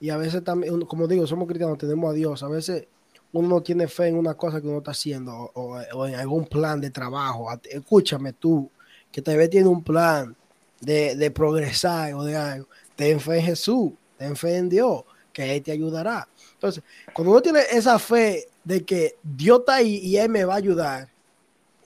y 0.00 0.10
a 0.10 0.16
veces 0.16 0.44
también, 0.44 0.80
como 0.82 1.08
digo, 1.08 1.26
somos 1.26 1.48
cristianos, 1.48 1.78
tenemos 1.78 2.10
a 2.10 2.14
Dios, 2.14 2.42
a 2.42 2.48
veces 2.48 2.86
uno 3.32 3.48
no 3.48 3.62
tiene 3.62 3.88
fe 3.88 4.08
en 4.08 4.16
una 4.16 4.34
cosa 4.34 4.60
que 4.60 4.68
uno 4.68 4.78
está 4.78 4.92
haciendo 4.92 5.50
o, 5.54 6.06
en 6.06 6.14
algún 6.14 6.46
plan 6.46 6.80
de 6.80 6.90
trabajo. 6.90 7.48
Escúchame 7.64 8.32
tú, 8.32 8.70
que 9.10 9.20
tal 9.20 9.36
vez 9.36 9.50
tiene 9.50 9.68
un 9.68 9.82
plan 9.82 10.34
de, 10.80 11.16
de 11.16 11.30
progresar 11.30 12.14
o 12.14 12.24
de 12.24 12.36
algo. 12.36 12.68
Ten 12.94 13.20
fe 13.20 13.38
en 13.38 13.46
Jesús, 13.46 13.92
ten 14.16 14.36
fe 14.36 14.56
en 14.56 14.68
Dios, 14.68 15.04
que 15.32 15.56
Él 15.56 15.62
te 15.62 15.72
ayudará. 15.72 16.28
Entonces, 16.54 16.82
cuando 17.12 17.32
uno 17.32 17.42
tiene 17.42 17.60
esa 17.70 17.98
fe 17.98 18.48
de 18.64 18.84
que 18.84 19.16
Dios 19.22 19.60
está 19.60 19.76
ahí 19.76 19.96
y 19.96 20.16
Él 20.16 20.30
me 20.30 20.44
va 20.44 20.54
a 20.54 20.58
ayudar, 20.58 21.08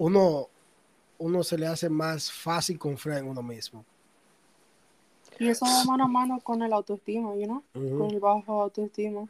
uno, 0.00 0.48
uno 1.18 1.42
se 1.42 1.58
le 1.58 1.66
hace 1.66 1.90
más 1.90 2.32
fácil 2.32 2.78
confiar 2.78 3.18
en 3.18 3.28
uno 3.28 3.42
mismo. 3.42 3.84
Y 5.38 5.48
eso 5.48 5.66
va 5.66 5.84
mano 5.84 6.04
a 6.04 6.08
mano 6.08 6.40
con 6.40 6.62
el 6.62 6.72
autoestima, 6.72 7.34
you 7.36 7.44
know? 7.44 7.62
Con 7.72 8.10
el 8.10 8.18
bajo 8.18 8.62
autoestima. 8.62 9.28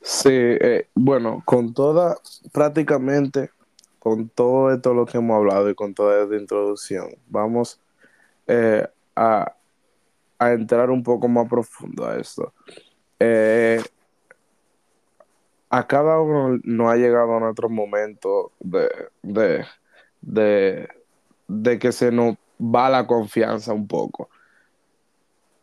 Sí, 0.00 0.30
eh, 0.30 0.86
bueno, 0.94 1.42
con 1.44 1.74
toda, 1.74 2.18
prácticamente, 2.52 3.50
con 3.98 4.28
todo 4.28 4.72
esto 4.72 4.94
lo 4.94 5.06
que 5.06 5.18
hemos 5.18 5.36
hablado 5.36 5.68
y 5.68 5.74
con 5.74 5.92
toda 5.92 6.22
esta 6.22 6.36
introducción, 6.36 7.08
vamos 7.26 7.80
eh, 8.46 8.86
a, 9.16 9.56
a 10.38 10.52
entrar 10.52 10.88
un 10.90 11.02
poco 11.02 11.26
más 11.26 11.48
profundo 11.48 12.06
a 12.06 12.16
esto. 12.16 12.52
Eh, 13.18 13.82
a 15.70 15.86
cada 15.86 16.20
uno 16.20 16.58
nos 16.64 16.90
ha 16.90 16.96
llegado 16.96 17.38
nuestro 17.40 17.68
momento 17.68 18.52
de, 18.60 18.88
de, 19.22 19.64
de, 20.20 20.88
de 21.46 21.78
que 21.78 21.92
se 21.92 22.10
nos 22.10 22.36
va 22.60 22.88
la 22.88 23.06
confianza 23.06 23.72
un 23.72 23.86
poco. 23.86 24.28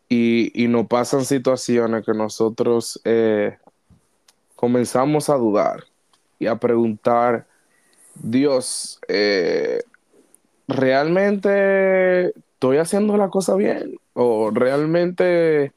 Y, 0.08 0.52
y 0.54 0.68
nos 0.68 0.86
pasan 0.86 1.24
situaciones 1.24 2.04
que 2.06 2.14
nosotros 2.14 3.00
eh, 3.04 3.58
comenzamos 4.54 5.28
a 5.28 5.34
dudar 5.34 5.84
y 6.38 6.46
a 6.46 6.56
preguntar, 6.56 7.46
Dios, 8.14 9.00
eh, 9.08 9.82
¿realmente 10.68 12.28
estoy 12.28 12.78
haciendo 12.78 13.16
la 13.16 13.30
cosa 13.30 13.56
bien? 13.56 13.98
¿O 14.14 14.50
realmente 14.50 15.72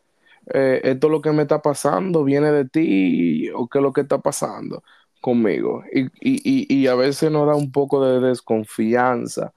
eh, 0.54 0.82
esto 0.84 1.10
lo 1.10 1.22
que 1.22 1.32
me 1.32 1.44
está 1.44 1.62
pasando 1.62 2.24
viene 2.24 2.52
de 2.52 2.66
ti? 2.66 3.50
¿O 3.56 3.68
qué 3.68 3.80
es 3.80 3.84
lo 3.84 3.94
que 3.94 4.02
está 4.02 4.20
pasando 4.20 4.84
conmigo? 5.22 5.84
Y, 5.94 6.06
y, 6.22 6.42
y, 6.44 6.82
y 6.84 6.88
a 6.88 6.96
veces 6.96 7.32
nos 7.32 7.48
da 7.48 7.56
un 7.56 7.72
poco 7.72 8.06
de 8.06 8.20
desconfianza 8.28 9.54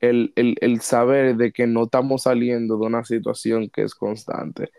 el, 0.00 0.32
el, 0.36 0.56
el 0.60 0.80
saber 0.80 1.36
de 1.36 1.52
que 1.52 1.66
no 1.66 1.84
estamos 1.84 2.22
saliendo 2.24 2.78
de 2.78 2.86
una 2.86 3.04
situación 3.04 3.70
que 3.70 3.82
es 3.82 3.94
constante. 3.94 4.70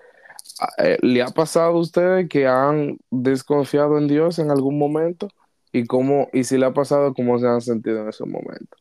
Eh, 0.78 0.98
¿Le 1.02 1.22
ha 1.22 1.30
pasado 1.30 1.78
a 1.78 1.80
ustedes 1.80 2.30
que 2.30 2.48
han 2.48 2.98
desconfiado 3.12 3.98
en 3.98 4.08
Dios 4.08 4.40
en 4.40 4.52
algún 4.52 4.78
momento? 4.78 5.28
¿Y 5.72 5.86
cómo, 5.86 6.30
y 6.32 6.44
si 6.46 6.58
le 6.58 6.66
ha 6.66 6.74
pasado, 6.74 7.14
cómo 7.14 7.38
se 7.40 7.48
han 7.48 7.62
sentido 7.62 8.02
en 8.02 8.10
ese 8.10 8.26
momento? 8.26 8.78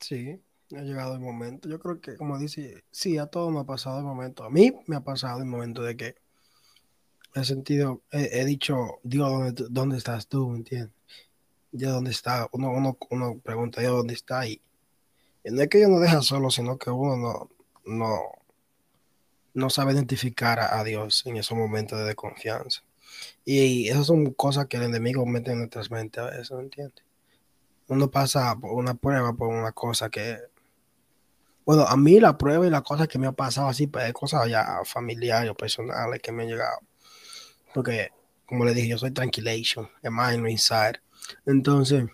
Sí, 0.00 0.42
ha 0.72 0.82
llegado 0.82 1.14
el 1.14 1.20
momento. 1.20 1.68
Yo 1.68 1.78
creo 1.78 2.00
que, 2.00 2.16
como 2.16 2.38
dice, 2.38 2.84
sí, 2.90 3.18
a 3.18 3.26
todos 3.26 3.52
me 3.52 3.60
ha 3.60 3.64
pasado 3.64 3.98
el 3.98 4.04
momento. 4.04 4.44
A 4.44 4.50
mí 4.50 4.72
me 4.86 4.96
ha 4.96 5.00
pasado 5.00 5.40
el 5.40 5.46
momento 5.46 5.82
de 5.82 5.96
que 5.96 6.16
he 7.34 7.44
sentido, 7.44 8.02
he, 8.10 8.44
dicho, 8.44 9.00
Dios, 9.02 9.28
¿dónde, 9.30 9.66
¿dónde 9.70 9.96
estás 9.98 10.28
tú? 10.28 10.48
¿Me 10.50 10.58
entiendes? 10.58 10.92
¿dónde 11.72 12.10
está? 12.10 12.48
Uno, 12.52 12.70
uno, 12.70 12.96
uno 13.10 13.38
pregunta, 13.38 13.80
Dios, 13.80 13.96
¿dónde 13.96 14.14
está? 14.14 14.46
Y, 14.46 14.60
y 15.42 15.50
no 15.50 15.62
es 15.62 15.68
que 15.68 15.78
Dios 15.78 15.90
nos 15.90 16.00
deja 16.00 16.22
solo, 16.22 16.50
sino 16.50 16.78
que 16.78 16.90
uno 16.90 17.16
no, 17.16 17.50
no, 17.84 18.20
no 19.54 19.70
sabe 19.70 19.92
identificar 19.92 20.60
a, 20.60 20.78
a 20.78 20.84
Dios 20.84 21.26
en 21.26 21.36
esos 21.36 21.58
momentos 21.58 21.98
de 21.98 22.04
desconfianza. 22.04 22.82
Y 23.44 23.88
esas 23.88 24.06
son 24.06 24.32
cosas 24.32 24.66
que 24.66 24.76
el 24.76 24.84
enemigo 24.84 25.26
mete 25.26 25.52
en 25.52 25.58
nuestras 25.58 25.90
mentes 25.90 26.22
a 26.22 26.30
veces, 26.30 26.52
¿me 26.52 26.62
entiendes? 26.62 27.04
Uno 27.88 28.10
pasa 28.10 28.56
por 28.56 28.72
una 28.72 28.94
prueba, 28.94 29.34
por 29.34 29.48
una 29.48 29.72
cosa 29.72 30.08
que, 30.08 30.38
bueno, 31.64 31.82
a 31.82 31.96
mí 31.96 32.20
la 32.20 32.36
prueba 32.36 32.66
y 32.66 32.70
las 32.70 32.82
cosas 32.82 33.08
que 33.08 33.18
me 33.18 33.26
ha 33.26 33.32
pasado 33.32 33.68
así, 33.68 33.86
pues, 33.86 34.12
cosas 34.12 34.48
ya 34.48 34.80
familiares 34.84 35.50
o 35.50 35.54
personales 35.54 36.20
que 36.20 36.32
me 36.32 36.42
han 36.42 36.50
llegado. 36.50 36.80
Porque, 37.72 38.10
como 38.46 38.64
le 38.64 38.74
dije, 38.74 38.88
yo 38.88 38.98
soy 38.98 39.10
tranquilation, 39.12 39.88
lo 40.02 40.48
inside. 40.48 41.00
Entonces, 41.46 42.04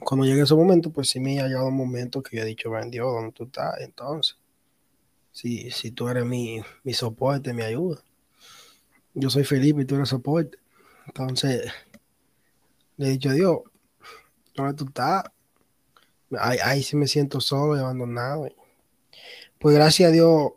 cuando 0.00 0.24
llegue 0.24 0.42
ese 0.42 0.54
momento, 0.54 0.90
pues 0.90 1.10
sí 1.10 1.20
me 1.20 1.40
ha 1.40 1.46
llegado 1.46 1.66
un 1.68 1.76
momento 1.76 2.22
que 2.22 2.36
yo 2.36 2.42
he 2.42 2.46
dicho, 2.46 2.70
ven 2.70 2.90
Dios, 2.90 3.12
¿dónde 3.12 3.32
tú 3.32 3.44
estás? 3.44 3.80
Entonces, 3.80 4.38
si, 5.32 5.70
si 5.70 5.90
tú 5.90 6.08
eres 6.08 6.24
mi, 6.24 6.62
mi 6.84 6.94
soporte, 6.94 7.52
mi 7.52 7.62
ayuda. 7.62 8.02
Yo 9.14 9.30
soy 9.30 9.44
Felipe 9.44 9.82
y 9.82 9.84
tú 9.84 9.96
eres 9.96 10.08
soporte. 10.08 10.58
Entonces, 11.06 11.70
le 12.96 13.06
he 13.06 13.10
dicho, 13.10 13.30
Dios, 13.30 13.58
¿dónde 14.54 14.74
tú 14.74 14.86
estás? 14.86 15.24
Ahí, 16.38 16.58
ahí 16.62 16.82
sí 16.82 16.96
me 16.96 17.06
siento 17.06 17.40
solo 17.40 17.76
y 17.76 17.80
abandonado. 17.80 18.48
Pues 19.58 19.74
gracias 19.74 20.08
a 20.08 20.12
Dios, 20.12 20.52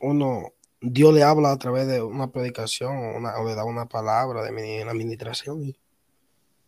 uno, 0.00 0.52
Dios 0.80 1.14
le 1.14 1.22
habla 1.22 1.52
a 1.52 1.58
través 1.58 1.86
de 1.86 2.02
una 2.02 2.30
predicación 2.30 2.96
o, 2.96 3.16
una- 3.18 3.38
o 3.38 3.44
le 3.48 3.54
da 3.54 3.64
una 3.64 3.86
palabra 3.88 4.42
de 4.42 4.82
una 4.82 4.90
administración 4.92 5.62
y, 5.64 5.76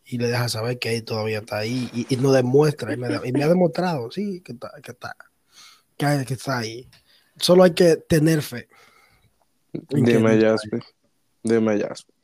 y 0.05 0.19
le 0.19 0.29
deja 0.29 0.49
saber 0.49 0.79
que 0.79 0.97
él 0.97 1.05
todavía 1.05 1.39
está 1.41 1.59
ahí 1.59 1.91
y, 1.93 2.07
y 2.13 2.17
nos 2.17 2.35
demuestra 2.35 2.93
y 2.93 2.97
me, 2.97 3.09
da- 3.09 3.21
y 3.25 3.33
me 3.33 3.43
ha 3.45 3.49
demostrado, 3.49 4.11
sí, 4.11 4.41
que 4.41 4.53
está, 4.53 4.73
que 4.83 4.93
está, 4.93 5.15
que, 5.97 6.07
hay- 6.07 6.25
que 6.25 6.35
está 6.35 6.59
ahí. 6.59 6.89
Solo 7.37 7.63
hay 7.65 7.73
que 7.75 7.97
tener 7.97 8.43
fe. 8.43 8.69
Dime. 9.73 10.41
Jasper. 10.41 10.83
Dime, 11.43 11.81
Jasper. 11.81 12.15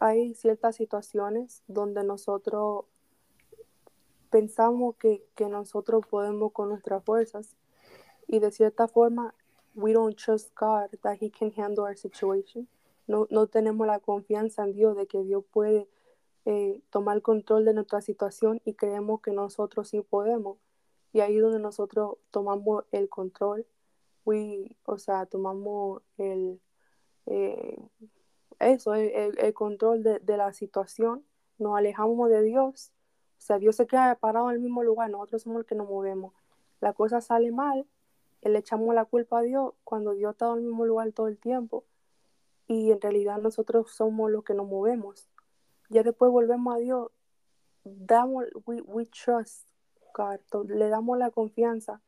Hay 0.00 0.34
ciertas 0.34 0.76
situaciones 0.76 1.62
donde 1.66 2.04
nosotros 2.04 2.84
pensamos 4.30 4.96
que, 4.96 5.24
que 5.34 5.48
nosotros 5.48 6.06
podemos 6.06 6.52
con 6.52 6.68
nuestras 6.68 7.04
fuerzas 7.04 7.56
y 8.26 8.38
de 8.38 8.50
cierta 8.50 8.88
forma 8.88 9.34
we 9.74 9.92
don't 9.92 10.16
trust 10.16 10.54
God 10.58 10.90
that 11.02 11.18
he 11.20 11.30
can 11.30 11.52
handle 11.56 11.84
our 11.84 11.96
situation. 11.96 12.68
No, 13.06 13.26
no 13.30 13.46
tenemos 13.46 13.86
la 13.86 14.00
confianza 14.00 14.64
en 14.64 14.72
Dios 14.72 14.96
de 14.96 15.06
que 15.06 15.22
Dios 15.22 15.44
puede 15.52 15.88
eh, 16.44 16.80
tomar 16.90 17.22
control 17.22 17.64
de 17.64 17.74
nuestra 17.74 18.00
situación 18.00 18.60
y 18.64 18.74
creemos 18.74 19.20
que 19.20 19.32
nosotros 19.32 19.88
sí 19.88 20.00
podemos. 20.00 20.58
Y 21.12 21.20
ahí 21.20 21.36
es 21.36 21.42
donde 21.42 21.58
nosotros 21.58 22.18
tomamos 22.30 22.84
el 22.92 23.08
control 23.08 23.66
we, 24.24 24.76
o 24.84 24.98
sea, 24.98 25.26
tomamos 25.26 26.02
el, 26.18 26.60
eh, 27.26 27.78
eso, 28.58 28.94
el, 28.94 29.38
el 29.38 29.54
control 29.54 30.02
de, 30.02 30.18
de, 30.20 30.36
la 30.36 30.52
situación, 30.52 31.24
nos 31.58 31.76
alejamos 31.76 32.30
de 32.30 32.42
Dios, 32.42 32.92
sea, 33.42 33.58
Dios 33.58 33.76
se 33.76 33.86
queda 33.86 34.14
parado 34.16 34.50
en 34.50 34.56
el 34.56 34.60
mismo 34.60 34.82
lugar, 34.82 35.10
nosotros 35.10 35.42
somos 35.42 35.58
los 35.58 35.66
que 35.66 35.74
nos 35.74 35.88
movemos. 35.88 36.34
La 36.80 36.92
cosa 36.92 37.20
sale 37.20 37.50
mal, 37.50 37.86
le 38.42 38.58
echamos 38.58 38.94
la 38.94 39.04
culpa 39.04 39.40
a 39.40 39.42
Dios 39.42 39.74
cuando 39.84 40.12
Dios 40.12 40.32
está 40.32 40.50
en 40.52 40.58
el 40.58 40.64
mismo 40.64 40.86
lugar 40.86 41.12
todo 41.12 41.28
el 41.28 41.38
tiempo 41.38 41.84
y 42.66 42.90
en 42.92 43.00
realidad 43.00 43.38
nosotros 43.38 43.90
somos 43.90 44.30
los 44.30 44.44
que 44.44 44.54
nos 44.54 44.66
movemos. 44.66 45.28
Ya 45.88 46.02
después 46.02 46.30
volvemos 46.30 46.74
a 46.74 46.78
Dios, 46.78 47.10
damos, 47.84 48.44
we, 48.66 48.80
we 48.82 49.06
trust 49.06 49.70
le 50.68 50.88
damos 50.88 51.18
la 51.18 51.30
confianza, 51.30 52.00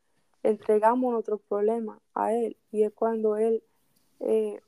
entregamos 0.42 1.12
nuestros 1.12 1.40
problemas 1.42 2.00
a 2.14 2.32
Él 2.32 2.56
y 2.70 2.82
es 2.82 2.92
cuando 2.92 3.36
Él, 3.36 3.62
eh, 4.20 4.60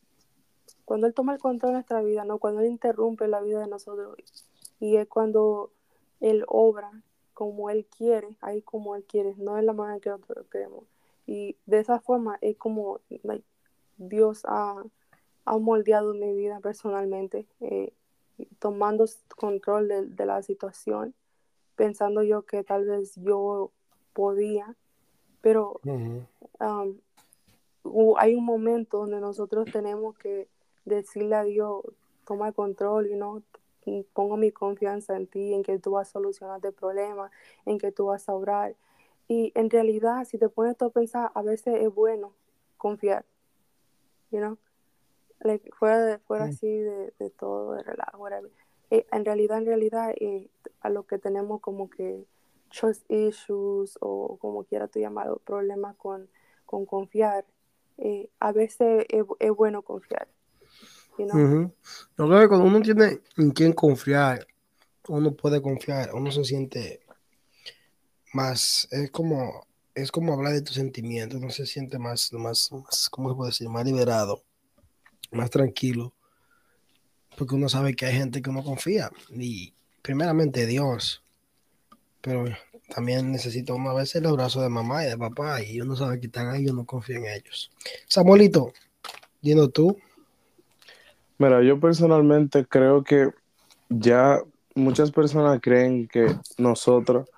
cuando 0.84 1.06
Él 1.06 1.14
toma 1.14 1.34
el 1.34 1.40
control 1.40 1.70
de 1.70 1.74
nuestra 1.74 2.02
vida, 2.02 2.24
¿no? 2.24 2.38
cuando 2.38 2.60
Él 2.60 2.68
interrumpe 2.68 3.28
la 3.28 3.40
vida 3.40 3.60
de 3.60 3.68
nosotros 3.68 4.16
y 4.80 4.96
es 4.96 5.08
cuando 5.08 5.70
Él 6.24 6.42
obra 6.48 6.90
como 7.34 7.68
Él 7.68 7.84
quiere, 7.84 8.34
ahí 8.40 8.62
como 8.62 8.96
Él 8.96 9.04
quiere, 9.04 9.34
no 9.36 9.58
es 9.58 9.64
la 9.64 9.74
manera 9.74 10.00
que 10.00 10.08
nosotros 10.08 10.46
queremos. 10.50 10.84
Y 11.26 11.58
de 11.66 11.80
esa 11.80 12.00
forma 12.00 12.38
es 12.40 12.56
como 12.56 13.00
Dios 13.98 14.42
ha, 14.46 14.82
ha, 15.44 15.58
moldeado 15.58 16.14
mi 16.14 16.32
vida 16.34 16.60
personalmente, 16.60 17.46
eh, 17.60 17.92
tomando 18.58 19.04
control 19.36 19.88
de, 19.88 20.06
de, 20.06 20.24
la 20.24 20.42
situación, 20.42 21.14
pensando 21.76 22.22
yo 22.22 22.42
que 22.42 22.64
tal 22.64 22.86
vez 22.86 23.14
yo 23.16 23.70
podía, 24.14 24.74
pero 25.42 25.78
um, 25.84 26.96
hay 28.16 28.34
un 28.34 28.44
momento 28.46 29.00
donde 29.00 29.20
nosotros 29.20 29.70
tenemos 29.70 30.16
que 30.16 30.48
decirle 30.86 31.34
a 31.34 31.44
Dios, 31.44 31.82
toma 32.26 32.48
el 32.48 32.54
control 32.54 33.08
y 33.08 33.14
no 33.14 33.42
pongo 34.12 34.36
mi 34.36 34.50
confianza 34.50 35.16
en 35.16 35.26
ti, 35.26 35.54
en 35.54 35.62
que 35.62 35.78
tú 35.78 35.92
vas 35.92 36.08
a 36.08 36.12
solucionar 36.12 36.60
el 36.62 36.72
problema, 36.72 37.30
en 37.66 37.78
que 37.78 37.92
tú 37.92 38.06
vas 38.06 38.28
a 38.28 38.34
obrar. 38.34 38.74
Y 39.28 39.52
en 39.54 39.70
realidad, 39.70 40.24
si 40.24 40.38
te 40.38 40.48
pones 40.48 40.76
todo 40.76 40.90
a 40.90 40.92
pensar, 40.92 41.30
a 41.34 41.42
veces 41.42 41.76
es 41.80 41.94
bueno 41.94 42.32
confiar, 42.76 43.24
you 44.30 44.38
know? 44.38 44.58
Like, 45.40 45.70
fuera 45.72 45.98
de, 46.04 46.18
fuera 46.18 46.44
así 46.44 46.66
de, 46.66 47.12
de, 47.18 47.30
todo, 47.30 47.72
de 47.74 47.82
relajo, 47.82 48.28
eh, 48.90 49.06
en 49.10 49.24
realidad, 49.24 49.58
en 49.58 49.66
realidad, 49.66 50.14
eh, 50.20 50.48
a 50.80 50.90
lo 50.90 51.06
que 51.06 51.18
tenemos 51.18 51.60
como 51.60 51.90
que 51.90 52.24
trust 52.70 53.10
issues 53.10 53.96
o 54.00 54.36
como 54.38 54.64
quiera 54.64 54.88
tú 54.88 54.98
llamarlo, 54.98 55.38
problemas 55.44 55.96
con, 55.96 56.28
con 56.66 56.86
confiar, 56.86 57.44
eh, 57.98 58.28
a 58.40 58.52
veces 58.52 59.06
es, 59.08 59.24
es, 59.38 59.50
bueno 59.52 59.82
confiar. 59.82 60.28
You 61.18 61.26
know? 61.26 61.40
uh 61.40 61.70
-huh. 62.16 62.48
Cuando 62.48 62.64
uno 62.64 62.80
tiene 62.80 63.20
en 63.36 63.50
quién 63.50 63.72
confiar, 63.72 64.46
uno 65.08 65.32
puede 65.32 65.60
confiar, 65.60 66.14
uno 66.14 66.30
se 66.30 66.44
siente 66.44 67.00
más, 68.32 68.88
es 68.90 69.10
como, 69.10 69.66
es 69.94 70.10
como 70.10 70.32
hablar 70.32 70.54
de 70.54 70.62
tus 70.62 70.74
sentimientos, 70.74 71.40
uno 71.40 71.50
se 71.50 71.66
siente 71.66 71.98
más, 71.98 72.32
más, 72.32 72.72
más, 72.72 73.08
¿cómo 73.10 73.30
se 73.30 73.36
puede 73.36 73.50
decir? 73.50 73.68
Más 73.68 73.84
liberado, 73.84 74.42
más 75.30 75.50
tranquilo, 75.50 76.14
porque 77.36 77.54
uno 77.54 77.68
sabe 77.68 77.94
que 77.94 78.06
hay 78.06 78.14
gente 78.14 78.42
que 78.42 78.50
uno 78.50 78.64
confía, 78.64 79.10
y 79.30 79.74
primeramente 80.02 80.66
Dios, 80.66 81.22
pero 82.20 82.44
también 82.88 83.30
necesita 83.30 83.74
uno 83.74 83.90
a 83.90 83.94
veces 83.94 84.16
el 84.16 84.26
abrazo 84.26 84.62
de 84.62 84.68
mamá 84.68 85.04
y 85.04 85.10
de 85.10 85.18
papá, 85.18 85.62
y 85.62 85.80
uno 85.80 85.94
sabe 85.94 86.18
que 86.18 86.26
están 86.26 86.48
ahí 86.48 86.64
y 86.64 86.70
uno 86.70 86.84
confía 86.84 87.18
en 87.18 87.26
ellos. 87.26 87.70
Samuelito, 88.08 88.72
yendo 89.40 89.68
tú. 89.68 89.96
Mira, 91.38 91.62
yo 91.62 91.80
personalmente 91.80 92.64
creo 92.66 93.02
que 93.02 93.30
ya 93.88 94.40
muchas 94.74 95.10
personas 95.10 95.60
creen 95.60 96.08
que 96.08 96.26
nosotros 96.58 97.28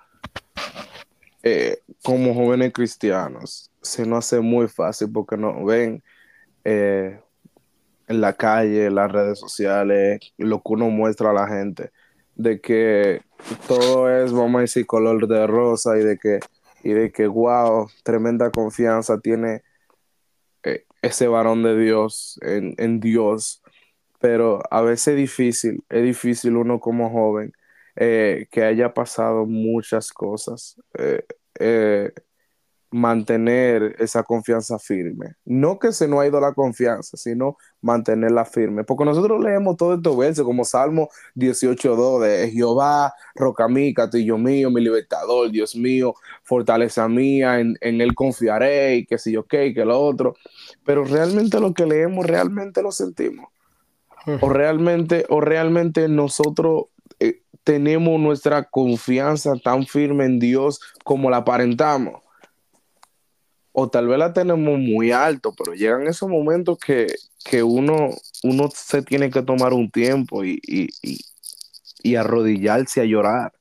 eh, 1.43 1.79
como 2.03 2.33
jóvenes 2.33 2.73
cristianos 2.73 3.71
se 3.81 4.05
nos 4.05 4.25
hace 4.25 4.41
muy 4.41 4.67
fácil 4.67 5.11
porque 5.11 5.37
nos 5.37 5.63
ven 5.65 6.03
eh, 6.63 7.21
en 8.07 8.21
la 8.21 8.33
calle, 8.33 8.85
en 8.85 8.95
las 8.95 9.11
redes 9.11 9.39
sociales, 9.39 10.19
lo 10.37 10.57
que 10.57 10.73
uno 10.73 10.89
muestra 10.89 11.31
a 11.31 11.33
la 11.33 11.47
gente, 11.47 11.91
de 12.35 12.59
que 12.59 13.21
todo 13.67 14.09
es, 14.09 14.31
vamos 14.31 14.59
a 14.59 14.61
decir, 14.61 14.85
color 14.85 15.27
de 15.27 15.47
rosa 15.47 15.97
y 15.97 16.03
de 16.03 16.17
que, 16.17 16.39
y 16.83 16.93
de 16.93 17.11
que 17.11 17.27
wow, 17.27 17.89
tremenda 18.03 18.51
confianza 18.51 19.19
tiene 19.19 19.61
eh, 20.63 20.85
ese 21.01 21.27
varón 21.27 21.63
de 21.63 21.77
Dios 21.77 22.39
en, 22.41 22.75
en, 22.77 22.99
Dios. 22.99 23.61
Pero 24.27 24.61
a 24.71 24.81
veces 24.81 25.07
es 25.07 25.15
difícil, 25.15 25.83
es 25.87 26.03
difícil 26.03 26.57
uno 26.57 26.81
como 26.81 27.09
joven 27.09 27.53
eh, 27.95 28.47
que 28.51 28.61
haya 28.65 28.93
pasado 28.93 29.45
muchas 29.45 30.11
cosas, 30.11 30.75
eh, 30.97 31.23
eh, 31.57 32.11
mantener 32.91 33.95
esa 33.99 34.23
confianza 34.23 34.79
firme. 34.79 35.35
No 35.45 35.79
que 35.79 35.93
se 35.93 36.09
nos 36.09 36.19
ha 36.19 36.27
ido 36.27 36.41
la 36.41 36.53
confianza, 36.53 37.15
sino 37.15 37.55
mantenerla 37.79 38.43
firme. 38.43 38.83
Porque 38.83 39.05
nosotros 39.05 39.41
leemos 39.41 39.77
todo 39.77 39.95
estos 39.95 40.17
versos 40.17 40.43
como 40.45 40.65
Salmo 40.65 41.07
18.2 41.35 42.19
de 42.21 42.51
Jehová, 42.51 43.13
roca 43.33 43.69
mí, 43.69 43.93
castillo 43.93 44.37
mío, 44.37 44.69
mi 44.71 44.81
libertador, 44.81 45.51
Dios 45.51 45.73
mío, 45.73 46.15
fortaleza 46.43 47.07
mía, 47.07 47.61
en, 47.61 47.77
en 47.79 48.01
él 48.01 48.13
confiaré, 48.13 48.97
y 48.97 49.05
que 49.05 49.17
si 49.17 49.31
yo 49.31 49.45
qué, 49.45 49.73
que 49.73 49.85
lo 49.85 49.97
otro. 50.01 50.35
Pero 50.83 51.05
realmente 51.05 51.61
lo 51.61 51.73
que 51.73 51.85
leemos, 51.85 52.25
realmente 52.25 52.81
lo 52.81 52.91
sentimos. 52.91 53.47
O 54.41 54.49
realmente, 54.49 55.25
o 55.29 55.39
realmente 55.39 56.09
nosotros 56.09 56.85
eh, 57.19 57.43
tenemos 57.63 58.19
nuestra 58.19 58.63
confianza 58.63 59.53
tan 59.63 59.85
firme 59.85 60.25
en 60.25 60.39
Dios 60.39 60.81
como 61.03 61.29
la 61.29 61.37
aparentamos. 61.37 62.21
O 63.71 63.89
tal 63.89 64.07
vez 64.07 64.17
la 64.17 64.33
tenemos 64.33 64.79
muy 64.79 65.11
alto, 65.11 65.53
pero 65.55 65.73
llegan 65.73 66.07
esos 66.07 66.27
momentos 66.27 66.77
que, 66.79 67.07
que 67.45 67.63
uno, 67.63 68.09
uno 68.43 68.69
se 68.73 69.01
tiene 69.01 69.29
que 69.29 69.43
tomar 69.43 69.73
un 69.73 69.89
tiempo 69.91 70.43
y, 70.43 70.59
y, 70.63 70.89
y, 71.01 71.19
y 72.01 72.15
arrodillarse 72.15 73.01
a 73.01 73.05
llorar. 73.05 73.53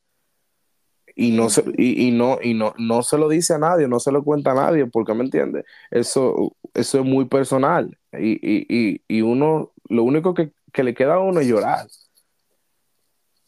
Y 1.14 1.32
no, 1.32 1.48
se, 1.48 1.64
y, 1.78 2.10
no, 2.10 2.38
y 2.42 2.54
no, 2.54 2.74
no 2.78 3.02
se 3.02 3.16
lo 3.16 3.28
dice 3.28 3.54
a 3.54 3.58
nadie, 3.58 3.88
no 3.88 4.00
se 4.00 4.12
lo 4.12 4.22
cuenta 4.22 4.52
a 4.52 4.54
nadie, 4.54 4.86
porque 4.86 5.14
me 5.14 5.24
entiende, 5.24 5.64
eso, 5.90 6.54
eso 6.74 6.98
es 6.98 7.04
muy 7.04 7.24
personal. 7.24 7.96
Y, 8.18 9.00
y 9.08 9.22
uno, 9.22 9.72
lo 9.88 10.02
único 10.04 10.34
que, 10.34 10.52
que 10.72 10.82
le 10.82 10.94
queda 10.94 11.14
a 11.14 11.20
uno 11.20 11.40
es 11.40 11.46
llorar 11.46 11.86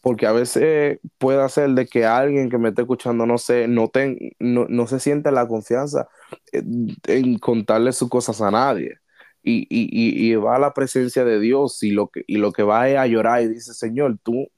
porque 0.01 0.25
a 0.25 0.31
veces 0.31 0.99
puede 1.17 1.47
ser 1.49 1.71
de 1.71 1.85
que 1.85 2.05
alguien 2.05 2.49
que 2.49 2.57
me 2.57 2.69
esté 2.69 2.83
escuchando 2.83 3.25
no 3.25 3.35
no, 3.67 3.87
ten, 3.89 4.17
no, 4.39 4.65
no 4.69 4.87
se 4.87 4.99
siente 4.99 5.31
la 5.31 5.47
confianza 5.47 6.07
en, 6.51 7.37
contarle 7.39 7.91
sus 7.91 8.09
cosas 8.09 8.41
a 8.41 8.51
nadie. 8.51 8.97
Y, 9.41 9.67
y, 9.69 10.31
y, 10.31 10.35
va 10.35 10.57
a 10.57 10.59
la 10.59 10.73
presencia 10.73 11.23
de 11.23 11.39
Dios 11.39 11.81
y 11.83 11.91
lo, 11.91 12.09
que, 12.09 12.23
y 12.27 12.37
lo 12.37 12.51
que 12.51 12.63
va 12.63 12.89
es 12.89 12.97
a 12.97 13.07
llorar 13.07 13.41
y 13.41 13.47
dice, 13.47 13.73
Señor, 13.73 14.17
tú, 14.21 14.49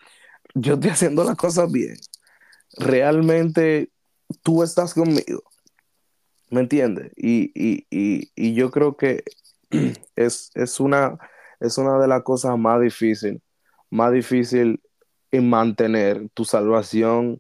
yo 0.56 0.74
estoy 0.74 0.90
haciendo 0.90 1.24
las 1.24 1.36
cosas 1.36 1.72
bien. 1.72 1.96
Realmente 2.78 3.92
tú 4.42 4.64
estás 4.64 4.94
conmigo. 4.94 5.44
¿Me 6.50 6.62
entiendes? 6.62 7.12
Y, 7.16 7.52
y, 7.56 8.54
yo 8.54 8.72
creo 8.72 8.98
que 8.98 9.24
es, 10.16 10.52
es, 10.56 10.80
una, 10.80 11.18
es 11.62 11.78
una 11.78 12.00
de 12.00 12.08
las 12.08 12.24
cosas 12.24 12.58
más 12.58 12.82
difíciles, 12.82 13.42
más 13.90 14.12
difícil 14.12 14.82
en 15.32 15.50
mantener 15.50 16.28
tu 16.34 16.44
salvación, 16.44 17.40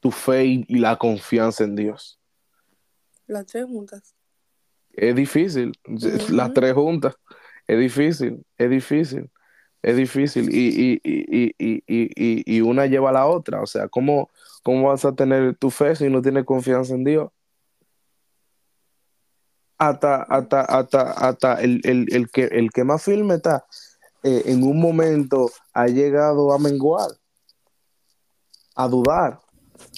tu 0.00 0.10
fe 0.10 0.64
y 0.66 0.78
la 0.78 0.96
confianza 0.96 1.64
en 1.64 1.76
Dios. 1.76 2.18
Las 3.26 3.46
tres 3.46 3.66
juntas. 3.66 4.14
Es 4.92 5.14
difícil, 5.14 5.72
uh 5.86 5.92
-huh. 5.92 6.28
las 6.30 6.52
tres 6.52 6.72
juntas. 6.72 7.14
Es 7.66 7.78
difícil, 7.78 8.44
es 8.56 8.70
difícil, 8.70 9.30
es 9.82 9.96
difícil. 9.96 10.52
Y, 10.52 10.94
y, 10.94 11.00
y, 11.04 11.54
y, 11.58 12.56
y 12.56 12.60
una 12.62 12.86
lleva 12.86 13.10
a 13.10 13.12
la 13.12 13.26
otra. 13.26 13.62
O 13.62 13.66
sea, 13.66 13.86
¿cómo, 13.88 14.30
¿cómo 14.62 14.88
vas 14.88 15.04
a 15.04 15.14
tener 15.14 15.54
tu 15.56 15.70
fe 15.70 15.94
si 15.94 16.08
no 16.08 16.22
tienes 16.22 16.44
confianza 16.44 16.94
en 16.94 17.04
Dios? 17.04 17.30
Hasta, 19.80 20.22
hasta, 20.24 20.60
hasta, 20.60 21.00
hasta 21.12 21.54
el, 21.54 21.80
el, 21.84 22.06
el, 22.12 22.30
que, 22.30 22.44
el 22.44 22.70
que 22.70 22.84
más 22.84 23.02
firme 23.02 23.36
está 23.36 23.64
eh, 24.22 24.42
en 24.46 24.62
un 24.62 24.78
momento 24.78 25.50
ha 25.72 25.86
llegado 25.86 26.52
a 26.52 26.58
menguar, 26.58 27.10
a 28.74 28.88
dudar. 28.88 29.40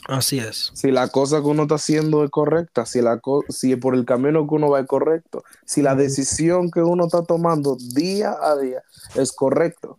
Así 0.07 0.39
es. 0.39 0.71
Si 0.75 0.93
la 0.93 1.09
cosa 1.09 1.41
que 1.41 1.47
uno 1.47 1.63
está 1.63 1.75
haciendo 1.75 2.23
es 2.23 2.31
correcta, 2.31 2.87
si, 2.87 3.03
la 3.03 3.21
si 3.49 3.75
por 3.75 3.97
el 3.97 4.05
camino 4.05 4.47
que 4.47 4.55
uno 4.55 4.71
va 4.71 4.79
es 4.79 4.87
correcto, 4.87 5.43
si 5.65 5.83
la 5.83 5.97
decisión 5.97 6.71
que 6.71 6.83
uno 6.83 7.07
está 7.07 7.25
tomando 7.25 7.77
día 7.77 8.37
a 8.41 8.57
día 8.57 8.83
es 9.17 9.33
correcto. 9.33 9.99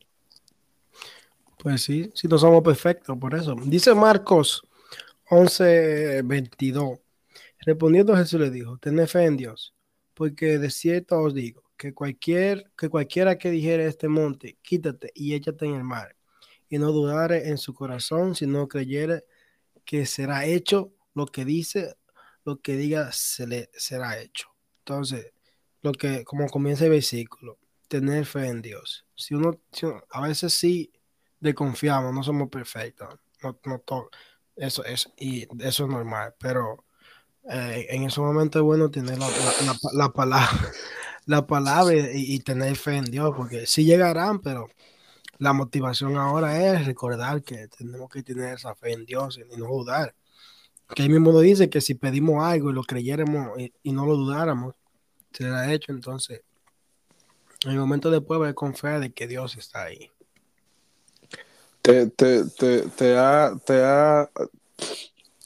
Pues 1.58 1.82
sí, 1.82 2.10
si 2.14 2.30
no 2.30 2.38
somos 2.38 2.64
perfectos, 2.64 3.18
por 3.18 3.36
eso. 3.36 3.56
Dice 3.66 3.94
Marcos 3.94 4.64
11, 5.30 6.22
22. 6.24 7.00
Respondiendo 7.66 8.16
Jesús 8.16 8.39
le 8.39 8.49
dijo, 8.49 8.78
tened 8.78 9.07
fe 9.07 9.26
en 9.26 9.38
Dios. 9.38 9.74
porque 10.14 10.59
de 10.59 10.70
cierto 10.70 11.20
os 11.20 11.34
digo 11.34 11.64
que, 11.78 11.93
cualquier, 11.93 12.72
que 12.78 12.89
cualquiera 12.89 13.38
que 13.38 13.49
dijere 13.51 13.88
este 13.88 14.07
monte, 14.07 14.57
quítate 14.61 15.11
y 15.16 15.34
échate 15.34 15.66
en 15.66 15.76
el 15.76 15.84
mar, 15.84 16.16
y 16.70 16.78
no 16.78 16.91
dudare 16.91 17.49
en 17.49 17.57
su 17.57 17.74
corazón, 17.74 18.36
sino 18.36 18.68
creyere 18.68 19.26
que 19.86 20.05
será 20.05 20.45
hecho 20.45 20.93
lo 21.14 21.26
que 21.26 21.45
dice, 21.45 21.95
lo 22.45 22.61
que 22.61 22.76
diga 22.76 23.11
se 23.11 23.47
le 23.47 23.70
será 23.74 24.20
hecho. 24.20 24.49
Entonces, 24.80 25.34
lo 25.82 25.91
que, 25.93 26.24
como 26.24 26.47
comienza 26.47 26.86
el 26.86 26.91
versículo, 26.91 27.59
tener 27.88 28.26
fe 28.26 28.47
en 28.47 28.61
Dios. 28.61 29.05
Si 29.16 29.34
uno, 29.36 29.59
a 30.09 30.22
veces 30.22 30.53
sí 30.53 30.91
desconfiamos, 31.39 32.14
no 32.14 32.24
somos 32.24 32.49
perfectos, 32.49 33.20
no, 33.41 33.59
no 33.66 33.80
todo, 33.80 34.09
eso 34.55 34.86
es, 34.86 35.09
y 35.18 35.47
eso 35.64 35.84
es 35.84 35.89
normal, 35.89 36.36
pero 36.39 36.86
eh, 37.50 37.88
en 37.89 38.04
ese 38.04 38.22
momento 38.22 38.60
es 38.60 38.64
bueno 38.64 38.89
tener 38.89 39.18
la, 39.18 39.28
la, 39.94 40.10
palabra, 40.10 40.72
la 41.26 41.46
palabra 41.46 41.94
y, 42.14 42.39
tener 42.39 42.76
fe 42.76 42.98
en 42.98 43.06
Dios, 43.06 43.34
porque 43.36 43.66
sí 43.66 43.84
llegarán, 43.84 44.39
pero 44.39 44.70
la 45.39 45.54
motivación 45.54 46.18
ahora 46.18 46.64
es 46.64 46.86
recordar 46.86 47.44
que 47.44 47.68
tenemos 47.68 48.10
que 48.10 48.24
tener 48.24 48.56
esa 48.56 48.76
fe 48.76 48.94
en 48.94 49.06
Dios 49.06 49.38
y, 49.38 49.58
no 49.58 49.68
dudar. 49.68 50.16
Que 50.96 51.04
ahí 51.04 51.10
mismo 51.10 51.32
lo 51.32 51.39
dice 51.39 51.70
que 51.70 51.82
si 51.82 51.96
pedimos 51.96 52.44
algo 52.44 52.70
y 52.70 52.74
lo 52.74 52.84
creyéramos 52.84 53.58
y, 53.58 53.91
no 53.91 54.06
lo 54.06 54.16
dudáramos, 54.16 54.76
será 55.32 55.74
hecho. 55.74 55.91
Entonces, 55.91 56.41
en 57.66 57.72
el 57.72 57.78
momento 57.78 58.12
después 58.12 58.39
va 58.39 58.50
a 58.50 58.54
confiar 58.54 59.00
de 59.00 59.12
que 59.12 59.28
Dios 59.28 59.58
está 59.58 59.84
ahí. 59.84 60.12
Te, 61.82 62.08
te, 62.08 62.46
te, 62.46 62.84
te 62.84 63.18
ha, 63.18 63.54
te 63.66 63.84
ha 63.84 64.30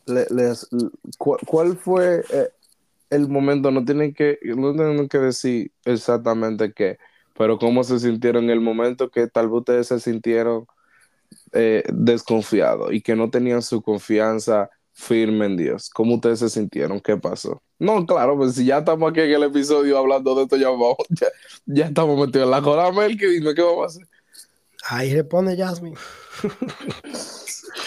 les, 0.08 0.68
¿cuál, 1.18 1.78
fue 1.78 2.24
eh, 2.32 2.50
el 3.10 3.28
momento? 3.28 3.72
No 3.72 3.84
tienen 3.86 4.14
que, 4.14 4.40
no 4.44 4.74
tienen 4.74 5.08
que 5.08 5.20
decir 5.20 5.72
exactamente 5.86 6.74
qué, 6.74 6.98
pero 7.38 7.58
cómo 7.58 7.84
se 7.84 8.00
sintieron 8.00 8.46
en 8.46 8.50
el 8.52 8.62
momento 8.62 9.10
que 9.10 9.28
tal 9.28 9.48
vez 9.48 9.60
ustedes 9.60 9.88
se 9.88 10.00
sintieron 10.00 10.66
eh, 11.54 11.84
desconfiados 11.94 12.94
y 12.94 13.02
que 13.02 13.16
no 13.16 13.30
tenían 13.30 13.62
su 13.62 13.82
confianza 13.82 14.70
firme 14.94 15.46
en 15.46 15.58
Dios. 15.58 15.90
¿Cómo 15.90 16.16
ustedes 16.16 16.40
se 16.40 16.50
sintieron? 16.50 17.00
¿Qué 17.00 17.18
pasó? 17.18 17.62
No, 17.78 18.06
claro, 18.06 18.36
pues 18.36 18.56
si 18.56 18.66
ya 18.66 18.80
estamos 18.80 19.12
aquí 19.12 19.22
en 19.22 19.32
el 19.32 19.44
episodio 19.44 19.98
hablando 19.98 20.34
de 20.36 20.44
esto, 20.44 20.58
ya, 20.58 20.70
vamos, 20.70 20.98
ya, 21.66 21.86
estamos 21.86 22.20
metidos 22.20 22.46
en 22.46 22.52
la 22.52 22.62
cola, 22.62 22.92
que 23.18 23.28
dime 23.28 23.54
qué 23.54 23.62
vamos 23.62 23.84
a 23.84 23.86
hacer. 23.88 24.08
Ahí 24.90 25.14
responde 25.14 25.56
Jasmine. 25.56 25.98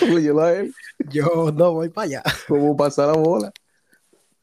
Yo 1.09 1.51
no 1.53 1.73
voy 1.73 1.89
para 1.89 2.05
allá. 2.07 2.23
¿Cómo 2.49 2.77
pasa 2.77 3.07
la 3.07 3.15
bola? 3.15 3.53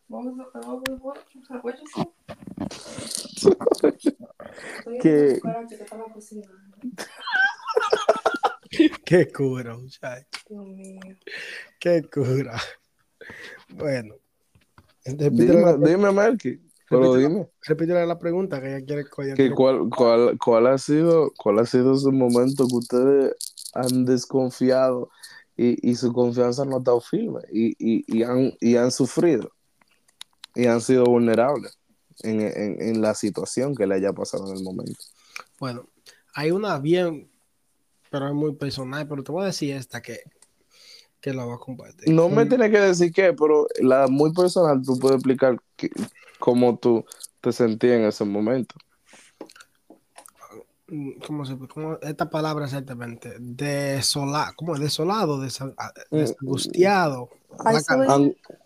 ¿Qué? 5.01 5.39
Qué 9.05 9.31
cura, 9.31 9.77
muchacho. 9.77 10.25
Qué 11.79 12.03
cura. 12.09 12.59
Bueno. 13.69 14.15
Dime, 15.05 15.77
dime 15.79 16.11
Melky. 16.11 16.59
Pero 16.89 17.15
dime. 17.15 17.47
Repítele 17.61 18.05
la 18.05 18.17
pregunta 18.17 18.61
que 18.61 18.77
ella 18.77 18.85
quiere. 18.85 19.05
Que 19.35 19.51
cuál, 19.51 19.89
cuál, 19.89 20.37
cuál, 20.37 20.67
ha 20.67 20.77
sido, 20.77 21.31
¿Cuál 21.37 21.59
ha 21.59 21.65
sido 21.65 21.95
ese 21.95 22.11
momento 22.11 22.65
que 22.67 22.75
ustedes 22.75 23.35
han 23.73 24.05
desconfiado 24.05 25.09
y, 25.57 25.95
su 25.95 26.13
confianza 26.13 26.63
no 26.65 26.75
ha 26.75 26.79
estado 26.79 27.01
firme 27.01 27.41
y, 27.51 28.23
han, 28.23 28.53
han 28.77 28.91
sufrido 28.91 29.51
y 30.53 30.67
han 30.67 30.81
sido 30.81 31.05
vulnerables 31.05 31.77
en, 32.23 33.01
la 33.01 33.13
situación 33.15 33.75
que 33.75 33.87
le 33.87 33.95
haya 33.95 34.13
pasado 34.13 34.49
en 34.51 34.57
el 34.57 34.63
momento. 34.63 34.99
Bueno, 35.59 35.87
hay 36.33 36.51
una 36.51 36.77
bien, 36.79 37.29
pero 38.11 38.27
es 38.27 38.33
muy 38.33 38.53
personal, 38.53 39.07
pero 39.07 39.23
te 39.23 39.31
voy 39.31 39.43
a 39.43 39.47
decir 39.47 39.75
esta 39.75 40.01
que, 40.01 40.19
que 41.19 41.33
la 41.33 41.43
voy 41.45 41.55
a 41.55 41.59
compartir. 41.59 42.13
No 42.13 42.29
me 42.29 42.45
tienes 42.45 42.71
que 42.71 42.79
decir 42.79 43.11
qué, 43.11 43.33
pero 43.33 43.67
la 43.79 44.07
muy 44.07 44.33
personal, 44.33 44.81
tú 44.83 44.97
puedes 44.99 45.17
explicar 45.17 45.57
cómo 46.39 46.77
tú 46.77 47.03
te 47.41 47.51
sentías 47.51 47.99
en 47.99 48.05
ese 48.05 48.25
momento. 48.25 48.75
Mm, 50.89 51.19
¿cómo 51.25 51.45
se 51.45 51.57
cómo, 51.67 51.99
esta 52.01 52.29
palabra 52.29 52.65
exactamente? 52.65 53.35
Desolado, 53.39 54.53
¿cómo 54.55 54.77
desolado? 54.77 55.41
Ah, 55.77 55.91
mm, 56.11 56.15
desangustiado. 56.15 57.29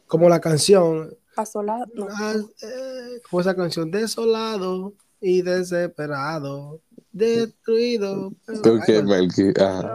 como 0.07 0.29
la 0.29 0.39
canción. 0.39 1.17
Asolado. 1.35 1.85
Ah, 2.11 2.35
eh, 2.61 3.21
como 3.27 3.41
esa 3.41 3.55
canción, 3.55 3.89
desolado 3.89 4.93
y 5.19 5.41
desesperado, 5.41 6.81
destruido. 7.11 8.33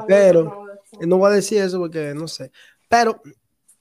Pero, 0.08 0.66
no 1.00 1.18
voy 1.18 1.30
a 1.30 1.34
decir 1.34 1.62
eso 1.62 1.78
porque 1.78 2.12
no 2.12 2.26
sé. 2.26 2.50
Pero 2.88 3.20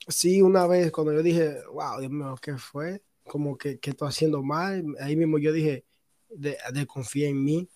sí, 0.08 0.44
una 0.44 0.68
vez 0.68 0.92
cuando 0.92 1.14
yo 1.14 1.24
dije, 1.24 1.58
wow, 1.74 2.00
Dios 2.00 2.12
mío, 2.12 2.36
¿qué 2.40 2.58
fue? 2.58 3.02
Como 3.24 3.58
que, 3.58 3.80
que 3.80 3.90
estoy 3.90 4.10
haciendo 4.10 4.44
mal. 4.44 4.84
Ahí 5.00 5.16
mismo 5.16 5.40
yo 5.40 5.52
dije, 5.52 5.84
de, 6.30 6.58
de 6.74 6.86
confiar 6.86 7.32
en 7.32 7.44
mí 7.44 7.70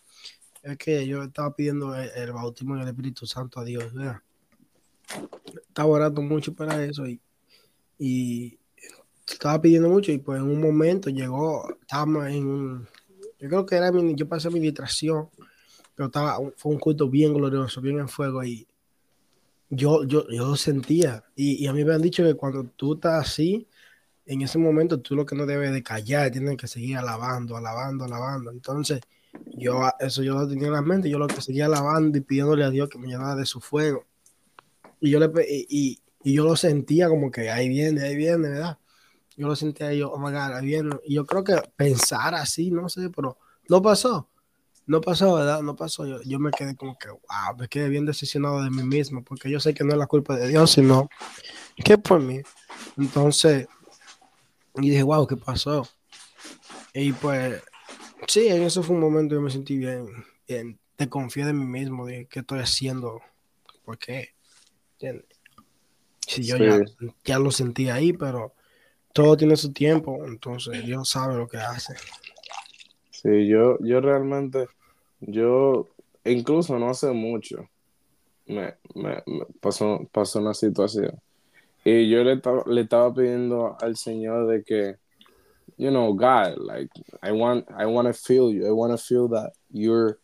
es 0.63 0.77
que 0.77 1.07
yo 1.07 1.23
estaba 1.23 1.55
pidiendo 1.55 1.95
el, 1.95 2.31
bautismo 2.31 2.75
del 2.75 2.87
Espíritu 2.87 3.25
Santo 3.25 3.59
a 3.59 3.63
Dios, 3.63 3.93
¿verdad? 3.93 4.21
Estaba 5.67 5.89
orando 5.89 6.21
mucho 6.21 6.53
para 6.53 6.83
eso 6.83 7.07
y, 7.07 7.19
y 7.97 8.57
estaba 9.27 9.61
pidiendo 9.61 9.89
mucho 9.89 10.11
y 10.11 10.17
pues 10.17 10.39
en 10.39 10.47
un 10.47 10.61
momento 10.61 11.09
llegó, 11.09 11.69
estábamos 11.81 12.27
en 12.27 12.87
yo 13.39 13.47
creo 13.47 13.65
que 13.65 13.75
era 13.75 13.91
mi, 13.91 14.15
yo 14.15 14.27
pasé 14.27 14.49
mi 14.49 14.59
distracción, 14.59 15.29
pero 15.95 16.07
estaba, 16.07 16.39
fue 16.57 16.73
un 16.73 16.79
culto 16.79 17.09
bien 17.09 17.33
glorioso, 17.33 17.79
bien 17.79 17.99
en 17.99 18.09
fuego 18.09 18.43
y 18.43 18.67
yo, 19.69 20.03
yo, 20.03 20.27
yo 20.29 20.47
lo 20.47 20.55
sentía 20.55 21.23
y, 21.35 21.63
y 21.63 21.67
a 21.67 21.73
mí 21.73 21.85
me 21.85 21.93
han 21.93 22.01
dicho 22.01 22.23
que 22.23 22.33
cuando 22.33 22.65
tú 22.65 22.95
estás 22.95 23.27
así, 23.27 23.67
en 24.25 24.41
ese 24.41 24.57
momento 24.57 24.99
tú 24.99 25.15
lo 25.15 25.25
que 25.25 25.35
no 25.35 25.45
debes 25.45 25.71
de 25.71 25.81
callar, 25.81 26.31
tienes 26.31 26.57
que 26.57 26.67
seguir 26.67 26.97
alabando, 26.97 27.57
alabando, 27.57 28.05
alabando. 28.05 28.51
Entonces, 28.51 29.01
yo 29.57 29.81
eso 29.99 30.23
yo 30.23 30.33
lo 30.33 30.47
tenía 30.47 30.67
en 30.67 30.73
la 30.73 30.81
mente, 30.81 31.09
yo 31.09 31.19
lo 31.19 31.27
que 31.27 31.41
seguía 31.41 31.65
alabando 31.65 32.17
y 32.17 32.21
pidiéndole 32.21 32.63
a 32.63 32.69
Dios 32.69 32.89
que 32.89 32.97
me 32.97 33.07
llenara 33.07 33.35
de 33.35 33.45
su 33.45 33.59
fuego. 33.59 34.05
Y 34.99 35.11
yo 35.11 35.19
le 35.19 35.29
y, 35.47 35.99
y, 36.23 36.33
yo 36.33 36.43
lo 36.43 36.55
sentía 36.55 37.07
como 37.07 37.31
que 37.31 37.49
ahí 37.49 37.69
viene, 37.69 38.01
ahí 38.01 38.15
viene, 38.15 38.49
¿verdad? 38.49 38.77
Yo 39.37 39.47
lo 39.47 39.55
sentía 39.55 39.93
yo, 39.93 40.11
oh 40.11 40.17
my 40.17 40.31
God, 40.31 40.53
ahí 40.53 40.65
viene. 40.65 40.95
Y 41.05 41.15
yo 41.15 41.25
creo 41.25 41.43
que 41.43 41.55
pensar 41.75 42.35
así, 42.35 42.71
no 42.71 42.89
sé, 42.89 43.09
pero 43.09 43.37
no 43.69 43.81
pasó. 43.81 44.27
No 44.85 45.01
pasó, 45.01 45.35
¿verdad? 45.35 45.61
No 45.61 45.75
pasó. 45.75 46.05
Yo, 46.05 46.21
yo 46.23 46.39
me 46.39 46.51
quedé 46.51 46.75
como 46.75 46.97
que, 46.97 47.09
wow, 47.09 47.55
me 47.57 47.67
quedé 47.67 47.89
bien 47.89 48.05
decepcionado 48.05 48.63
de 48.63 48.69
mí 48.69 48.83
mismo, 48.83 49.23
porque 49.23 49.49
yo 49.49 49.59
sé 49.59 49.73
que 49.73 49.83
no 49.83 49.91
es 49.91 49.97
la 49.97 50.07
culpa 50.07 50.35
de 50.35 50.47
Dios, 50.47 50.71
sino 50.71 51.09
que 51.75 51.97
por 51.97 52.19
mí. 52.19 52.41
Entonces, 52.97 53.67
y 54.75 54.89
dije, 54.89 55.03
wow, 55.03 55.25
¿qué 55.27 55.37
pasó? 55.37 55.87
Y 56.93 57.13
pues 57.13 57.61
Sí, 58.27 58.47
en 58.47 58.63
eso 58.63 58.83
fue 58.83 58.95
un 58.95 59.01
momento 59.01 59.35
que 59.35 59.41
me 59.41 59.49
sentí 59.49 59.77
bien, 59.77 60.07
bien. 60.47 60.79
Te 60.95 61.07
confié 61.07 61.45
de 61.45 61.53
mí 61.53 61.65
mismo, 61.65 62.05
de 62.05 62.25
qué 62.27 62.41
estoy 62.41 62.59
haciendo, 62.59 63.21
por 63.85 63.97
qué. 63.97 64.29
Si 66.27 66.43
yo 66.43 66.57
ya, 67.23 67.39
lo 67.39 67.51
sentí 67.51 67.89
ahí, 67.89 68.13
pero 68.13 68.53
todo 69.13 69.37
tiene 69.37 69.55
su 69.55 69.71
tiempo, 69.71 70.25
entonces 70.25 70.85
Dios 70.85 71.09
sabe 71.09 71.35
lo 71.35 71.47
que 71.47 71.57
hace. 71.57 71.95
Sí, 73.09 73.47
yo, 73.47 73.77
yo 73.79 74.01
realmente, 74.01 74.67
yo 75.21 75.89
incluso 76.25 76.77
no 76.77 76.89
hace 76.89 77.11
mucho, 77.11 77.69
me, 78.45 78.75
me, 78.95 79.23
pasó, 79.59 80.07
pasó 80.11 80.39
una 80.39 80.53
situación. 80.53 81.19
Y 81.85 82.09
yo 82.09 82.23
le, 82.23 82.41
le 82.67 82.81
estaba 82.81 83.13
pidiendo 83.13 83.77
al 83.79 83.95
Señor 83.95 84.47
de 84.47 84.63
que 84.63 84.97
you 85.77 85.91
know, 85.91 86.13
God, 86.13 86.57
like 86.57 86.89
I 87.21 87.31
want, 87.31 87.67
I 87.75 87.85
want 87.85 88.07
to 88.07 88.13
feel 88.13 88.51
you. 88.51 88.67
I 88.67 88.71
want 88.71 88.91
to 88.91 88.97
feel 88.97 89.27
that 89.29 89.53
you're, 89.71 90.19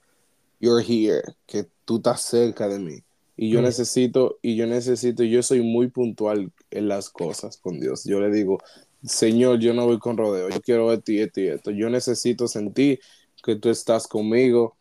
you're 0.59 0.81
here, 0.81 1.35
que 1.47 1.65
tú 1.85 1.99
estás 1.99 2.21
cerca 2.21 2.67
de 2.67 2.79
mí. 2.79 3.03
Y 3.37 3.49
yo 3.49 3.61
necesito, 3.61 4.39
y 4.41 4.55
yo 4.55 4.65
necesito, 4.65 5.23
yo 5.23 5.43
soy 5.43 5.61
muy 5.61 5.89
puntual 5.89 6.51
en 6.71 6.87
las 6.87 7.09
cosas 7.09 7.57
con 7.57 7.79
Dios. 7.81 8.05
Yo 8.05 8.21
le 8.21 8.31
digo, 8.31 8.59
Señor, 9.03 9.59
yo 9.59 9.73
no 9.73 9.85
voy 9.85 9.99
con 9.99 10.17
rodeo, 10.17 10.49
yo 10.49 10.61
quiero 10.61 10.91
esto 10.93 11.11
y 11.11 11.19
esto 11.19 11.41
y 11.41 11.47
esto. 11.47 11.71
Yo 11.71 11.89
necesito 11.89 12.47
sentir 12.47 12.99
que 13.43 13.57
tú 13.57 13.69
estás 13.69 14.07
conmigo 14.07 14.77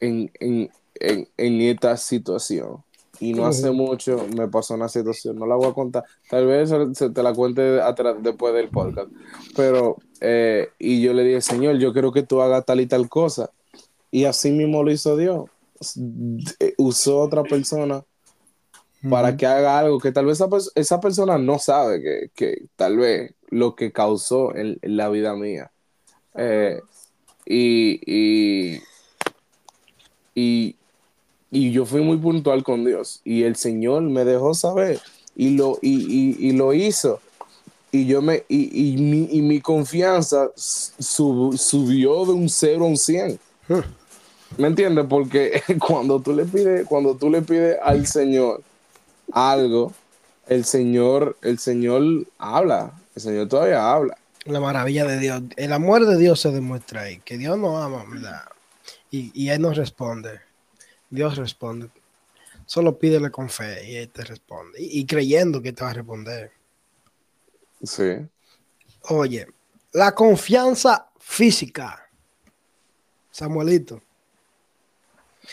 en, 0.00 0.30
en, 0.40 0.70
en, 0.94 1.28
en 1.36 1.60
esta 1.60 1.96
situación. 1.96 2.82
Y 3.20 3.32
no 3.32 3.46
hace 3.46 3.70
mucho 3.70 4.26
me 4.36 4.48
pasó 4.48 4.74
una 4.74 4.88
situación, 4.88 5.38
no 5.38 5.46
la 5.46 5.54
voy 5.54 5.68
a 5.68 5.72
contar, 5.72 6.04
tal 6.28 6.46
vez 6.46 6.70
se 6.94 7.10
te 7.10 7.22
la 7.22 7.32
cuente 7.32 7.80
atrás, 7.80 8.16
después 8.20 8.54
del 8.54 8.68
podcast, 8.68 9.08
pero, 9.54 9.96
eh, 10.20 10.68
y 10.78 11.00
yo 11.00 11.12
le 11.12 11.22
dije, 11.22 11.40
Señor, 11.40 11.78
yo 11.78 11.92
quiero 11.92 12.12
que 12.12 12.22
tú 12.22 12.40
hagas 12.40 12.64
tal 12.64 12.80
y 12.80 12.86
tal 12.86 13.08
cosa. 13.08 13.50
Y 14.10 14.26
así 14.26 14.52
mismo 14.52 14.82
lo 14.84 14.92
hizo 14.92 15.16
Dios. 15.16 15.50
Eh, 16.60 16.74
usó 16.78 17.18
otra 17.18 17.42
persona 17.42 18.04
para 19.10 19.36
que 19.36 19.46
haga 19.46 19.78
algo 19.78 19.98
que 19.98 20.12
tal 20.12 20.26
vez 20.26 20.40
esa, 20.74 21.00
persona 21.00 21.36
no 21.36 21.58
sabe 21.58 22.30
que, 22.34 22.66
tal 22.76 22.96
vez 22.96 23.34
lo 23.48 23.74
que 23.74 23.92
causó 23.92 24.54
en, 24.54 24.78
la 24.82 25.08
vida 25.08 25.34
mía. 25.34 25.70
Eh, 26.36 26.80
y, 27.44 28.00
y, 28.06 28.80
y, 30.34 30.76
y 31.54 31.70
yo 31.70 31.86
fui 31.86 32.02
muy 32.02 32.16
puntual 32.16 32.64
con 32.64 32.84
Dios. 32.84 33.20
Y 33.24 33.44
el 33.44 33.54
Señor 33.56 34.02
me 34.02 34.24
dejó 34.24 34.54
saber. 34.54 35.00
Y 35.36 35.50
lo, 35.56 35.78
y, 35.80 36.36
y, 36.40 36.48
y 36.48 36.52
lo 36.52 36.72
hizo. 36.74 37.20
Y 37.92 38.06
yo 38.06 38.20
me, 38.22 38.42
y, 38.48 38.96
mi, 38.98 39.28
y 39.30 39.40
mi 39.40 39.60
confianza 39.60 40.50
sub- 40.56 41.56
subió 41.56 42.26
de 42.26 42.32
un 42.32 42.48
0 42.48 42.84
a 42.84 42.88
un 42.88 42.96
100. 42.96 43.38
¿Me 44.58 44.66
entiendes? 44.66 45.06
Porque 45.08 45.62
cuando 45.86 46.20
tú 46.20 46.32
le 46.34 46.44
pides, 46.44 46.86
cuando 46.88 47.14
tú 47.14 47.30
le 47.30 47.40
pides 47.42 47.76
al 47.82 48.06
Señor 48.06 48.60
algo, 49.32 49.92
el 50.48 50.64
Señor, 50.64 51.36
el 51.42 51.58
Señor 51.60 52.02
habla. 52.38 52.92
El 53.14 53.22
Señor 53.22 53.48
todavía 53.48 53.92
habla. 53.92 54.16
La 54.44 54.60
maravilla 54.60 55.04
de 55.04 55.18
Dios. 55.20 55.42
El 55.56 55.72
amor 55.72 56.04
de 56.04 56.18
Dios 56.18 56.40
se 56.40 56.50
demuestra 56.50 57.02
ahí. 57.02 57.20
Que 57.24 57.38
Dios 57.38 57.56
nos 57.58 57.80
ama, 57.80 58.04
¿verdad? 58.10 58.42
Y, 59.10 59.30
y 59.34 59.50
Él 59.50 59.62
nos 59.62 59.76
responde. 59.76 60.40
Dios 61.14 61.36
responde. 61.36 61.90
Solo 62.66 62.98
pídele 62.98 63.30
con 63.30 63.48
fe 63.48 63.88
y 63.88 63.96
Él 63.96 64.08
te 64.08 64.24
responde. 64.24 64.82
Y, 64.82 65.00
y 65.00 65.06
creyendo 65.06 65.62
que 65.62 65.72
te 65.72 65.84
va 65.84 65.90
a 65.90 65.94
responder. 65.94 66.50
Sí. 67.82 68.26
Oye, 69.02 69.46
la 69.92 70.14
confianza 70.14 71.10
física. 71.18 72.08
Samuelito. 73.30 74.02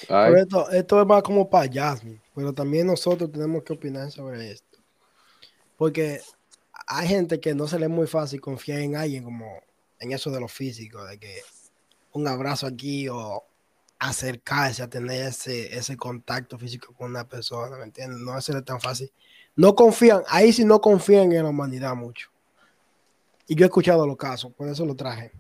Pero 0.07 0.38
esto, 0.38 0.70
esto 0.72 1.01
es 1.01 1.07
más 1.07 1.22
como 1.22 1.49
para 1.49 1.72
Jasmine, 1.72 2.22
pero 2.34 2.53
también 2.53 2.88
nosotros 2.88 3.32
tenemos 3.32 3.64
que 3.64 3.74
opinar 3.74 4.09
sobre 4.09 4.51
esto. 4.51 4.80
Porque 5.78 6.22
hay 6.88 7.07
gente 7.07 7.39
que 7.39 7.53
no 7.53 7.68
se 7.68 7.78
le 7.78 7.86
es 7.86 7.91
muy 7.91 8.07
fácil 8.07 8.39
confiar 8.39 8.80
en 8.80 8.95
alguien 8.95 9.24
como 9.24 9.62
en 9.99 10.12
eso 10.12 10.32
de 10.32 10.39
lo 10.39 10.47
físico, 10.47 11.03
de 11.03 11.20
que 11.20 11.41
un 12.14 12.28
abrazo 12.28 12.68
aquí 12.68 13.07
o 13.09 13.43
acercarse 14.01 14.81
a 14.81 14.89
tener 14.89 15.27
ese, 15.27 15.77
ese 15.77 15.95
contacto 15.95 16.57
físico 16.57 16.91
con 16.91 17.11
una 17.11 17.23
persona, 17.27 17.77
¿me 17.77 17.83
entiendes? 17.83 18.19
No 18.19 18.35
es 18.35 18.49
tan 18.65 18.81
fácil. 18.81 19.11
No 19.55 19.75
confían, 19.75 20.23
ahí 20.27 20.51
sí 20.51 20.65
no 20.65 20.81
confían 20.81 21.31
en 21.31 21.43
la 21.43 21.49
humanidad 21.49 21.93
mucho. 21.93 22.29
Y 23.47 23.53
yo 23.53 23.63
he 23.63 23.67
escuchado 23.67 24.07
los 24.07 24.17
casos, 24.17 24.51
por 24.53 24.67
eso 24.67 24.85
lo 24.87 24.95
traje. 24.95 25.31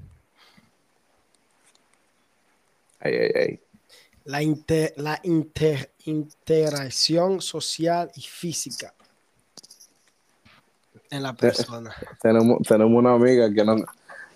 ay, 2.99 3.13
ay, 3.15 3.31
ay. 3.35 3.59
La, 4.25 4.43
inte- 4.43 4.93
la 4.97 5.19
inter- 5.23 5.91
interacción 6.05 7.41
social 7.41 8.11
y 8.15 8.21
física 8.21 8.93
en 11.09 11.23
la 11.23 11.33
persona. 11.33 11.95
Tenemos, 12.21 12.59
tenemos 12.67 12.95
una 12.95 13.13
amiga 13.13 13.51
que 13.51 13.65
no, 13.65 13.77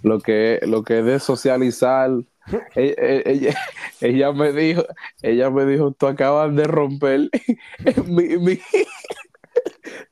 lo 0.01 0.19
que 0.19 0.59
lo 0.63 0.83
que 0.83 0.99
es 0.99 1.05
de 1.05 1.19
socializar, 1.19 2.09
ella, 2.75 3.21
ella, 3.25 3.55
ella 4.01 4.31
me 4.33 4.51
dijo, 4.53 4.83
ella 5.21 5.49
me 5.49 5.65
dijo, 5.65 5.91
tú 5.93 6.07
acabas 6.07 6.55
de 6.55 6.65
romper 6.65 7.29
mi, 8.07 8.37
mi- 8.37 8.59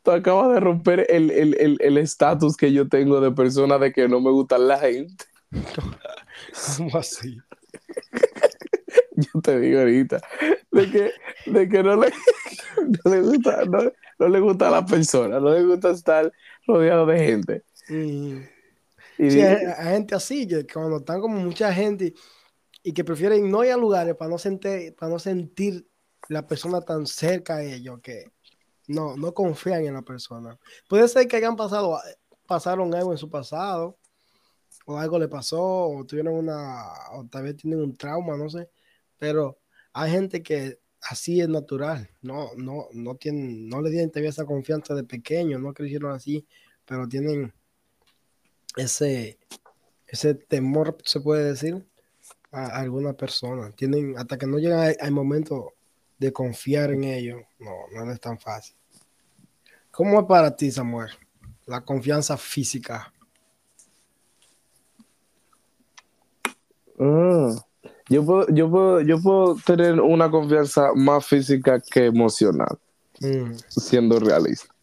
tú 0.04 0.12
acabas 0.12 0.54
de 0.54 0.60
romper 0.60 1.06
el 1.10 1.32
el- 1.32 1.56
el- 1.60 1.78
el 1.82 1.98
estatus 1.98 2.58
que 2.58 2.72
yo 2.74 2.88
tengo 2.88 3.22
de 3.22 3.32
persona 3.32 3.78
de 3.78 3.92
que 3.94 4.08
no 4.08 4.20
me 4.22 4.32
gusta 4.32 4.58
la 4.58 4.78
gente. 4.80 5.26
¿Cómo 6.78 6.98
así? 6.98 7.38
Yo 9.16 9.42
te 9.42 9.60
digo 9.60 9.80
ahorita, 9.80 10.22
de 10.72 10.90
que, 10.90 11.12
de 11.46 11.70
que 11.70 11.84
no, 11.84 11.96
le, 11.98 12.12
no 13.06 13.12
le 13.12 13.22
gusta, 13.22 13.66
no, 13.66 13.80
no 14.20 14.28
le 14.30 14.40
gusta 14.40 14.68
a 14.68 14.72
la 14.72 14.86
persona, 14.86 15.40
no 15.40 15.54
le 15.54 15.64
gusta 15.64 15.92
estar 15.92 16.32
rodeado 16.68 17.06
de 17.06 17.20
gente. 17.20 17.64
Mm. 17.90 18.38
Y 19.18 19.30
Sí, 19.30 19.42
hay 19.42 19.94
gente 19.94 20.16
así, 20.16 20.48
que 20.48 20.66
cuando 20.66 20.98
están 20.98 21.22
como 21.22 21.40
mucha 21.40 21.74
gente 21.74 22.14
y 22.84 22.94
que 22.94 23.04
prefieren 23.04 23.50
no 23.50 23.64
ir 23.64 23.72
a 23.72 23.78
lugares 23.78 24.16
para 24.16 24.30
no 24.30 24.38
sentir, 24.38 24.96
para 24.96 25.12
no 25.12 25.20
sentir 25.20 25.88
la 26.30 26.46
persona 26.46 26.82
tan 26.82 27.06
cerca 27.06 27.58
a 27.58 27.64
ellos, 27.64 28.00
que 28.02 28.32
no, 28.88 29.16
no 29.16 29.34
confían 29.34 29.86
en 29.86 29.94
la 29.94 30.02
persona. 30.02 30.58
Puede 30.90 31.08
ser 31.08 31.28
que 31.28 31.38
hayan 31.38 31.56
pasado, 31.56 32.00
pasaron 32.46 32.94
algo 32.94 33.12
en 33.12 33.18
su 33.18 33.30
pasado, 33.30 33.98
o 34.86 34.98
algo 34.98 35.20
le 35.20 35.28
pasó, 35.28 35.62
o 35.62 36.06
tuvieron 36.06 36.36
una, 36.36 36.84
o 37.14 37.26
tal 37.30 37.44
vez 37.44 37.58
tienen 37.58 37.80
un 37.80 37.96
trauma, 37.96 38.36
no 38.38 38.50
sé, 38.50 38.70
pero 39.18 39.60
hay 39.94 40.12
gente 40.12 40.44
que 40.44 40.80
así 41.02 41.42
es 41.42 41.50
natural, 41.50 42.10
no, 42.22 42.52
no, 42.58 42.88
no 42.94 43.16
tienen, 43.16 43.68
no 43.70 43.82
le 43.82 43.90
tienen 43.90 44.12
todavía 44.12 44.30
esa 44.30 44.46
confianza 44.46 44.94
de 44.96 45.04
pequeño, 45.04 45.60
no 45.60 45.74
crecieron 45.74 46.12
así, 46.12 46.46
pero 46.86 47.08
tienen 47.08 47.54
ese, 48.76 49.38
ese 50.08 50.36
temor, 50.36 50.98
se 51.04 51.20
puede 51.20 51.46
decir, 51.46 51.86
a, 52.52 52.66
a 52.66 52.80
alguna 52.80 53.14
persona. 53.14 53.72
Tienen, 53.72 54.18
hasta 54.18 54.38
que 54.38 54.48
no 54.48 54.58
llega 54.58 54.94
al, 55.00 55.12
momento 55.12 55.74
de 56.18 56.32
confiar 56.32 56.92
en 56.92 57.04
ellos, 57.04 57.42
no, 57.60 57.72
no 57.94 58.12
es 58.12 58.20
tan 58.20 58.40
fácil. 58.40 58.76
¿Cómo 59.92 60.20
es 60.20 60.26
para 60.26 60.56
ti, 60.56 60.72
Samuel? 60.72 61.10
La 61.66 61.82
confianza 61.82 62.38
física. 62.38 63.12
Ah, 67.00 67.56
yo 68.10 68.26
puedo, 68.26 68.48
yo 68.50 68.70
puedo, 68.70 69.02
yo 69.02 69.22
puedo 69.22 69.56
tener 69.66 70.00
una 70.00 70.30
confianza 70.30 70.94
más 70.96 71.26
física 71.26 71.80
que 71.80 72.06
emocional, 72.06 72.78
Mm, 73.20 73.54
siendo 73.70 74.20
realista. 74.20 74.74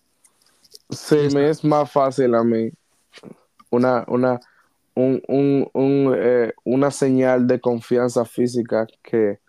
Se 0.89 1.29
Sí, 1.29 1.35
me 1.35 1.51
es 1.51 1.63
más 1.65 1.91
fácil 1.91 2.35
a 2.35 2.43
mí 2.43 2.71
una, 3.71 4.05
una, 4.09 4.41
un, 4.95 5.23
un, 5.29 5.71
un, 5.73 6.15
eh, 6.17 6.53
una 6.65 6.91
señal 6.91 7.47
de 7.47 7.61
confianza 7.61 8.25
física 8.25 8.87
que 9.03 9.41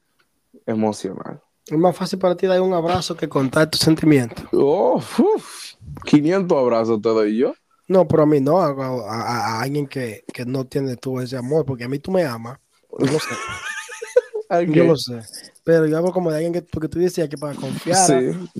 emocional. 0.65 1.41
Es 1.67 1.77
más 1.77 1.95
fácil 1.95 2.19
para 2.19 2.35
ti 2.35 2.47
dar 2.47 2.61
un 2.61 2.73
abrazo 2.73 3.15
que 3.15 3.29
contar 3.29 3.69
tus 3.69 3.81
sentimientos. 3.81 4.45
Oh, 4.53 4.97
uf, 4.97 5.73
500 6.05 6.57
abrazos 6.57 7.01
te 7.01 7.09
doy 7.09 7.37
yo. 7.37 7.53
No, 7.87 8.07
pero 8.07 8.23
a 8.23 8.25
mí 8.25 8.39
no, 8.39 8.59
a, 8.61 8.67
a- 8.67 9.11
a- 9.11 9.57
a 9.57 9.61
alguien 9.61 9.87
que, 9.87 10.23
que 10.33 10.45
no 10.45 10.65
tiene 10.65 10.95
tú 10.97 11.19
ese 11.19 11.37
amor, 11.37 11.65
porque 11.65 11.83
a 11.83 11.89
mí 11.89 11.99
tú 11.99 12.11
me 12.11 12.23
amas. 12.23 12.57
Yo 12.99 13.05
lo 13.05 13.19
sé, 13.19 13.29
yo 14.73 14.83
lo 14.83 14.95
sé. 14.97 15.21
Pero 15.63 15.85
yo 15.85 15.97
hablo 15.97 16.11
como 16.11 16.29
de 16.31 16.37
alguien 16.37 16.53
que, 16.53 16.61
porque 16.61 16.87
tú 16.87 16.99
decías 16.99 17.29
que 17.29 17.37
para 17.37 17.53
confiar, 17.55 17.97
Sí, 18.07 18.13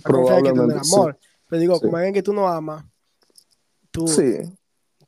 para 0.04 0.16
confiar 0.16 0.38
hay 0.38 0.44
que 0.44 0.50
tener 0.50 0.54
probablemente. 0.54 0.84
sí. 0.86 0.94
amor. 0.96 1.18
Pero 1.48 1.60
digo, 1.60 1.76
Sí. 1.76 1.82
como 1.82 1.98
alguien 1.98 2.14
que 2.14 2.24
tú 2.24 2.34
no 2.34 2.48
amas, 2.48 2.86
tú, 3.90 4.08
Sí, 4.08 4.36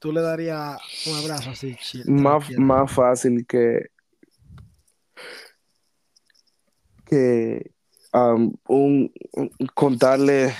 tú 0.03 0.11
le 0.11 0.19
darías 0.19 0.81
un 1.07 1.15
abrazo 1.15 1.51
así. 1.51 1.77
chill, 1.77 2.03
más, 2.11 2.51
más 2.57 2.91
fácil 2.91 3.45
que 3.47 3.85
que 7.05 7.71
um, 8.13 8.53
un, 8.67 9.13
un- 9.33 9.49
contarle 9.73 10.53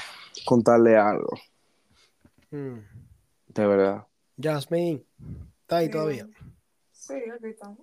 contarle 0.46 0.96
algo 0.98 1.38
Mm. 2.52 2.78
de 3.48 3.68
verdad 3.68 4.08
Jasmine, 4.40 5.04
está 5.62 5.78
ahí 5.78 5.88
Sí. 5.88 5.92
todavía, 5.92 6.28
Sí, 6.92 7.14
aquí 7.36 7.48
está. 7.48 7.76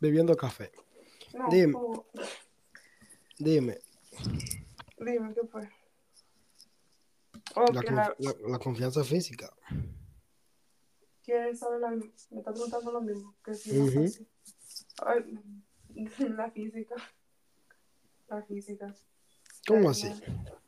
bebiendo 0.00 0.34
café. 0.36 0.72
No, 1.34 1.46
Dime. 1.50 1.72
como- 1.74 2.06
Dime, 3.38 3.78
dime, 4.98 5.32
¿qué 5.34 5.46
fue? 5.46 5.68
Oh, 7.54 7.66
la, 7.72 7.82
que 7.82 7.88
conf- 7.88 7.94
la- 7.94 8.14
la- 8.18 8.48
la 8.48 8.58
confianza 8.58 9.04
física. 9.04 9.52
¿Quieres 11.28 11.58
saber 11.58 11.80
la 11.80 11.90
Me 11.90 12.06
está 12.38 12.52
preguntando 12.52 12.90
lo 12.90 13.02
mismo. 13.02 13.34
Que 13.44 13.52
si 13.52 13.78
es. 13.78 14.22
Ay, 15.04 15.38
la 16.30 16.50
física. 16.50 16.94
La 18.28 18.42
física. 18.44 18.94
¿Cómo 19.66 19.82
La- 19.82 19.90
así? 19.90 20.10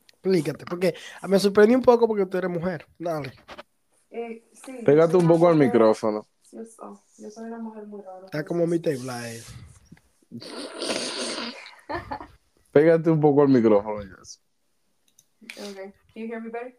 Explícate, 0.08 0.66
porque 0.66 0.94
me 1.26 1.38
sorprendí 1.38 1.74
un 1.74 1.80
poco 1.80 2.06
porque 2.06 2.26
tú 2.26 2.36
eres 2.36 2.50
mujer. 2.50 2.86
Dale, 2.98 3.32
Eh, 4.10 4.50
sí, 4.52 4.82
pégate 4.84 5.16
un 5.16 5.26
poco 5.26 5.48
al 5.48 5.54
mujer- 5.54 5.68
micrófono 5.68 6.28
Yo, 6.52 6.60
oh, 6.80 7.02
yo 7.16 7.30
soy 7.30 7.44
una 7.44 7.58
mujer 7.58 7.86
muy 7.86 8.02
rara. 8.02 8.26
está 8.26 8.44
como 8.44 8.66
mi 8.66 8.78
table 8.80 9.10
ahí. 9.10 9.40
pégate 12.70 13.08
un 13.08 13.18
poco 13.20 13.40
al 13.42 13.48
micrófono 13.48 14.02
Jess. 14.02 14.42
Okay. 15.42 15.94
Can 16.12 16.22
you 16.22 16.26
hear 16.26 16.42
me 16.42 16.50
better? 16.50 16.78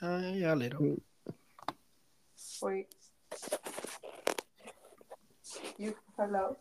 Ay, 0.00 0.42
a 0.42 0.56
little. 0.56 0.96
Wait. 2.62 2.86
You, 5.78 5.94
hello? 6.16 6.56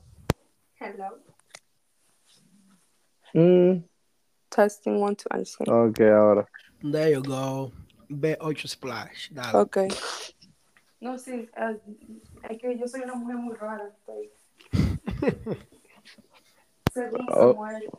Hello? 0.80 1.10
Mm, 3.36 3.84
Testing 4.50 5.00
one, 5.00 5.16
two, 5.16 5.28
I'm 5.32 5.44
ok 5.68 6.00
ahora 6.02 6.46
There 6.84 7.10
you 7.12 7.22
go. 7.22 7.72
B8 8.12 8.68
Splash. 8.68 9.30
Dale. 9.32 9.58
Ok. 9.58 9.78
No, 11.02 11.18
sí, 11.18 11.50
eh, 11.58 11.80
es 12.50 12.58
que 12.60 12.78
yo 12.78 12.88
soy 12.88 13.02
una 13.02 13.16
mujer 13.16 13.38
muy 13.38 13.56
rara. 13.56 13.90
Estoy... 13.90 14.32
Según 16.94 17.28
Oh. 17.30 17.54
Samuel. 17.54 17.90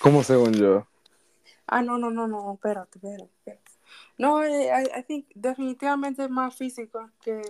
¿cómo 0.00 0.22
según 0.22 0.52
yo? 0.52 0.86
Ah, 1.66 1.82
no, 1.82 1.96
no, 1.98 2.10
no, 2.10 2.26
no, 2.28 2.52
espérate, 2.54 2.98
espérate. 2.98 3.24
espérate. 3.24 3.65
No, 4.18 4.42
eh, 4.42 4.68
I, 4.68 5.00
I 5.00 5.02
think 5.02 5.26
definitivamente 5.34 6.24
es 6.24 6.30
más 6.30 6.54
físico 6.54 7.10
que 7.22 7.42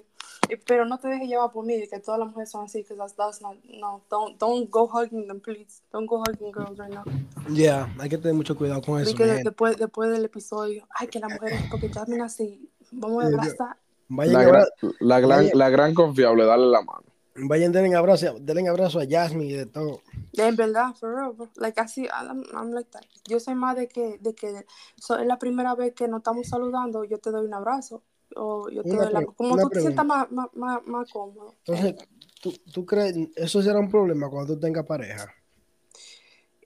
Eh, 0.48 0.60
Pero 0.66 0.84
no 0.84 0.98
te 0.98 1.08
dejes 1.08 1.28
llevar 1.28 1.50
por 1.50 1.64
mí, 1.64 1.74
que 1.88 1.98
todas 2.00 2.18
las 2.20 2.28
mujeres 2.28 2.50
son 2.50 2.64
así, 2.64 2.82
because 2.82 2.96
that's, 2.96 3.14
that's 3.14 3.40
not, 3.40 3.56
no, 3.80 4.02
don't, 4.10 4.38
don't 4.38 4.70
go 4.70 4.86
hugging 4.86 5.26
them, 5.26 5.40
please. 5.40 5.82
Don't 5.92 6.06
go 6.06 6.22
hugging 6.26 6.52
girls 6.52 6.78
right 6.78 6.92
now. 6.92 7.04
Ya, 7.50 7.92
hay 7.98 8.08
que 8.08 8.18
tener 8.18 8.34
mucho 8.34 8.56
cuidado 8.56 8.82
con 8.82 9.00
eso. 9.00 9.10
Porque 9.10 9.42
después, 9.42 9.76
después 9.76 10.10
del 10.10 10.24
episodio, 10.24 10.86
ay, 10.98 11.08
que 11.08 11.18
las 11.18 11.32
mujeres, 11.32 11.60
porque 11.70 11.88
Jasmine 11.88 12.22
así, 12.22 12.68
vamos 12.92 13.24
a 13.24 13.26
abrazar. 13.28 13.76
Vayan, 14.08 14.34
La, 14.34 14.44
gran, 14.44 14.64
la, 15.00 15.20
gran, 15.20 15.50
la 15.52 15.68
gran 15.68 15.94
confiable, 15.94 16.44
dale 16.44 16.66
la 16.66 16.80
mano. 16.82 17.04
vayan 17.34 17.72
denle 17.72 17.96
abrazo, 17.96 18.36
denle 18.38 18.68
abrazo 18.68 19.00
a 19.00 19.04
Jasmine 19.08 19.46
y 19.46 19.52
de 19.52 19.66
todo. 19.66 20.00
En 20.36 20.56
verdad, 20.56 20.94
for 20.94 21.14
real, 21.16 21.32
bro. 21.32 21.48
Like, 21.56 21.80
así, 21.80 22.06
I'm, 22.06 22.44
I'm 22.52 22.72
like 22.72 22.90
that. 22.90 23.02
Yo 23.26 23.40
soy 23.40 23.54
más 23.54 23.76
de 23.76 23.88
que, 23.88 24.18
de 24.18 24.34
que 24.34 24.66
so, 24.96 25.16
es 25.18 25.26
la 25.26 25.38
primera 25.38 25.74
vez 25.74 25.94
que 25.94 26.08
nos 26.08 26.18
estamos 26.20 26.46
saludando, 26.48 27.04
yo 27.04 27.18
te 27.18 27.30
doy 27.30 27.46
un 27.46 27.54
abrazo. 27.54 28.02
O 28.34 28.68
yo 28.68 28.82
te 28.84 28.96
doy 28.96 29.12
la, 29.12 29.22
como 29.24 29.58
tú 29.58 29.70
te 29.70 29.80
sientas 29.80 30.04
más, 30.04 30.30
más, 30.30 30.48
más, 30.54 30.86
más 30.86 31.10
cómodo. 31.10 31.54
Entonces, 31.64 31.94
¿tú, 32.42 32.52
¿tú 32.72 32.84
crees 32.84 33.16
eso 33.36 33.62
será 33.62 33.78
un 33.78 33.88
problema 33.90 34.28
cuando 34.28 34.54
tú 34.54 34.60
tengas 34.60 34.84
pareja? 34.84 35.32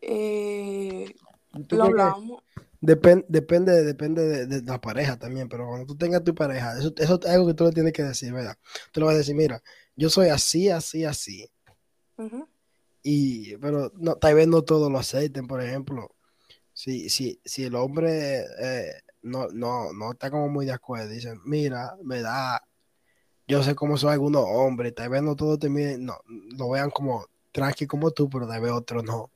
Eh, 0.02 1.14
¿Tú 1.68 1.76
lo 1.76 1.84
hablamos. 1.84 2.42
Depen- 2.80 3.26
depende 3.28 3.82
depende 3.84 4.22
de, 4.24 4.46
de 4.46 4.62
la 4.62 4.80
pareja 4.80 5.18
también, 5.18 5.48
pero 5.48 5.66
cuando 5.66 5.86
tú 5.86 5.96
tengas 5.96 6.24
tu 6.24 6.34
pareja, 6.34 6.78
eso, 6.78 6.92
eso 6.96 7.20
es 7.22 7.26
algo 7.30 7.46
que 7.46 7.54
tú 7.54 7.64
le 7.64 7.72
tienes 7.72 7.92
que 7.92 8.02
decir, 8.02 8.32
¿verdad? 8.32 8.56
Tú 8.90 9.00
le 9.00 9.06
vas 9.06 9.14
a 9.16 9.18
decir, 9.18 9.34
mira, 9.34 9.62
yo 9.96 10.08
soy 10.08 10.28
así, 10.28 10.70
así, 10.70 11.04
así. 11.04 11.46
Ujú. 12.18 12.46
Y, 13.02 13.56
pero 13.56 13.90
no, 13.96 14.16
tal 14.16 14.34
vez 14.34 14.46
no 14.48 14.62
todos 14.62 14.90
lo 14.90 14.98
acepten, 14.98 15.46
por 15.46 15.62
ejemplo. 15.62 16.14
Si, 16.72 17.08
si, 17.10 17.40
si 17.44 17.64
el 17.64 17.74
hombre 17.74 18.44
eh, 18.60 18.92
no, 19.22 19.48
no, 19.48 19.92
no 19.92 20.12
está 20.12 20.30
como 20.30 20.48
muy 20.48 20.66
de 20.66 20.72
acuerdo, 20.72 21.08
dicen, 21.08 21.40
mira, 21.44 21.96
me 22.02 22.22
da, 22.22 22.62
yo 23.46 23.62
sé 23.62 23.74
cómo 23.74 23.96
son 23.96 24.12
algunos 24.12 24.44
hombres, 24.46 24.94
tal 24.94 25.10
vez 25.10 25.22
no 25.22 25.36
todos 25.36 25.58
te 25.58 25.68
miren, 25.68 26.04
no, 26.04 26.18
lo 26.26 26.70
vean 26.70 26.90
como 26.90 27.26
tranqui 27.52 27.86
como 27.86 28.10
tú, 28.10 28.28
pero 28.28 28.46
tal 28.46 28.60
vez 28.60 28.72
otros 28.72 29.04
no. 29.04 29.30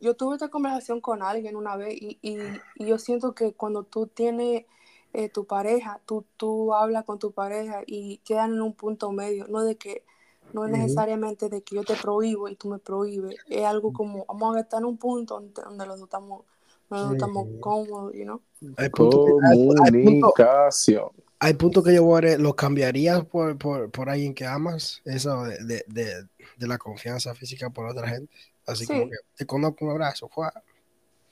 Yo 0.00 0.14
tuve 0.14 0.36
esta 0.36 0.48
conversación 0.48 1.00
con 1.00 1.22
alguien 1.22 1.56
una 1.56 1.76
vez 1.76 1.94
y, 2.00 2.18
y, 2.22 2.38
y 2.76 2.86
yo 2.86 2.98
siento 2.98 3.34
que 3.34 3.54
cuando 3.54 3.82
tú 3.82 4.06
tienes 4.06 4.64
eh, 5.12 5.28
tu 5.28 5.46
pareja, 5.46 6.00
tú, 6.06 6.24
tú 6.36 6.74
hablas 6.74 7.04
con 7.04 7.18
tu 7.18 7.32
pareja 7.32 7.82
y 7.86 8.18
quedan 8.18 8.52
en 8.54 8.62
un 8.62 8.74
punto 8.74 9.10
medio, 9.12 9.46
no 9.48 9.64
de 9.64 9.76
que 9.76 10.04
no 10.52 10.64
es 10.64 10.70
necesariamente 10.70 11.48
de 11.48 11.62
que 11.62 11.76
yo 11.76 11.84
te 11.84 11.94
prohíbo 11.96 12.48
y 12.48 12.56
tú 12.56 12.68
me 12.68 12.78
prohíbes, 12.78 13.36
es 13.48 13.64
algo 13.64 13.92
como 13.92 14.24
vamos 14.26 14.56
a 14.56 14.60
estar 14.60 14.80
en 14.80 14.86
un 14.86 14.96
punto 14.96 15.34
donde, 15.34 15.62
donde 15.62 15.86
los 15.86 15.98
dos 15.98 16.06
estamos, 16.08 16.44
dos 16.88 17.12
estamos 17.12 17.46
cómodos, 17.60 18.12
you 18.14 18.24
know? 18.24 18.40
Hay 18.76 18.88
puntos 18.88 19.26
que, 19.26 19.32
hay- 19.46 19.68
hay 19.84 20.04
puntos- 20.04 20.32
Comunicación. 20.34 21.10
hay 21.38 21.54
puntos 21.54 21.84
que 21.84 21.94
yo 21.94 22.04
voy 22.04 22.26
a 22.26 22.38
lo 22.38 22.56
cambiarías 22.56 23.24
por, 23.26 23.56
por, 23.58 23.90
por 23.90 24.08
alguien 24.08 24.34
que 24.34 24.46
amas, 24.46 25.00
eso 25.04 25.42
de, 25.44 25.58
de, 25.64 25.84
de, 25.86 26.26
de 26.56 26.66
la 26.66 26.78
confianza 26.78 27.34
física 27.34 27.70
por 27.70 27.86
otra 27.86 28.08
gente. 28.08 28.32
Así 28.66 28.84
Sí. 28.86 28.92
como 28.92 29.10
que 29.10 29.16
te 29.36 29.46
conozco 29.46 29.84
un 29.84 29.90
abrazo, 29.92 30.28
¡fua! 30.28 30.52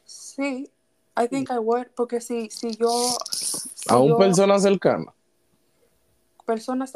Sí, 0.04 0.70
I 1.18 1.28
think 1.28 1.50
I 1.50 1.58
would, 1.58 1.86
porque 1.96 2.20
si, 2.20 2.48
si 2.50 2.76
yo... 2.76 2.88
si 3.32 3.68
A 3.88 3.98
un 3.98 4.10
yo- 4.10 4.18
persona 4.18 4.58
cercana. 4.58 5.12
personas, 6.44 6.92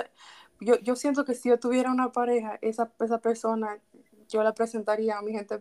yo, 0.61 0.79
yo 0.81 0.97
siento 0.97 1.25
que 1.25 1.35
si 1.35 1.49
yo 1.49 1.59
tuviera 1.59 1.91
una 1.91 2.13
pareja, 2.13 2.59
esa, 2.63 2.93
esa 3.01 3.19
persona, 3.19 3.79
yo 4.29 4.43
la 4.43 4.55
presentaría 4.55 5.19
a 5.19 5.23
mi 5.23 5.33
gente 5.33 5.61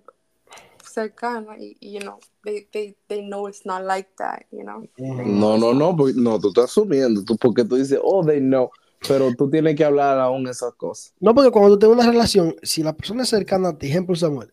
cercana 0.83 1.57
y, 1.57 1.77
y, 1.79 1.93
you 1.93 1.99
know, 1.99 2.19
they, 2.43 2.67
they, 2.71 2.95
they 3.07 3.21
know 3.21 3.47
it's 3.47 3.65
not 3.65 3.83
like 3.83 4.09
that, 4.17 4.45
you 4.51 4.63
know. 4.63 4.87
No, 4.97 5.57
no, 5.57 5.73
no, 5.73 5.95
no, 6.15 6.39
tú 6.39 6.47
estás 6.49 6.65
asumiendo, 6.65 7.23
tú, 7.23 7.37
porque 7.37 7.63
tú 7.63 7.75
dices, 7.75 7.99
oh, 8.01 8.25
they 8.25 8.39
know, 8.39 8.71
pero 9.07 9.33
tú 9.35 9.49
tienes 9.49 9.75
que 9.75 9.85
hablar 9.85 10.19
aún 10.19 10.47
esas 10.47 10.73
cosas. 10.73 11.13
No, 11.19 11.33
porque 11.33 11.51
cuando 11.51 11.71
tú 11.71 11.79
tengas 11.79 11.99
una 11.99 12.11
relación, 12.11 12.55
si 12.63 12.83
la 12.83 12.93
persona 12.93 13.23
es 13.23 13.29
cercana 13.29 13.69
a 13.69 13.77
ti, 13.77 13.87
ejemplo 13.87 14.15
Samuel, 14.15 14.51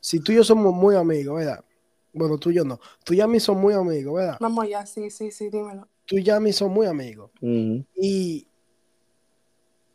si 0.00 0.20
tú 0.20 0.32
y 0.32 0.36
yo 0.36 0.44
somos 0.44 0.72
muy 0.72 0.94
amigos, 0.94 1.36
¿verdad? 1.36 1.64
Bueno, 2.12 2.38
tú 2.38 2.50
y 2.50 2.54
yo 2.54 2.64
no. 2.64 2.80
Tú 3.04 3.14
y 3.14 3.20
a 3.20 3.26
mí 3.26 3.38
somos 3.40 3.62
muy 3.62 3.74
amigos, 3.74 4.14
¿verdad? 4.14 4.36
Vamos 4.40 4.64
allá, 4.64 4.86
sí, 4.86 5.10
sí, 5.10 5.30
sí, 5.30 5.50
dímelo. 5.50 5.86
Tú 6.06 6.16
y 6.16 6.30
a 6.30 6.40
mí 6.40 6.52
somos 6.52 6.74
muy 6.74 6.86
amigos. 6.86 7.30
Y 7.40 8.47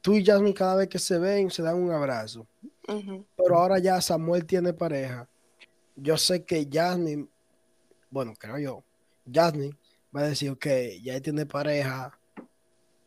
tú 0.04 0.14
y 0.18 0.24
Jasmine 0.24 0.54
cada 0.54 0.76
vez 0.76 0.90
que 0.90 1.00
se 1.00 1.18
ven, 1.18 1.50
se 1.50 1.64
dan 1.64 1.76
un 1.82 1.92
abrazo. 1.92 2.46
Pero 2.86 3.58
ahora 3.58 3.80
ya 3.80 4.00
Samuel 4.02 4.46
tiene 4.46 4.74
pareja. 4.74 5.28
Yo 5.96 6.18
sé 6.18 6.44
que 6.44 6.68
Jasmine, 6.72 7.28
bueno, 8.12 8.34
creo 8.38 8.60
yo, 8.60 8.84
Jasmine 9.32 9.76
va 10.16 10.22
a 10.22 10.28
decir, 10.28 10.50
ok, 10.52 10.68
ya 11.02 11.20
tiene 11.22 11.46
pareja 11.46 12.12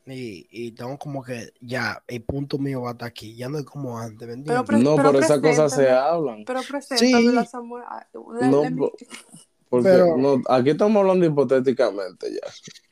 y, 0.07 0.47
y 0.51 0.73
tengo 0.73 0.97
como 0.99 1.23
que 1.23 1.53
ya 1.61 2.03
el 2.07 2.23
punto 2.23 2.59
mío 2.59 2.81
va 2.83 2.91
a 2.91 2.93
estar 2.93 3.09
aquí. 3.09 3.37
Ya 3.37 3.49
no 3.51 3.59
es 3.59 3.65
como 3.67 3.99
antes, 3.99 4.27
No, 4.39 4.65
pero 4.65 4.97
pero 4.97 5.19
esas 5.19 5.41
cosas 5.41 5.75
se 5.75 5.91
hablan. 5.91 6.45
Pero 6.47 6.61
a 6.61 6.63
Sí. 6.97 7.13
Samuel. 7.51 7.85
ah, 7.87 8.07
let- 8.41 8.71
No, 8.71 8.91
Porque 9.69 9.89
Pero- 9.89 10.17
no, 10.17 10.41
aquí 10.49 10.71
estamos 10.71 10.99
hablando 11.01 11.27
hipotéticamente 11.27 12.33
ya. 12.33 12.49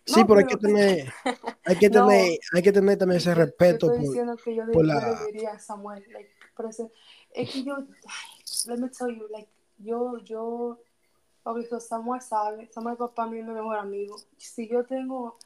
Sí, 0.06 0.20
No, 0.20 0.26
pero 0.26 0.40
hay 0.40 0.46
que 0.46 0.56
tener, 0.56 1.12
hay 1.64 1.78
que 1.78 1.88
No. 1.90 2.06
tener, 2.06 2.38
hay 2.52 2.62
que 2.62 2.72
tener 2.72 2.98
también 2.98 3.18
ese 3.18 3.34
respeto 3.34 3.86
estoy 3.86 3.98
por, 3.98 4.06
diciendo 4.08 4.36
que 4.36 4.54
yo, 4.54 4.66
de- 4.66 4.72
por 4.72 4.82
yo 4.86 4.92
la- 4.94 5.24
diría 5.26 5.58
Samuel, 5.58 6.04
like, 6.12 6.30
prese- 6.56 6.90
es 7.30 7.50
que 7.50 7.64
yo, 7.64 7.78
let 8.66 8.76
me 8.78 8.88
tell 8.90 9.16
you, 9.16 9.26
like, 9.28 9.48
yo, 9.78 10.18
yo, 10.18 10.78
so 11.68 11.80
Samuel 11.80 12.20
sabe, 12.20 12.70
Samuel 12.72 12.96
papá 12.96 13.26
mío 13.26 13.40
es 13.40 13.46
mi 13.48 13.54
mejor 13.54 13.76
amigo. 13.78 14.16
Si 14.36 14.68
yo 14.68 14.84
tengo 14.84 15.38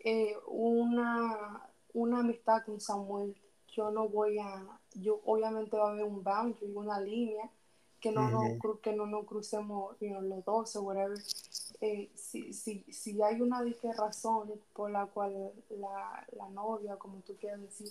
eh, 0.00 0.34
una, 0.46 1.62
una 1.92 2.20
amistad 2.20 2.64
con 2.64 2.80
Samuel, 2.80 3.36
yo 3.68 3.90
no 3.90 4.08
voy 4.08 4.38
a, 4.38 4.66
yo 4.94 5.20
obviamente 5.24 5.76
va 5.76 5.88
a 5.88 5.92
haber 5.92 6.04
un 6.04 6.22
boundary, 6.22 6.72
una 6.74 7.00
línea, 7.00 7.50
que 8.00 8.10
no, 8.10 8.28
no, 8.30 8.40
Ujú. 8.40 8.58
cru- 8.58 8.80
que 8.80 8.92
no 8.94 9.06
nos 9.06 9.24
crucemos 9.26 9.96
you 10.00 10.08
know, 10.08 10.20
los 10.22 10.44
dos 10.44 10.74
o 10.76 10.82
whatever. 10.82 11.16
Eh, 11.84 12.10
si, 12.14 12.52
si, 12.52 12.84
si 12.92 13.20
hay 13.22 13.40
una 13.40 13.60
de 13.62 13.74
qué 13.74 13.92
razón 13.92 14.52
por 14.72 14.90
la 14.92 15.06
cual 15.06 15.52
la, 15.68 16.24
la 16.36 16.48
novia, 16.50 16.94
como 16.96 17.18
tú 17.22 17.34
quieras 17.36 17.60
decir, 17.60 17.88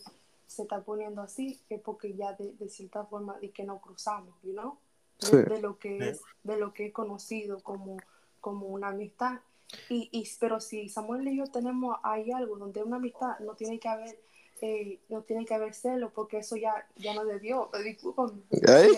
se 0.48 0.62
está 0.64 0.82
poniendo 0.82 1.22
así, 1.22 1.60
es 1.70 1.82
porque 1.82 2.14
ya 2.16 2.32
de, 2.34 2.54
de 2.54 2.70
cierta 2.70 3.04
forma 3.06 3.38
de 3.40 3.52
que 3.52 3.64
no 3.66 3.80
cruzamos, 3.82 4.34
you 4.44 4.54
know? 4.54 4.78
De, 5.20 5.28
Sí. 5.28 5.36
de 5.38 5.62
lo 5.62 5.78
que 5.78 5.98
es, 6.10 6.22
de 6.44 6.56
lo 6.58 6.74
que 6.74 6.88
es 6.88 6.94
conocido 6.94 7.60
como, 7.62 7.98
como 8.40 8.68
una 8.68 8.88
amistad. 8.88 9.42
Y, 9.90 10.10
y, 10.12 10.28
pero 10.40 10.60
si 10.62 10.88
Samuel 10.90 11.28
y 11.28 11.38
yo 11.38 11.46
tenemos 11.48 11.98
ahí 12.04 12.32
algo 12.32 12.58
donde 12.58 12.82
una 12.84 12.96
amistad 12.96 13.40
no 13.40 13.56
tiene 13.56 13.78
que 13.80 13.88
haber 13.90 14.18
eh, 14.62 15.00
no 15.10 15.22
tiene 15.24 15.46
que 15.46 15.54
haber 15.56 15.74
celo 15.74 16.12
porque 16.14 16.38
eso 16.40 16.56
ya, 16.56 16.88
ya 16.98 17.14
no 17.16 17.26
debió. 17.26 17.70
Eh, 17.74 17.84
Discúlpame. 17.84 18.42
¿Eh? 18.52 18.90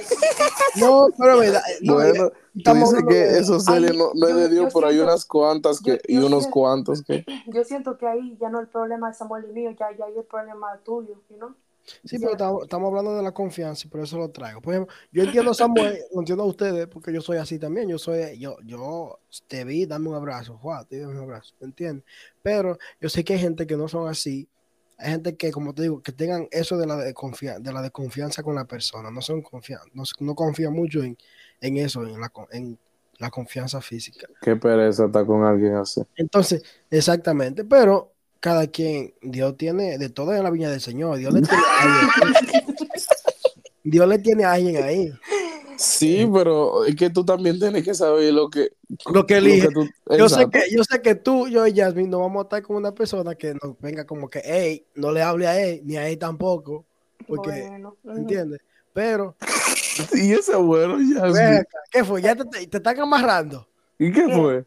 No, 0.80 1.07
pero 1.18 1.39
verdad, 1.39 1.61
no, 1.82 1.93
Bueno, 1.95 2.32
tú 2.64 2.74
dices 2.74 3.03
que 3.07 3.14
de- 3.16 3.39
eso 3.39 3.59
serie 3.59 3.89
Ay, 3.91 3.97
no, 3.97 4.11
no 4.14 4.28
es 4.28 4.34
yo- 4.34 4.39
de 4.39 4.49
Dios, 4.49 4.66
yo 4.66 4.70
pero 4.80 4.88
hay 4.88 4.93
siento- 4.95 5.11
unas 5.11 5.26
cuantas 5.26 5.80
que, 5.82 5.91
yo- 5.91 5.97
y 6.07 6.14
yo 6.16 6.26
unos 6.28 6.43
siento- 6.43 6.51
cuantos 6.51 7.01
que. 7.03 7.26
Yo 7.47 7.64
siento 7.64 7.97
que 7.97 8.07
ahí 8.07 8.38
ya 8.39 8.49
no 8.49 8.59
el 8.59 8.68
problema 8.68 9.07
de 9.09 9.14
Samuel 9.16 9.45
y 9.49 9.53
mío, 9.53 9.72
ya, 9.72 9.95
ya 9.97 10.05
hay 10.05 10.18
el 10.18 10.26
problema 10.26 10.78
tuyo, 10.84 11.16
¿no? 11.39 11.55
Sí, 12.05 12.18
pero 12.18 12.32
estamos, 12.32 12.64
estamos 12.64 12.88
hablando 12.88 13.14
de 13.16 13.24
la 13.24 13.34
confianza 13.34 13.86
y 13.86 13.89
por 13.89 13.99
eso 13.99 14.18
lo 14.18 14.30
traigo. 14.32 14.61
Por 14.61 14.74
ejemplo, 14.74 14.95
yo 15.11 15.24
entiendo 15.24 15.51
a 15.51 15.53
Samuel, 15.53 15.97
lo 16.14 16.20
entiendo 16.22 16.43
a 16.43 16.47
ustedes, 16.47 16.88
porque 16.88 17.11
yo 17.11 17.20
soy 17.20 17.38
así 17.38 17.59
también. 17.59 17.89
Yo 17.89 17.97
soy, 17.99 18.38
yo, 18.39 18.55
yo 18.66 19.20
te 19.47 19.66
vi, 19.66 19.86
dame 19.86 20.07
un 20.07 20.16
abrazo, 20.16 20.57
Juan, 20.57 20.86
te 20.88 20.95
di 20.97 21.03
un 21.03 21.18
abrazo, 21.18 21.53
¿me 21.59 21.68
entiendes? 21.68 22.05
Pero 22.41 22.78
yo 23.01 23.09
sé 23.09 23.24
que 23.26 23.34
hay 23.34 23.39
gente 23.39 23.68
que 23.68 23.76
no 23.76 23.88
son 23.89 24.07
así. 24.07 24.47
Hay 25.03 25.11
gente 25.11 25.35
que, 25.35 25.51
como 25.51 25.73
te 25.73 25.81
digo, 25.83 26.01
que 26.01 26.13
tengan 26.13 26.47
eso 26.49 26.77
de 26.77 26.87
la 26.87 26.95
de, 26.95 27.13
la 27.73 27.81
desconfianza 27.81 28.41
con 28.41 28.55
la 28.55 28.65
persona. 28.65 29.11
No 29.11 29.21
son 29.21 29.41
confian, 29.41 29.81
no, 29.93 30.03
no 30.19 30.33
confían 30.33 30.71
mucho 30.73 31.03
en, 31.03 31.17
en 31.59 31.77
eso, 31.77 32.03
en 32.07 32.19
la, 32.21 32.29
con- 32.29 32.47
en 32.51 32.77
la 33.17 33.29
confianza 33.29 33.81
física. 33.81 34.27
Qué 34.41 34.55
pereza 34.55 35.05
está 35.05 35.25
con 35.25 35.43
alguien 35.43 35.75
así. 35.75 36.01
Entonces, 36.15 36.63
exactamente, 36.89 37.65
pero 37.65 38.13
cada 38.39 38.67
quien, 38.67 39.13
Dios 39.21 39.57
tiene 39.57 39.97
de 39.97 40.09
todo 40.09 40.33
en 40.33 40.43
la 40.43 40.49
viña 40.49 40.69
del 40.69 40.81
Señor. 40.81 41.17
Dios 41.17 41.33
le 41.33 41.41
tiene 41.41 41.63
a 41.63 41.83
alguien, 41.83 42.75
Dios 43.83 44.07
le 44.07 44.19
tiene 44.19 44.43
a 44.45 44.53
alguien 44.53 44.83
ahí. 44.83 45.13
Sí, 45.84 46.25
pero 46.34 46.86
es 46.86 46.95
que 46.95 47.09
tú 47.09 47.25
también 47.25 47.59
tienes 47.59 47.84
que 47.84 47.93
saber 47.93 48.34
lo 48.34 48.49
que. 48.49 48.69
Lo 49.11 49.25
que 49.25 49.41
lo 49.41 49.47
elige. 49.47 49.67
tú- 49.69 49.89
Yo 50.17 50.29
sé, 50.29 50.47
que, 50.49 50.61
yo 50.71 50.84
sé 50.84 51.01
que 51.01 51.15
tú, 51.15 51.47
yo 51.49 51.67
y 51.67 51.75
Jasmine 51.75 52.07
no 52.07 52.19
vamos 52.19 52.41
a 52.41 52.43
estar 52.43 52.61
con 52.63 52.77
una 52.77 52.93
persona 52.93 53.36
que 53.36 53.53
nos 53.61 53.77
venga 53.79 54.05
como 54.05 54.29
que, 54.29 54.41
hey, 54.45 54.86
no 54.95 55.11
le 55.11 55.21
hable 55.21 55.45
a 55.47 55.61
él, 55.61 55.81
ni 55.84 55.97
a 55.97 56.07
él 56.07 56.17
tampoco, 56.17 56.86
porque, 57.27 57.67
Bueno. 57.67 57.97
¿entiendes? 58.15 58.61
Pero, 58.93 59.36
Y 60.13 60.31
ese 60.31 60.55
bueno, 60.55 60.95
acá, 61.21 61.63
¿qué 61.91 62.03
fue? 62.03 62.21
¿Ya 62.21 62.36
te, 62.36 62.45
te, 62.45 62.65
te 62.67 62.77
están 62.77 62.99
amarrando? 62.99 63.67
¿Y 63.99 64.11
qué 64.11 64.25
¿Qué? 64.25 64.34
fue? 64.34 64.65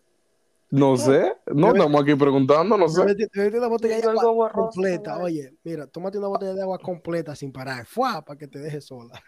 No 0.69 0.97
sé. 0.97 1.33
No, 1.47 1.69
estamos 1.75 2.03
aquí 2.03 2.15
preguntando, 2.15 2.77
no 2.77 2.89
sé. 2.89 3.01
metí- 3.03 3.29
te 3.31 3.41
metí 3.41 3.57
una 3.57 3.69
botella 3.69 4.01
de 4.01 4.09
agua 4.21 4.51
completa. 4.53 5.17
Oye, 5.19 5.55
mira, 5.65 5.87
tómate 5.87 6.19
una 6.19 6.29
botella 6.29 6.55
de 6.55 6.63
agua 6.63 6.79
completa 6.79 7.35
sin 7.35 7.53
parar. 7.53 7.87
¡Fua! 7.87 8.23
Para 8.23 8.39
que 8.39 8.49
te 8.49 8.59
dejes 8.59 8.85
sola. 8.85 9.23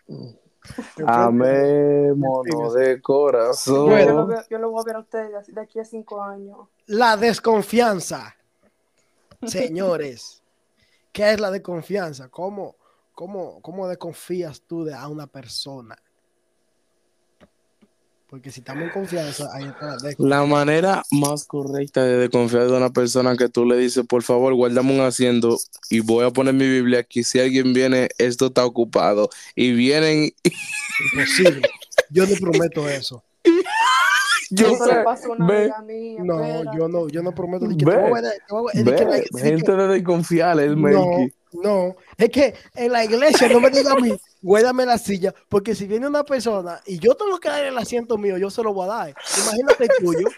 Amémonos 1.07 2.75
de 2.75 3.01
corazón. 3.01 3.91
Yo, 3.91 4.13
lo 4.13 4.27
veo- 4.27 4.43
yo 4.51 4.59
lo 4.59 4.71
voy 4.71 4.81
a 4.81 4.85
ver 4.85 4.97
a 4.97 5.01
ustedes 5.01 5.47
de- 5.47 5.53
de 5.53 5.61
aquí 5.61 5.79
a 5.79 5.85
cinco 5.85 6.23
años. 6.23 6.59
La 6.87 7.17
desconfianza. 7.17 8.35
Señores, 9.47 10.43
¿qué 11.13 11.33
es 11.33 11.41
la 11.41 11.51
desconfianza? 11.51 12.29
¿Cómo, 12.29 12.77
cómo, 13.15 13.61
cómo 13.63 13.87
desconfías 13.89 14.63
tú 14.63 14.85
de 14.85 14.95
a 14.95 15.07
una 15.09 15.27
persona? 15.27 15.97
Porque 18.29 18.51
si 18.51 18.61
estamos 18.61 18.85
en 18.85 18.91
confianza, 18.91 19.49
ahí 19.55 19.65
está 19.65 19.97
la. 20.03 20.15
La 20.19 20.45
manera 20.45 21.03
más 21.11 21.45
correcta 21.45 22.05
de 22.05 22.19
desconfiar 22.19 22.67
de 22.67 22.77
una 22.77 22.91
persona 22.91 23.35
que 23.37 23.49
tú 23.49 23.65
le 23.65 23.77
dices, 23.79 24.05
por 24.07 24.23
favor, 24.23 24.53
guárdame 24.55 24.95
un 24.95 25.01
asiento 25.01 25.59
y 25.89 26.01
voy 26.01 26.27
a 26.27 26.31
poner 26.31 26.53
mi 26.53 26.69
Biblia 26.69 26.99
aquí. 27.01 27.25
Si 27.25 27.41
alguien 27.41 27.73
viene, 27.73 28.09
esto 28.19 28.47
está 28.49 28.67
ocupado. 28.67 29.31
Y 29.55 29.73
vienen. 29.73 30.31
Imposible. 31.15 31.63
Yo 32.11 32.27
no 32.27 32.35
prometo 32.39 32.87
eso. 32.89 33.23
Yo 34.51 34.67
Eso 34.69 34.87
le 34.87 34.93
sé, 34.95 34.99
pasó 35.05 35.33
a 35.33 35.37
una 35.37 35.47
ve, 35.47 35.71
amiga 35.77 35.83
mía. 35.83 36.21
No, 36.25 36.77
yo 36.77 36.89
no, 36.89 37.09
yo 37.09 37.23
no 37.23 37.35
prometo. 37.35 37.67
que 37.69 37.85
Ve, 37.85 37.93
te 37.93 37.99
voy 38.09 38.19
a 38.19 38.23
dar- 38.23 38.33
te 38.49 38.55
voy 38.55 38.73
a- 38.75 38.83
de 38.83 38.95
que 38.97 39.05
la- 39.05 39.11
de 39.17 39.23
que- 39.25 39.39
gente 39.41 39.73
de 39.73 39.89
desconfiar, 39.89 40.59
es 40.61 40.75
No, 40.75 41.27
no, 41.53 41.97
es 42.17 42.31
que 42.31 42.55
en 42.75 42.93
la 42.93 43.05
iglesia 43.05 43.47
no 43.51 43.61
me 43.61 43.69
diga 43.71 43.93
a 43.93 43.97
mí, 43.97 44.11
guárdame 44.43 44.87
la 44.87 44.99
silla, 44.99 45.35
porque 45.49 45.75
si 45.75 45.87
viene 45.87 46.07
una 46.07 46.25
persona 46.25 46.81
y 46.87 46.99
yo 46.99 47.15
tengo 47.15 47.39
que 47.39 47.49
dar 47.49 47.65
el 47.65 47.77
asiento 47.79 48.17
mío, 48.19 48.37
yo 48.39 48.51
se 48.51 48.63
lo 48.63 48.73
voy 48.73 48.85
a 48.85 48.93
dar. 48.93 49.15
Imagínate 49.43 49.85
el 49.85 49.91
tuyo, 49.99 50.29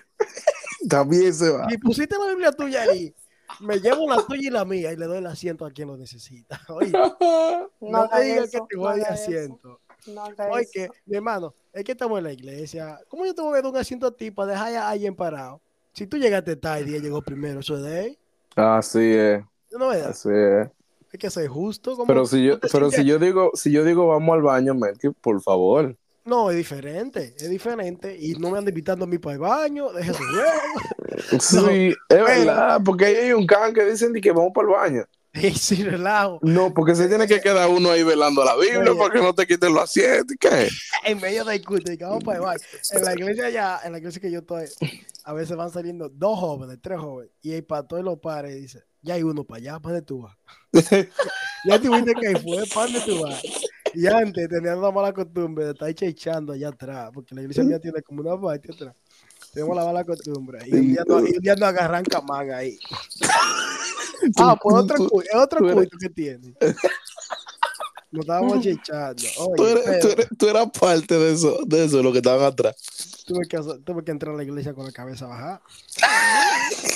También 0.88 1.32
se 1.34 1.50
va. 1.50 1.66
y 1.70 1.78
pusiste 1.78 2.16
la 2.18 2.26
Biblia 2.28 2.52
tuya 2.52 2.82
ahí, 2.82 3.14
me 3.60 3.78
llevo 3.78 4.08
la 4.08 4.24
tuya 4.26 4.48
y 4.48 4.50
la 4.50 4.64
mía 4.64 4.92
y 4.92 4.96
le 4.96 5.06
doy 5.06 5.18
el 5.18 5.26
asiento 5.26 5.64
a 5.66 5.70
quien 5.70 5.88
lo 5.88 5.96
necesita. 5.96 6.60
Oye, 6.68 6.92
No, 7.80 8.02
no, 8.02 8.08
te 8.08 8.20
digas 8.22 8.50
que 8.50 8.58
te 8.60 8.76
no 8.76 8.80
voy 8.82 8.88
a 8.92 8.96
dar 8.96 9.06
haga 9.06 9.14
eso, 9.14 9.24
asiento. 9.24 9.80
No 10.06 10.24
Oye, 10.50 10.66
que, 10.72 10.88
mi 11.06 11.16
hermano, 11.16 11.54
es 11.72 11.84
que 11.84 11.92
estamos 11.92 12.18
en 12.18 12.24
la 12.24 12.32
iglesia. 12.32 12.98
¿Cómo 13.08 13.26
yo 13.26 13.34
te 13.34 13.42
voy 13.42 13.52
a 13.52 13.62
dar 13.62 13.66
un 13.70 13.76
asiento 13.76 14.06
a 14.06 14.16
ti 14.16 14.30
para 14.30 14.52
dejar 14.52 14.74
a 14.76 14.88
alguien 14.88 15.14
parado? 15.14 15.60
Si 15.92 16.06
tú 16.06 16.16
llegaste 16.16 16.56
tarde 16.56 16.90
y 16.90 16.94
él 16.94 17.02
llegó 17.02 17.20
primero, 17.20 17.60
eso 17.60 17.76
es 17.76 17.82
de 17.82 18.04
él. 18.06 18.18
Así 18.56 19.12
es, 19.12 19.42
No 19.72 19.92
es, 19.92 20.04
así 20.04 20.28
es. 20.32 20.68
Hay 21.12 21.18
que 21.18 21.30
ser 21.30 21.48
justo. 21.48 21.92
¿cómo- 21.96 22.06
Pero 22.06 22.26
si 22.26 22.44
yo, 22.44 22.58
pero 22.72 22.90
si 22.90 23.04
yo 23.04 23.18
digo, 23.18 23.50
si 23.54 23.70
yo 23.72 23.84
digo 23.84 24.06
vamos 24.08 24.34
al 24.34 24.42
baño, 24.42 24.74
Melqui, 24.74 25.10
por 25.10 25.40
favor. 25.42 25.96
No, 26.24 26.50
es 26.50 26.56
diferente, 26.56 27.34
es 27.38 27.48
diferente. 27.50 28.16
Y 28.18 28.34
no 28.34 28.50
me 28.50 28.58
andan 28.58 28.68
invitando 28.68 29.04
a 29.04 29.08
mí 29.08 29.18
para 29.18 29.34
el 29.34 29.40
baño, 29.40 29.90
deje 29.92 30.12
su. 30.14 30.22
Sí, 31.40 31.94
es 32.08 32.24
verdad, 32.24 32.80
porque 32.84 33.06
ahí 33.06 33.14
hay 33.16 33.32
un 33.32 33.46
can 33.46 33.72
que 33.74 33.84
dicen 33.84 34.12
que 34.12 34.32
vamos 34.32 34.52
para 34.54 34.68
el 34.68 34.72
baño. 34.74 35.04
Sin 35.54 35.86
relajo, 35.86 36.40
No, 36.42 36.74
porque 36.74 36.94
se 36.94 37.08
tiene 37.08 37.26
que 37.26 37.40
quedar 37.40 37.68
uno 37.68 37.90
ahí 37.90 38.02
velando 38.02 38.44
la 38.44 38.56
Biblia 38.56 38.94
para 38.98 39.12
que 39.12 39.20
no 39.20 39.34
te 39.34 39.46
quiten 39.46 39.72
los 39.72 39.84
asientos. 39.84 40.34
¿y 40.34 40.38
¿Qué? 40.38 40.68
en 41.04 41.20
medio 41.20 41.44
del 41.44 41.64
culto, 41.64 41.92
para 42.24 42.38
el 42.38 42.44
baño. 42.44 42.60
En 42.90 43.04
la 43.04 43.12
iglesia 43.12 43.46
allá, 43.46 43.80
en 43.84 43.92
la 43.92 43.98
iglesia 43.98 44.20
que 44.20 44.30
yo 44.30 44.40
estoy, 44.40 44.66
a 45.24 45.32
veces 45.32 45.56
van 45.56 45.70
saliendo 45.70 46.08
dos 46.08 46.38
jóvenes, 46.38 46.78
tres 46.82 46.98
jóvenes, 46.98 47.32
y 47.42 47.52
el 47.52 47.64
pastor 47.64 48.02
los 48.02 48.18
pares 48.18 48.56
y 48.56 48.60
dice, 48.62 48.82
ya 49.02 49.14
hay 49.14 49.22
uno 49.22 49.44
para 49.44 49.58
allá, 49.58 49.78
¿para 49.80 49.94
dónde 49.94 50.06
tú 50.06 50.22
vas? 50.22 50.36
Ya 51.62 51.78
tuviste 51.78 52.14
que 52.14 52.38
fue, 52.38 52.64
¿para 52.74 52.86
dónde 52.86 53.00
tú 53.04 53.22
vas? 53.22 53.42
Y 53.92 54.06
antes 54.06 54.48
tenían 54.48 54.80
la 54.80 54.90
mala 54.90 55.12
costumbre 55.12 55.66
de 55.66 55.72
estar 55.72 55.92
chechando 55.92 56.54
allá 56.54 56.68
atrás, 56.68 57.10
porque 57.12 57.34
la 57.34 57.42
iglesia 57.42 57.62
mía 57.64 57.78
tiene 57.78 58.00
como 58.02 58.22
una 58.22 58.40
parte 58.40 58.72
atrás. 58.72 58.94
Tenemos 59.52 59.76
la 59.76 59.84
mala 59.84 60.04
costumbre. 60.04 60.60
Y 60.66 60.74
un 60.74 60.88
día, 60.92 61.04
no, 61.06 61.20
y 61.20 61.30
un 61.36 61.40
día 61.40 61.54
nos 61.56 61.68
agarran 61.68 62.04
camán 62.04 62.50
ahí. 62.52 62.78
Ah, 64.36 64.54
pues 64.62 64.76
otro, 64.76 64.96
tú- 64.96 65.08
cu- 65.08 65.22
es 65.22 65.34
otro 65.34 65.60
culto 65.72 65.96
que 65.98 66.10
tiene. 66.10 66.54
Nos 68.10 68.20
estábamos 68.20 68.60
chechando. 68.60 69.22
Tú 69.56 69.62
Oye, 69.62 69.72
eres, 69.72 69.82
pero 69.86 70.00
tú 70.00 70.08
eres- 70.10 70.28
tú 70.38 70.48
eras 70.50 70.66
parte 70.78 71.14
de 71.18 71.32
eso, 71.32 71.58
de 71.66 71.84
eso, 71.86 72.02
lo 72.02 72.12
que 72.12 72.18
estaban 72.18 72.44
atrás. 72.44 72.76
tuve, 73.26 73.46
que, 73.48 73.56
tuve 73.82 74.04
que 74.04 74.10
entrar 74.10 74.34
a 74.34 74.36
la 74.36 74.42
iglesia 74.44 74.74
con 74.74 74.84
la 74.84 74.92
cabeza 74.92 75.26
bajada. 75.26 75.62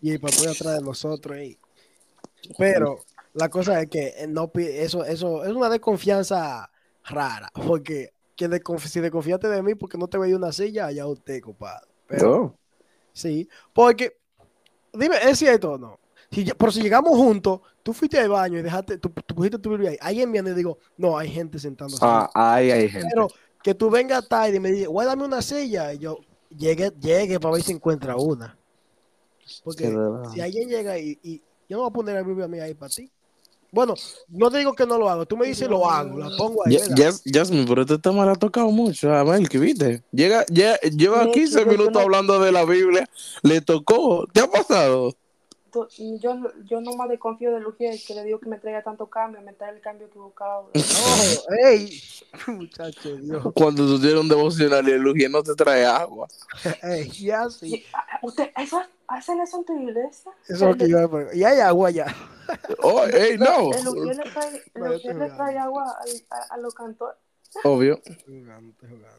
Y 0.00 0.10
el 0.10 0.20
pastor 0.20 0.48
atrás 0.48 0.74
de 0.78 0.82
nosotros 0.82 1.36
ahí. 1.36 1.56
Pero 2.58 2.98
la 3.34 3.48
cosa 3.48 3.80
es 3.80 3.88
que 3.88 4.08
eh, 4.18 4.26
no 4.28 4.50
eso, 4.56 5.04
eso 5.04 5.44
es 5.44 5.52
una 5.52 5.68
desconfianza 5.68 6.68
rara. 7.04 7.48
Porque 7.54 8.12
desconfi- 8.36 8.88
si 8.88 9.00
desconfiaste 9.00 9.48
de 9.48 9.62
mí 9.62 9.74
porque 9.74 9.98
no 9.98 10.08
te 10.08 10.18
veía 10.18 10.36
una 10.36 10.52
silla, 10.52 10.86
allá 10.86 11.06
usted, 11.06 11.40
compadre. 11.40 11.86
Pero 12.06 12.28
No. 12.28 12.58
sí, 13.12 13.48
porque, 13.72 14.16
dime, 14.92 15.16
¿es 15.22 15.38
cierto 15.38 15.72
o 15.72 15.78
no? 15.78 15.98
Si, 16.30 16.44
pero 16.44 16.72
si 16.72 16.80
llegamos 16.82 17.16
juntos, 17.16 17.60
tú 17.82 17.92
fuiste 17.92 18.18
al 18.18 18.30
baño 18.30 18.58
y 18.58 18.62
dejaste, 18.62 18.98
tú, 18.98 19.10
tú 19.10 19.34
pusiste 19.34 19.58
tu 19.58 19.70
Biblia 19.70 19.90
ahí, 19.90 19.98
alguien 20.00 20.32
viene 20.32 20.50
y 20.50 20.54
digo, 20.54 20.78
no, 20.96 21.18
hay 21.18 21.28
gente 21.28 21.58
sentándose. 21.58 22.04
ahí". 22.04 22.10
Ah, 22.10 22.54
ahí 22.54 22.70
hay 22.70 22.88
gente. 22.88 23.08
Pero 23.12 23.28
que 23.62 23.74
tú 23.74 23.90
vengas 23.90 24.26
tarde 24.28 24.56
y 24.56 24.60
me 24.60 24.70
digas, 24.72 24.88
guárdame 24.88 25.24
una 25.24 25.42
silla, 25.42 25.92
y 25.92 25.98
yo 25.98 26.18
llegue, 26.48 26.90
llegue 27.00 27.38
para 27.38 27.54
ver 27.54 27.62
si 27.62 27.72
encuentra 27.72 28.16
una. 28.16 28.56
Porque 29.62 29.94
si 30.32 30.40
alguien 30.40 30.68
llega 30.68 30.98
y, 30.98 31.18
y 31.22 31.42
yo 31.68 31.76
no 31.76 31.82
voy 31.82 31.90
a 31.90 31.92
poner 31.92 32.14
la 32.14 32.22
Biblia 32.22 32.48
mía 32.48 32.64
ahí 32.64 32.74
para 32.74 32.90
ti. 32.90 33.10
Bueno, 33.74 33.94
no 34.28 34.50
te 34.50 34.58
digo 34.58 34.74
que 34.74 34.84
no 34.84 34.98
lo 34.98 35.08
hago, 35.08 35.24
tú 35.24 35.34
me 35.34 35.46
dices 35.46 35.66
lo 35.66 35.88
hago, 35.90 36.18
la 36.18 36.28
pongo 36.36 36.62
ahí. 36.66 36.76
Ya- 36.94 37.10
Jasmine, 37.24 37.64
pero 37.66 37.80
este 37.80 37.98
tema 37.98 38.26
le 38.26 38.32
ha 38.32 38.34
tocado 38.34 38.70
mucho 38.70 39.10
a 39.14 39.24
Melqui, 39.24 39.56
¿viste? 39.56 40.02
Llega, 40.12 40.44
ya, 40.50 40.78
lleva 40.80 41.24
Sí, 41.24 41.30
15 41.32 41.60
yo- 41.60 41.64
yo 41.64 41.70
minutos 41.70 41.92
no- 41.94 42.00
hablando 42.00 42.38
de 42.38 42.52
la 42.52 42.66
Biblia, 42.66 43.08
le 43.42 43.62
tocó. 43.62 44.26
¿Qué 44.34 44.40
ha 44.40 44.46
pasado? 44.50 45.14
Yo, 46.20 46.36
yo 46.66 46.80
no 46.82 46.94
más 46.96 47.08
desconfío 47.08 47.50
de 47.50 47.60
Lugier, 47.60 47.98
que 48.06 48.14
le 48.14 48.24
digo 48.24 48.38
que 48.38 48.48
me 48.50 48.58
traiga 48.58 48.82
tanto 48.82 49.06
cambio, 49.06 49.40
me 49.40 49.54
trae 49.54 49.74
el 49.74 49.80
cambio 49.80 50.06
equivocado. 50.06 50.68
No, 50.74 51.56
ey, 51.66 51.98
muchacho, 52.48 53.16
Dios. 53.16 53.42
Cuando 53.54 53.86
tú 53.86 53.98
tienes 53.98 54.20
un 54.20 54.28
devocional 54.28 54.86
y 54.86 54.92
el 54.92 55.00
Lugier 55.00 55.30
no 55.30 55.42
te 55.42 55.54
trae 55.54 55.86
agua. 55.86 56.28
Ey, 56.82 57.08
ya 57.12 57.48
sí. 57.48 57.70
Sí, 57.70 57.84
ah, 57.94 58.18
¿Usted, 58.20 58.50
eso, 58.54 58.82
¿Hacen 59.12 59.40
eso 59.40 59.58
en 59.58 59.64
tu 59.64 59.78
iglesia? 59.78 60.32
Eso 60.44 60.54
es 60.54 60.60
lo 60.62 60.74
que 60.76 60.88
yo 60.88 60.96
voy 60.96 61.04
a 61.04 61.08
poner. 61.08 61.36
Y 61.36 61.44
hay 61.44 61.60
agua 61.60 61.90
ya. 61.90 62.06
Oh, 62.82 63.04
hey, 63.10 63.36
no. 63.38 63.70
El 63.72 63.84
Lugier 63.84 64.16
le 64.16 65.30
trae, 65.30 65.58
agua 65.58 65.96
al- 66.00 66.22
a, 66.30 66.54
a 66.54 66.56
los 66.58 66.74
cantores. 66.74 67.16
Obvio. 67.64 68.00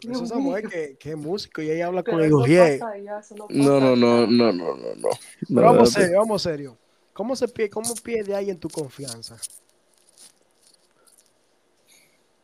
Dios 0.02 0.18
Eso 0.18 0.28
Samuel 0.28 0.70
que, 0.70 0.98
que 0.98 1.12
es 1.12 1.18
músico 1.18 1.62
y 1.62 1.72
ella 1.72 1.88
habla 1.88 2.04
con 2.04 2.22
el 2.22 2.34
Ujier. 2.34 2.80
no 2.80 3.48
No, 3.50 3.80
no, 3.80 3.96
no, 3.96 4.28
no, 4.28 4.52
no, 4.52 4.76
no. 4.76 5.10
Pero 5.48 5.62
vamos 5.62 5.92
serio, 5.92 6.20
vamos 6.20 6.42
serio. 6.42 6.78
¿Cómo 7.14 7.36
se 7.36 7.48
pierde, 7.48 7.70
cómo 7.72 7.96
pierde 7.96 8.36
alguien 8.36 8.60
tu 8.60 8.70
confianza? 8.70 9.38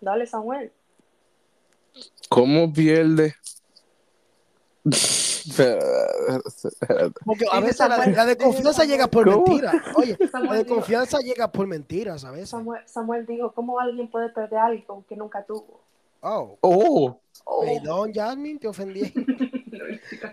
Dale, 0.02 0.26
Samuel. 0.26 0.72
¿Cómo 2.30 2.72
pierde? 2.72 3.36
Porque 7.26 7.46
a 7.52 7.60
veces 7.60 7.80
la, 7.80 8.06
la 8.08 8.26
desconfianza 8.26 8.84
llega 8.86 9.08
por 9.08 9.26
¿Cómo? 9.32 9.46
mentira. 9.46 9.84
Oye, 9.96 10.18
la 10.20 10.28
Samuel 10.28 10.50
dijo- 10.52 10.64
desconfianza 10.64 11.20
llega 11.20 11.52
por 11.52 11.68
mentiras 11.68 12.24
a 12.26 12.32
veces. 12.32 12.50
Samuel, 12.50 12.82
Samuel 12.86 13.26
dijo, 13.26 13.52
¿cómo 13.54 13.80
alguien 13.80 14.10
puede 14.10 14.30
perder 14.30 14.60
algo 14.60 15.04
que 15.08 15.16
nunca 15.16 15.44
tuvo? 15.44 15.82
Oh, 16.22 16.58
Oh, 16.62 17.20
Oh, 17.46 17.62
perdón, 17.64 18.14
Jasmine, 18.14 18.60
te 18.60 18.68
ofendí. 18.68 19.12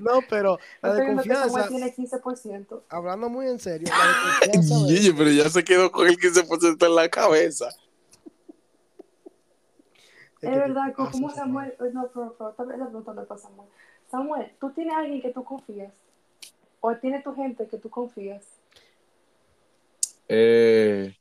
No, 0.00 0.20
pero 0.28 0.58
la 0.82 0.94
desconfianza, 0.94 1.44
Samuel 1.48 1.68
tiene 1.68 1.94
15%. 1.94 2.80
hablando 2.88 3.28
muy 3.28 3.46
en 3.46 3.58
serio, 3.60 3.88
la 3.90 4.46
desconfianza 4.46 4.74
Gigi, 4.88 5.12
pero 5.12 5.30
ya 5.30 5.48
se 5.50 5.62
quedó 5.64 5.92
con 5.92 6.06
el 6.08 6.16
15% 6.18 6.86
en 6.86 6.94
la 6.94 7.08
cabeza. 7.10 7.68
Es 10.40 10.50
verdad, 10.50 10.94
pasa, 10.96 11.10
¿cómo 11.12 11.30
Samuel. 11.30 11.74
Samuel? 11.76 11.94
No, 11.94 12.08
pero, 12.12 12.34
pero 12.38 12.54
vez 12.68 12.78
la 12.78 12.84
pregunta 12.86 13.12
no 13.14 13.22
Samuel. 13.38 13.68
Samuel, 14.10 14.50
¿tú 14.60 14.70
tienes 14.70 14.94
a 14.94 14.98
alguien 14.98 15.20
que 15.20 15.32
tú 15.32 15.42
confías? 15.44 15.92
¿O 16.80 16.94
tiene 16.96 17.20
tu 17.22 17.34
gente 17.34 17.66
que 17.66 17.78
tú 17.78 17.90
confías? 17.90 18.44
Eh, 20.28 21.14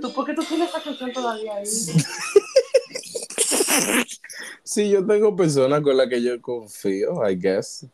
¿Tú, 0.00 0.12
¿Por 0.12 0.26
qué 0.26 0.34
tú 0.34 0.42
tienes 0.44 0.68
esa 0.70 0.82
canción 0.82 1.12
todavía 1.12 1.56
ahí? 1.56 1.66
sí, 4.64 4.90
yo 4.90 5.06
tengo 5.06 5.36
personas 5.36 5.82
con 5.82 5.96
las 5.96 6.08
que 6.08 6.22
yo 6.22 6.40
confío, 6.40 7.28
I 7.28 7.36
guess. 7.36 7.86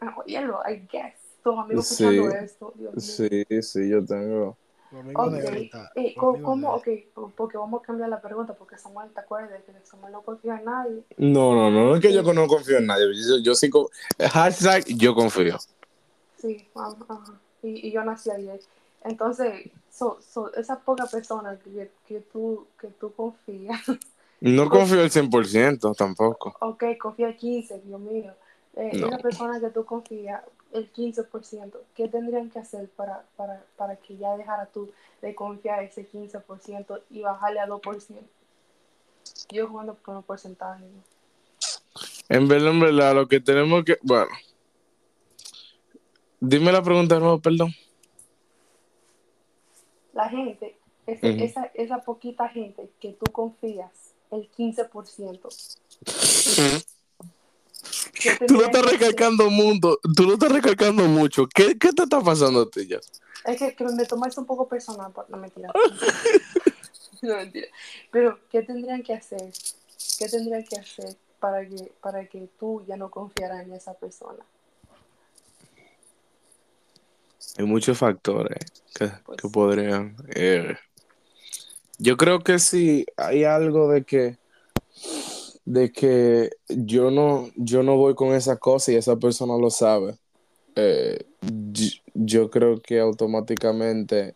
Ah, 0.00 0.16
I 0.26 0.86
guess. 0.90 1.14
Tus 1.42 1.58
amigos 1.58 1.88
Sí, 1.88 2.04
escuchando 2.04 2.36
esto, 2.36 2.72
Dios. 2.76 3.04
Sí, 3.04 3.28
sí, 3.62 3.88
yo 3.88 4.04
tengo. 4.04 4.58
Domingo 4.90 5.36
eh, 5.36 5.70
domingo 6.16 6.42
¿cómo, 6.42 6.74
ok, 6.74 6.88
porque 7.36 7.56
vamos 7.56 7.82
a 7.82 7.86
cambiar 7.86 8.08
la 8.08 8.20
pregunta, 8.20 8.54
porque 8.54 8.76
Samuel, 8.76 9.10
¿te 9.12 9.20
acuerdas 9.20 9.50
de 9.50 9.62
que 9.62 9.72
Samuel 9.84 10.12
no 10.12 10.22
confía 10.22 10.58
en 10.58 10.64
nadie? 10.64 11.04
No, 11.16 11.54
no, 11.54 11.70
no, 11.70 11.84
no 11.86 11.94
es 11.94 12.00
que 12.00 12.12
yo 12.12 12.22
no 12.22 12.46
confío 12.46 12.78
en 12.78 12.86
nadie. 12.86 13.06
Yo, 13.14 13.38
yo 13.38 13.54
sí, 13.54 13.70
hashtag, 14.18 14.84
yo 14.86 15.14
confío. 15.14 15.58
Sí, 16.38 16.66
ajá. 16.74 17.40
Y, 17.62 17.88
y 17.88 17.92
yo 17.92 18.02
nací 18.04 18.30
ayer. 18.30 18.60
Entonces, 19.04 19.70
so, 19.90 20.18
so, 20.20 20.52
esas 20.54 20.78
pocas 20.80 21.10
personas 21.10 21.58
que, 21.62 21.90
que, 22.06 22.20
tú, 22.20 22.66
que 22.80 22.88
tú 22.88 23.12
confías, 23.12 23.80
No 24.40 24.70
confío 24.70 25.02
al 25.02 25.10
100% 25.10 25.94
tampoco. 25.94 26.56
ok, 26.60 26.84
confía 26.98 27.36
15, 27.36 27.82
Dios 27.84 28.00
mío. 28.00 28.32
Eh, 28.74 28.92
No. 28.94 29.08
Esa 29.08 29.18
persona 29.18 29.60
que 29.60 29.68
tú 29.68 29.84
confías, 29.84 30.42
el 30.72 30.92
15%, 30.92 31.72
¿qué 31.94 32.08
tendrían 32.08 32.50
que 32.50 32.58
hacer 32.58 32.88
para, 32.90 33.24
para, 33.36 33.64
para 33.76 33.96
que 33.96 34.16
ya 34.16 34.36
dejara 34.36 34.66
tú 34.66 34.90
de 35.20 35.34
confiar 35.34 35.82
ese 35.82 36.08
15% 36.08 37.02
y 37.10 37.22
bajarle 37.22 37.60
a 37.60 37.66
2%? 37.66 38.20
Yo 39.50 39.68
jugando 39.68 39.96
con 40.02 40.14
los 40.14 40.24
porcentajes. 40.24 40.86
¿no? 40.86 41.02
En 42.28 42.46
verdad, 42.46 42.70
en 42.70 42.80
verdad, 42.80 43.14
lo 43.14 43.26
que 43.26 43.40
tenemos 43.40 43.84
que. 43.84 43.98
Bueno. 44.02 44.30
Dime 46.38 46.72
la 46.72 46.82
pregunta 46.82 47.16
de 47.16 47.20
nuevo, 47.20 47.40
perdón. 47.40 47.74
La 50.12 50.28
gente, 50.28 50.78
ese- 51.06 51.44
esa, 51.44 51.64
esa 51.74 51.98
poquita 51.98 52.48
gente 52.48 52.90
que 53.00 53.12
tú 53.12 53.30
confías, 53.32 54.14
el 54.30 54.48
15%. 54.50 55.48
¿qué 56.56 56.82
Tú 58.46 58.54
lo 58.54 58.64
estás 58.64 58.84
recalcando 58.84 59.50
mucho. 59.50 59.98
Tú 60.16 60.24
lo 60.24 60.34
estás 60.34 60.52
recalcando 60.52 61.04
mucho. 61.04 61.46
¿Qué, 61.46 61.78
qué 61.78 61.92
te 61.92 62.02
está 62.02 62.20
pasando 62.20 62.62
a 62.62 62.70
ti 62.70 62.86
ya? 62.86 62.98
Es 63.44 63.58
que, 63.58 63.74
que 63.74 63.84
me 63.84 64.04
tomas 64.04 64.36
un 64.38 64.46
poco 64.46 64.68
personal, 64.68 65.12
no 65.28 65.36
mentira. 65.36 65.70
no 67.22 67.36
mentira. 67.36 67.68
Pero, 68.10 68.38
¿qué 68.50 68.62
tendrían 68.62 69.02
que 69.02 69.14
hacer? 69.14 69.50
¿Qué 70.18 70.28
tendrían 70.28 70.64
que 70.64 70.76
hacer 70.78 71.16
para 71.38 71.66
que, 71.66 71.92
para 72.02 72.26
que 72.26 72.48
tú 72.58 72.84
ya 72.86 72.96
no 72.96 73.10
confiaras 73.10 73.62
en 73.62 73.72
esa 73.72 73.94
persona? 73.94 74.44
Hay 77.58 77.64
muchos 77.64 77.98
factores 77.98 78.58
que, 78.94 79.10
Pues 79.24 79.40
que 79.40 79.48
podrían. 79.48 80.16
eh, 80.34 80.76
yo 81.98 82.16
creo 82.16 82.40
que 82.40 82.58
sí 82.58 83.04
hay 83.16 83.44
algo 83.44 83.90
de 83.90 84.04
que 84.04 84.38
de 85.72 85.92
que 85.92 86.50
yo 86.68 87.12
no 87.12 87.48
yo 87.54 87.84
no 87.84 87.96
voy 87.96 88.16
con 88.16 88.34
esa 88.34 88.56
cosa 88.56 88.90
y 88.90 88.96
esa 88.96 89.16
persona 89.16 89.56
lo 89.56 89.70
sabe. 89.70 90.18
eh, 90.74 91.18
yo, 91.72 91.88
yo 92.14 92.50
creo 92.50 92.80
que 92.80 92.98
automáticamente 93.00 94.34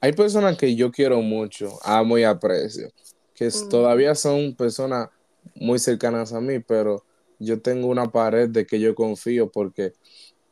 hay 0.00 0.12
personas 0.12 0.56
que 0.56 0.74
yo 0.74 0.90
quiero 0.90 1.20
mucho, 1.20 1.78
amo 1.82 2.16
y 2.18 2.24
aprecio, 2.24 2.88
que 3.34 3.46
Mm. 3.48 3.68
todavía 3.68 4.14
son 4.14 4.54
personas 4.54 5.08
muy 5.54 5.78
cercanas 5.78 6.32
a 6.32 6.40
mí, 6.40 6.58
pero 6.60 7.04
yo 7.38 7.60
tengo 7.60 7.88
una 7.88 8.10
pared 8.10 8.48
de 8.48 8.66
que 8.66 8.80
yo 8.80 8.94
confío 8.94 9.50
porque 9.50 9.92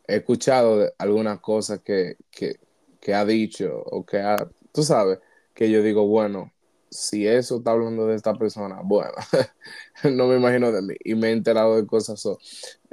he 0.06 0.16
escuchado 0.16 0.78
de 0.78 0.92
algunas 0.98 1.40
cosas 1.40 1.80
que, 1.80 2.16
que, 2.30 2.56
que 3.00 3.14
ha 3.14 3.24
dicho 3.24 3.82
o 3.86 4.04
que 4.04 4.18
ha, 4.18 4.36
tú 4.72 4.82
sabes, 4.82 5.18
que 5.54 5.70
yo 5.70 5.82
digo, 5.82 6.06
bueno, 6.06 6.52
si 6.91 7.26
eso 7.26 7.59
está 7.59 7.72
hablando 7.72 8.07
de 8.07 8.16
esta 8.16 8.34
persona, 8.34 8.80
bueno, 8.82 9.12
no 10.05 10.26
me 10.26 10.36
imagino 10.36 10.72
de 10.72 10.82
mí 10.82 10.95
y 11.05 11.14
me 11.14 11.28
he 11.28 11.32
enterado 11.32 11.76
de 11.76 11.86
cosas. 11.86 12.20
so, 12.20 12.39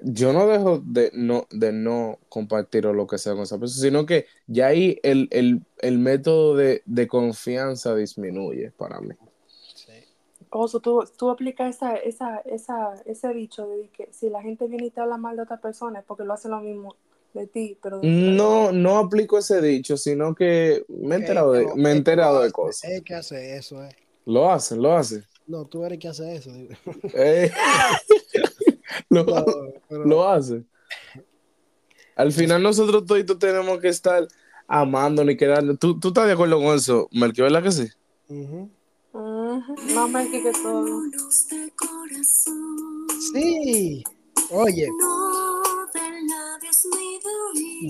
yo 0.03 0.33
no 0.33 0.47
dejo 0.47 0.79
de 0.79 1.11
no, 1.13 1.47
de 1.51 1.71
no 1.71 2.19
compartir 2.29 2.87
o 2.87 2.93
lo 2.93 3.07
que 3.07 3.17
sea 3.17 3.33
con 3.33 3.43
esa 3.43 3.59
persona, 3.59 3.81
sino 3.81 4.05
que 4.05 4.25
ya 4.47 4.67
ahí 4.67 4.99
el, 5.03 5.27
el, 5.31 5.61
el 5.79 5.97
método 5.99 6.55
de, 6.55 6.83
de 6.85 7.07
confianza 7.07 7.95
disminuye 7.95 8.71
para 8.71 8.99
mí. 9.01 9.15
Oso, 10.49 10.79
tú, 10.79 11.03
tú 11.17 11.29
aplicas 11.29 11.75
esa, 11.75 11.97
esa, 11.97 12.37
esa, 12.39 12.93
ese 13.05 13.33
dicho 13.33 13.67
de 13.67 13.89
que 13.89 14.07
si 14.13 14.29
la 14.29 14.41
gente 14.41 14.67
viene 14.67 14.85
y 14.85 14.89
te 14.91 15.01
habla 15.01 15.17
mal 15.17 15.35
de 15.35 15.41
otra 15.43 15.59
persona 15.59 15.99
es 15.99 16.05
porque 16.05 16.23
lo 16.23 16.33
hace 16.33 16.47
lo 16.47 16.61
mismo 16.61 16.95
de 17.35 17.47
ti, 17.47 17.77
pero 17.81 17.99
No, 18.01 18.71
no 18.71 18.97
aplico 18.97 19.37
ese 19.37 19.61
dicho, 19.61 19.97
sino 19.97 20.33
que 20.33 20.83
me 20.87 21.15
he 21.15 21.17
enterado 21.19 21.51
de, 21.51 21.67
me 21.75 21.89
he 21.89 21.91
enterado 21.95 22.41
de 22.41 22.51
cosas. 22.51 22.89
Es 22.89 23.01
que 23.03 23.13
hace 23.13 23.57
eso, 23.57 23.83
eh. 23.83 23.89
Lo 24.25 24.49
hacen, 24.51 24.81
lo 24.81 24.95
hacen. 24.95 25.23
No, 25.47 25.65
tú 25.65 25.83
eres 25.85 25.99
que 25.99 26.07
hace 26.07 26.35
eso. 26.35 26.51
digo. 26.51 26.73
Eh, 27.13 27.51
lo, 29.09 29.23
No, 29.23 29.45
pero- 29.87 30.05
lo 30.05 30.27
hace. 30.29 30.63
Al 32.15 32.31
final 32.31 32.63
nosotros 32.63 33.05
todos 33.05 33.25
tenemos 33.39 33.77
que 33.79 33.89
estar 33.89 34.25
amando 34.67 35.23
ni 35.25 35.35
quedando. 35.35 35.75
¿Tú, 35.75 35.99
tú 35.99 36.07
estás 36.07 36.25
de 36.27 36.33
acuerdo 36.33 36.57
con 36.61 36.73
eso, 36.75 37.09
Melqui, 37.11 37.41
verdad 37.41 37.61
que 37.61 37.71
sí? 37.73 37.87
Más 39.13 40.09
mal 40.09 40.31
que, 40.31 40.41
que 40.41 40.51
todo. 40.53 41.01
Sí. 43.33 44.03
Oye, 44.51 44.87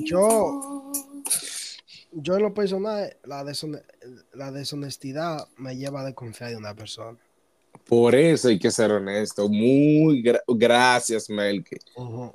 Yo- 0.03 0.91
yo 2.11 2.35
en 2.35 2.41
lo 2.43 2.53
personal, 2.53 3.15
la, 3.25 3.43
deshone- 3.43 3.83
la 4.33 4.51
deshonestidad 4.51 5.47
me 5.57 5.75
lleva 5.75 6.01
a 6.01 6.05
desconfiar 6.05 6.49
de 6.51 6.57
una 6.57 6.73
persona. 6.73 7.17
Por 7.87 8.15
eso 8.15 8.47
hay 8.47 8.57
que 8.57 8.71
ser 8.71 8.91
honesto. 8.91 9.47
Muy 9.49 10.23
gra- 10.23 10.41
gracias. 10.47 11.27
Ujú. 11.29 12.33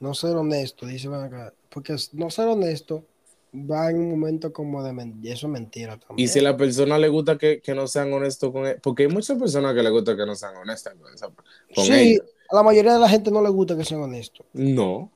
No 0.00 0.14
ser 0.14 0.36
honesto, 0.36 0.84
dice 0.86 1.08
acá. 1.08 1.54
Porque 1.70 1.96
no 2.12 2.28
ser 2.30 2.48
honesto 2.48 3.04
va 3.54 3.90
en 3.90 3.98
un 3.98 4.10
momento 4.10 4.52
como 4.52 4.82
de 4.82 4.92
men- 4.92 5.18
y 5.22 5.30
eso 5.30 5.46
es 5.46 5.52
mentira 5.52 5.96
también. 5.98 6.24
Y 6.24 6.28
si 6.28 6.40
a 6.40 6.42
la 6.42 6.56
persona 6.56 6.98
le 6.98 7.08
gusta 7.08 7.38
que, 7.38 7.60
que 7.60 7.74
no 7.74 7.86
sean 7.86 8.12
honestos 8.12 8.52
con 8.52 8.66
él, 8.66 8.78
porque 8.82 9.04
hay 9.04 9.08
muchas 9.08 9.38
personas 9.38 9.74
que 9.74 9.82
le 9.82 9.90
gusta 9.90 10.14
que 10.16 10.26
no 10.26 10.34
sean 10.34 10.56
honestas 10.56 10.94
con, 11.00 11.14
esa- 11.14 11.30
con 11.74 11.84
sí, 11.84 11.92
ellos. 11.92 12.26
a 12.50 12.56
la 12.56 12.62
mayoría 12.62 12.92
de 12.94 12.98
la 13.00 13.08
gente 13.08 13.30
no 13.30 13.40
le 13.40 13.48
gusta 13.48 13.76
que 13.76 13.84
sean 13.84 14.02
honestos. 14.02 14.44
No. 14.52 15.10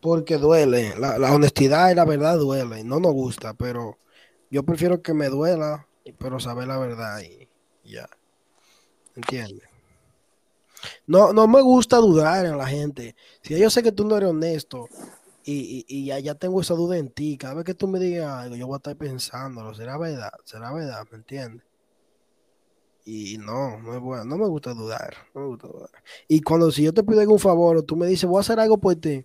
Porque 0.00 0.38
duele. 0.38 0.94
La, 0.98 1.18
la 1.18 1.34
honestidad 1.34 1.90
y 1.90 1.94
la 1.94 2.04
verdad 2.04 2.38
duele. 2.38 2.84
No 2.84 3.00
nos 3.00 3.12
gusta, 3.12 3.54
pero 3.54 3.98
yo 4.50 4.62
prefiero 4.62 5.02
que 5.02 5.14
me 5.14 5.28
duela, 5.28 5.88
pero 6.18 6.38
saber 6.38 6.68
la 6.68 6.78
verdad 6.78 7.20
y 7.20 7.46
y 7.86 7.92
ya. 7.92 8.08
¿Entiendes? 9.14 9.68
No, 11.06 11.32
no 11.32 11.48
me 11.48 11.62
gusta 11.62 11.96
dudar 11.96 12.44
en 12.44 12.58
la 12.58 12.66
gente. 12.66 13.16
Si 13.42 13.58
yo 13.58 13.70
sé 13.70 13.82
que 13.82 13.92
tú 13.92 14.04
no 14.04 14.16
eres 14.16 14.30
honesto 14.30 14.88
y, 15.44 15.84
y, 15.88 16.06
ya, 16.06 16.18
ya 16.18 16.34
tengo 16.34 16.60
esa 16.60 16.74
duda 16.74 16.98
en 16.98 17.08
ti, 17.08 17.38
cada 17.38 17.54
vez 17.54 17.64
que 17.64 17.74
tú 17.74 17.88
me 17.88 17.98
digas 17.98 18.30
algo, 18.30 18.56
yo 18.56 18.66
voy 18.66 18.74
a 18.74 18.76
estar 18.78 18.96
pensándolo. 18.96 19.74
¿Será 19.74 19.96
verdad? 19.96 20.32
¿Será 20.44 20.72
verdad? 20.72 21.06
¿Me 21.10 21.18
entiendes? 21.18 21.64
Y 23.04 23.38
no, 23.38 23.78
no 23.78 23.94
es 23.94 24.00
bueno. 24.00 24.24
No 24.24 24.36
me 24.36 24.48
gusta 24.48 24.74
dudar. 24.74 25.14
No 25.34 25.42
me 25.42 25.46
gusta 25.46 25.68
dudar. 25.68 25.90
Y 26.28 26.40
cuando 26.42 26.70
si 26.72 26.82
yo 26.82 26.92
te 26.92 27.04
pido 27.04 27.20
algún 27.20 27.38
favor 27.38 27.76
o 27.76 27.82
tú 27.84 27.96
me 27.96 28.06
dices, 28.06 28.28
voy 28.28 28.38
a 28.38 28.40
hacer 28.40 28.58
algo 28.58 28.78
por 28.78 28.96
ti, 28.96 29.24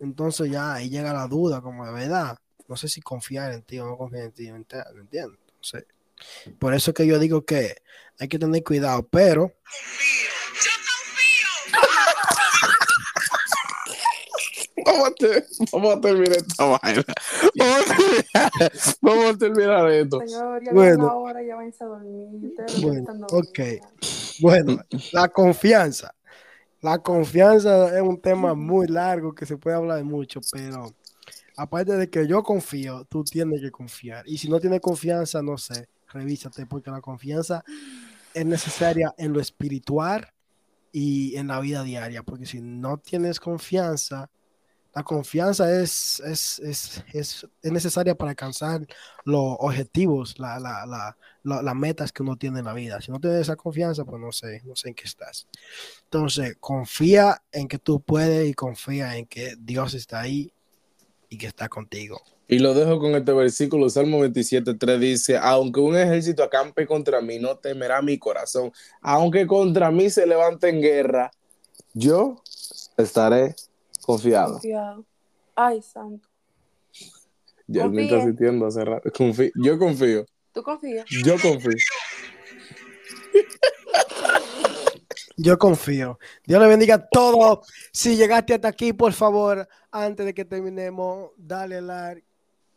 entonces 0.00 0.50
ya 0.50 0.74
ahí 0.74 0.88
llega 0.90 1.12
la 1.12 1.26
duda, 1.26 1.60
como 1.60 1.86
de 1.86 1.92
verdad. 1.92 2.36
No 2.68 2.76
sé 2.76 2.88
si 2.88 3.00
confiar 3.00 3.52
en 3.52 3.62
ti 3.62 3.78
o 3.78 3.86
no 3.86 3.96
confiar 3.96 4.24
en 4.24 4.32
ti, 4.32 4.50
¿me 4.50 4.58
entiendes? 4.58 5.38
Entonces, 5.48 5.84
por 6.58 6.74
eso 6.74 6.90
es 6.90 6.94
que 6.94 7.06
yo 7.06 7.18
digo 7.18 7.44
que 7.44 7.76
hay 8.18 8.28
que 8.28 8.38
tener 8.38 8.64
cuidado, 8.64 9.06
pero 9.08 9.52
Vamos 14.84 15.08
a, 15.08 15.14
ter- 15.14 15.46
vamos 15.72 15.96
a 15.96 16.00
terminar 16.00 16.36
esta 16.36 16.64
vaina. 16.64 17.02
Vamos 17.56 17.76
a 17.80 17.94
terminar, 17.96 18.72
vamos 19.00 19.24
a 19.34 19.38
terminar 19.38 19.90
esto. 19.90 20.20
Señor, 20.20 20.64
ya 20.64 20.72
Bueno. 20.72 20.72
bueno. 20.72 21.04
una 21.04 21.14
hora, 21.14 21.42
ya 21.42 21.56
váyanse 21.56 21.84
a 21.84 21.86
dormir. 21.86 22.28
Ustedes 22.50 22.80
no 22.82 22.88
Bueno, 22.88 23.26
ok. 23.32 23.58
bueno, 24.40 24.82
la 25.12 25.28
confianza. 25.28 26.14
La 26.86 27.00
confianza 27.00 27.96
es 27.96 28.00
un 28.00 28.20
tema 28.20 28.54
muy 28.54 28.86
largo 28.86 29.34
que 29.34 29.44
se 29.44 29.56
puede 29.56 29.74
hablar 29.74 29.96
de 29.96 30.04
mucho, 30.04 30.38
pero 30.52 30.94
aparte 31.56 31.96
de 31.96 32.08
que 32.08 32.28
yo 32.28 32.44
confío, 32.44 33.04
tú 33.06 33.24
tienes 33.24 33.60
que 33.60 33.72
confiar. 33.72 34.24
Y 34.28 34.38
si 34.38 34.48
no 34.48 34.60
tienes 34.60 34.80
confianza, 34.80 35.42
no 35.42 35.58
sé, 35.58 35.88
revísate, 36.12 36.64
porque 36.64 36.92
la 36.92 37.00
confianza 37.00 37.64
es 38.32 38.46
necesaria 38.46 39.12
en 39.18 39.32
lo 39.32 39.40
espiritual 39.40 40.28
y 40.92 41.34
en 41.34 41.48
la 41.48 41.58
vida 41.58 41.82
diaria, 41.82 42.22
porque 42.22 42.46
si 42.46 42.60
no 42.60 42.98
tienes 42.98 43.40
confianza, 43.40 44.30
la 44.96 45.04
confianza 45.04 45.80
es, 45.82 46.20
es, 46.20 46.58
es, 46.60 47.04
es, 47.12 47.46
es 47.62 47.72
necesaria 47.72 48.16
para 48.16 48.30
alcanzar 48.30 48.86
los 49.26 49.56
objetivos, 49.60 50.38
la, 50.38 50.58
la, 50.58 50.86
la, 50.86 51.18
la- 51.44 51.62
las 51.62 51.76
metas 51.76 52.12
que 52.12 52.22
uno 52.22 52.36
tiene 52.36 52.60
en 52.60 52.64
la 52.64 52.72
vida. 52.72 53.00
Si 53.02 53.12
no 53.12 53.20
tienes 53.20 53.42
esa 53.42 53.56
confianza, 53.56 54.06
pues 54.06 54.20
no 54.22 54.32
sé, 54.32 54.62
no 54.64 54.74
sé 54.74 54.88
en 54.88 54.94
qué 54.94 55.04
estás. 55.04 55.46
Entonces, 56.04 56.56
confía 56.60 57.42
en 57.52 57.68
que 57.68 57.78
tú 57.78 58.00
puedes 58.00 58.48
y 58.48 58.54
confía 58.54 59.18
en 59.18 59.26
que 59.26 59.54
Dios 59.58 59.94
está 59.94 60.20
ahí 60.22 60.50
y 61.28 61.38
que 61.38 61.46
está 61.46 61.68
contigo. 61.68 62.22
Y 62.48 62.60
lo 62.60 62.74
dejo 62.74 62.98
con 62.98 63.14
este 63.16 63.32
versículo, 63.32 63.90
Salmo 63.90 64.20
27.3 64.20 64.98
dice, 64.98 65.36
aunque 65.36 65.80
un 65.80 65.96
ejército 65.96 66.42
acampe 66.42 66.86
contra 66.86 67.20
mí, 67.20 67.38
no 67.38 67.58
temerá 67.58 68.00
mi 68.00 68.18
corazón. 68.18 68.72
Aunque 69.02 69.46
contra 69.46 69.90
mí 69.90 70.08
se 70.10 70.26
levante 70.26 70.70
en 70.70 70.80
guerra, 70.80 71.30
yo 71.92 72.42
estaré 72.96 73.56
confiado. 74.06 74.52
Confiado. 74.54 75.04
Ay, 75.54 75.82
santo. 75.82 76.28
Ya 77.66 77.88
me 77.88 78.02
está 78.04 78.14
Confíe. 78.16 78.30
sintiendo 78.30 78.66
hace 78.66 78.84
rato. 78.84 79.10
Yo 79.56 79.78
confío, 79.78 80.24
¿Tú 80.52 80.62
confías? 80.62 81.04
yo 81.24 81.34
confío. 81.40 81.76
Yo 85.38 85.58
confío. 85.58 86.18
Dios 86.46 86.62
le 86.62 86.66
bendiga 86.68 86.94
a 86.94 87.08
todos. 87.08 87.66
Si 87.92 88.16
llegaste 88.16 88.54
hasta 88.54 88.68
aquí, 88.68 88.92
por 88.94 89.12
favor, 89.12 89.68
antes 89.90 90.24
de 90.24 90.32
que 90.32 90.44
terminemos, 90.46 91.30
dale 91.36 91.82
like, 91.82 92.24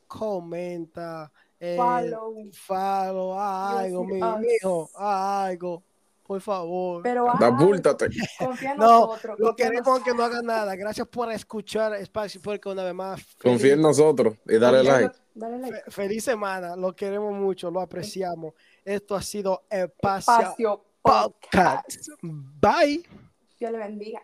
comenta, 0.08 1.32
eh, 1.60 1.76
Follow. 1.78 2.34
follow, 2.52 3.40
algo, 3.40 4.02
decir 4.06 4.24
mi 4.40 4.48
hijo, 4.56 4.90
algo, 4.96 5.84
por 6.30 6.42
favor. 6.42 7.02
Pero 7.02 7.26
confía 8.38 8.74
en 8.74 8.78
No, 8.78 9.08
nosotros. 9.08 9.40
Lo 9.40 9.48
confía 9.48 9.66
en 9.66 9.72
queremos 9.72 10.04
que 10.04 10.14
no 10.14 10.24
haga 10.24 10.44
nada. 10.44 10.76
Gracias 10.76 11.08
por 11.08 11.32
escuchar 11.32 11.96
Espacio 11.96 12.40
Porque 12.40 12.70
una 12.70 12.84
vez 12.84 12.94
más. 12.94 13.20
Confía 13.42 13.74
en 13.74 13.82
nosotros 13.82 14.36
y 14.46 14.60
dale 14.60 14.84
like. 14.84 15.16
Dale 15.34 15.58
like. 15.58 15.76
Fe- 15.86 15.92
Feliz 15.92 16.24
semana. 16.24 16.76
Lo 16.76 16.96
queremos 16.96 17.34
mucho, 17.34 17.72
lo 17.72 17.82
apreciamos. 17.82 18.54
Esto 18.86 19.16
ha 19.16 19.24
sido 19.24 19.64
Espacio 19.72 20.36
Espacio 20.36 20.86
Podcast. 21.02 21.96
Podcast. 21.98 22.10
Bye. 22.22 23.04
Dios 23.60 23.72
le 23.72 23.78
bendiga. 23.80 24.22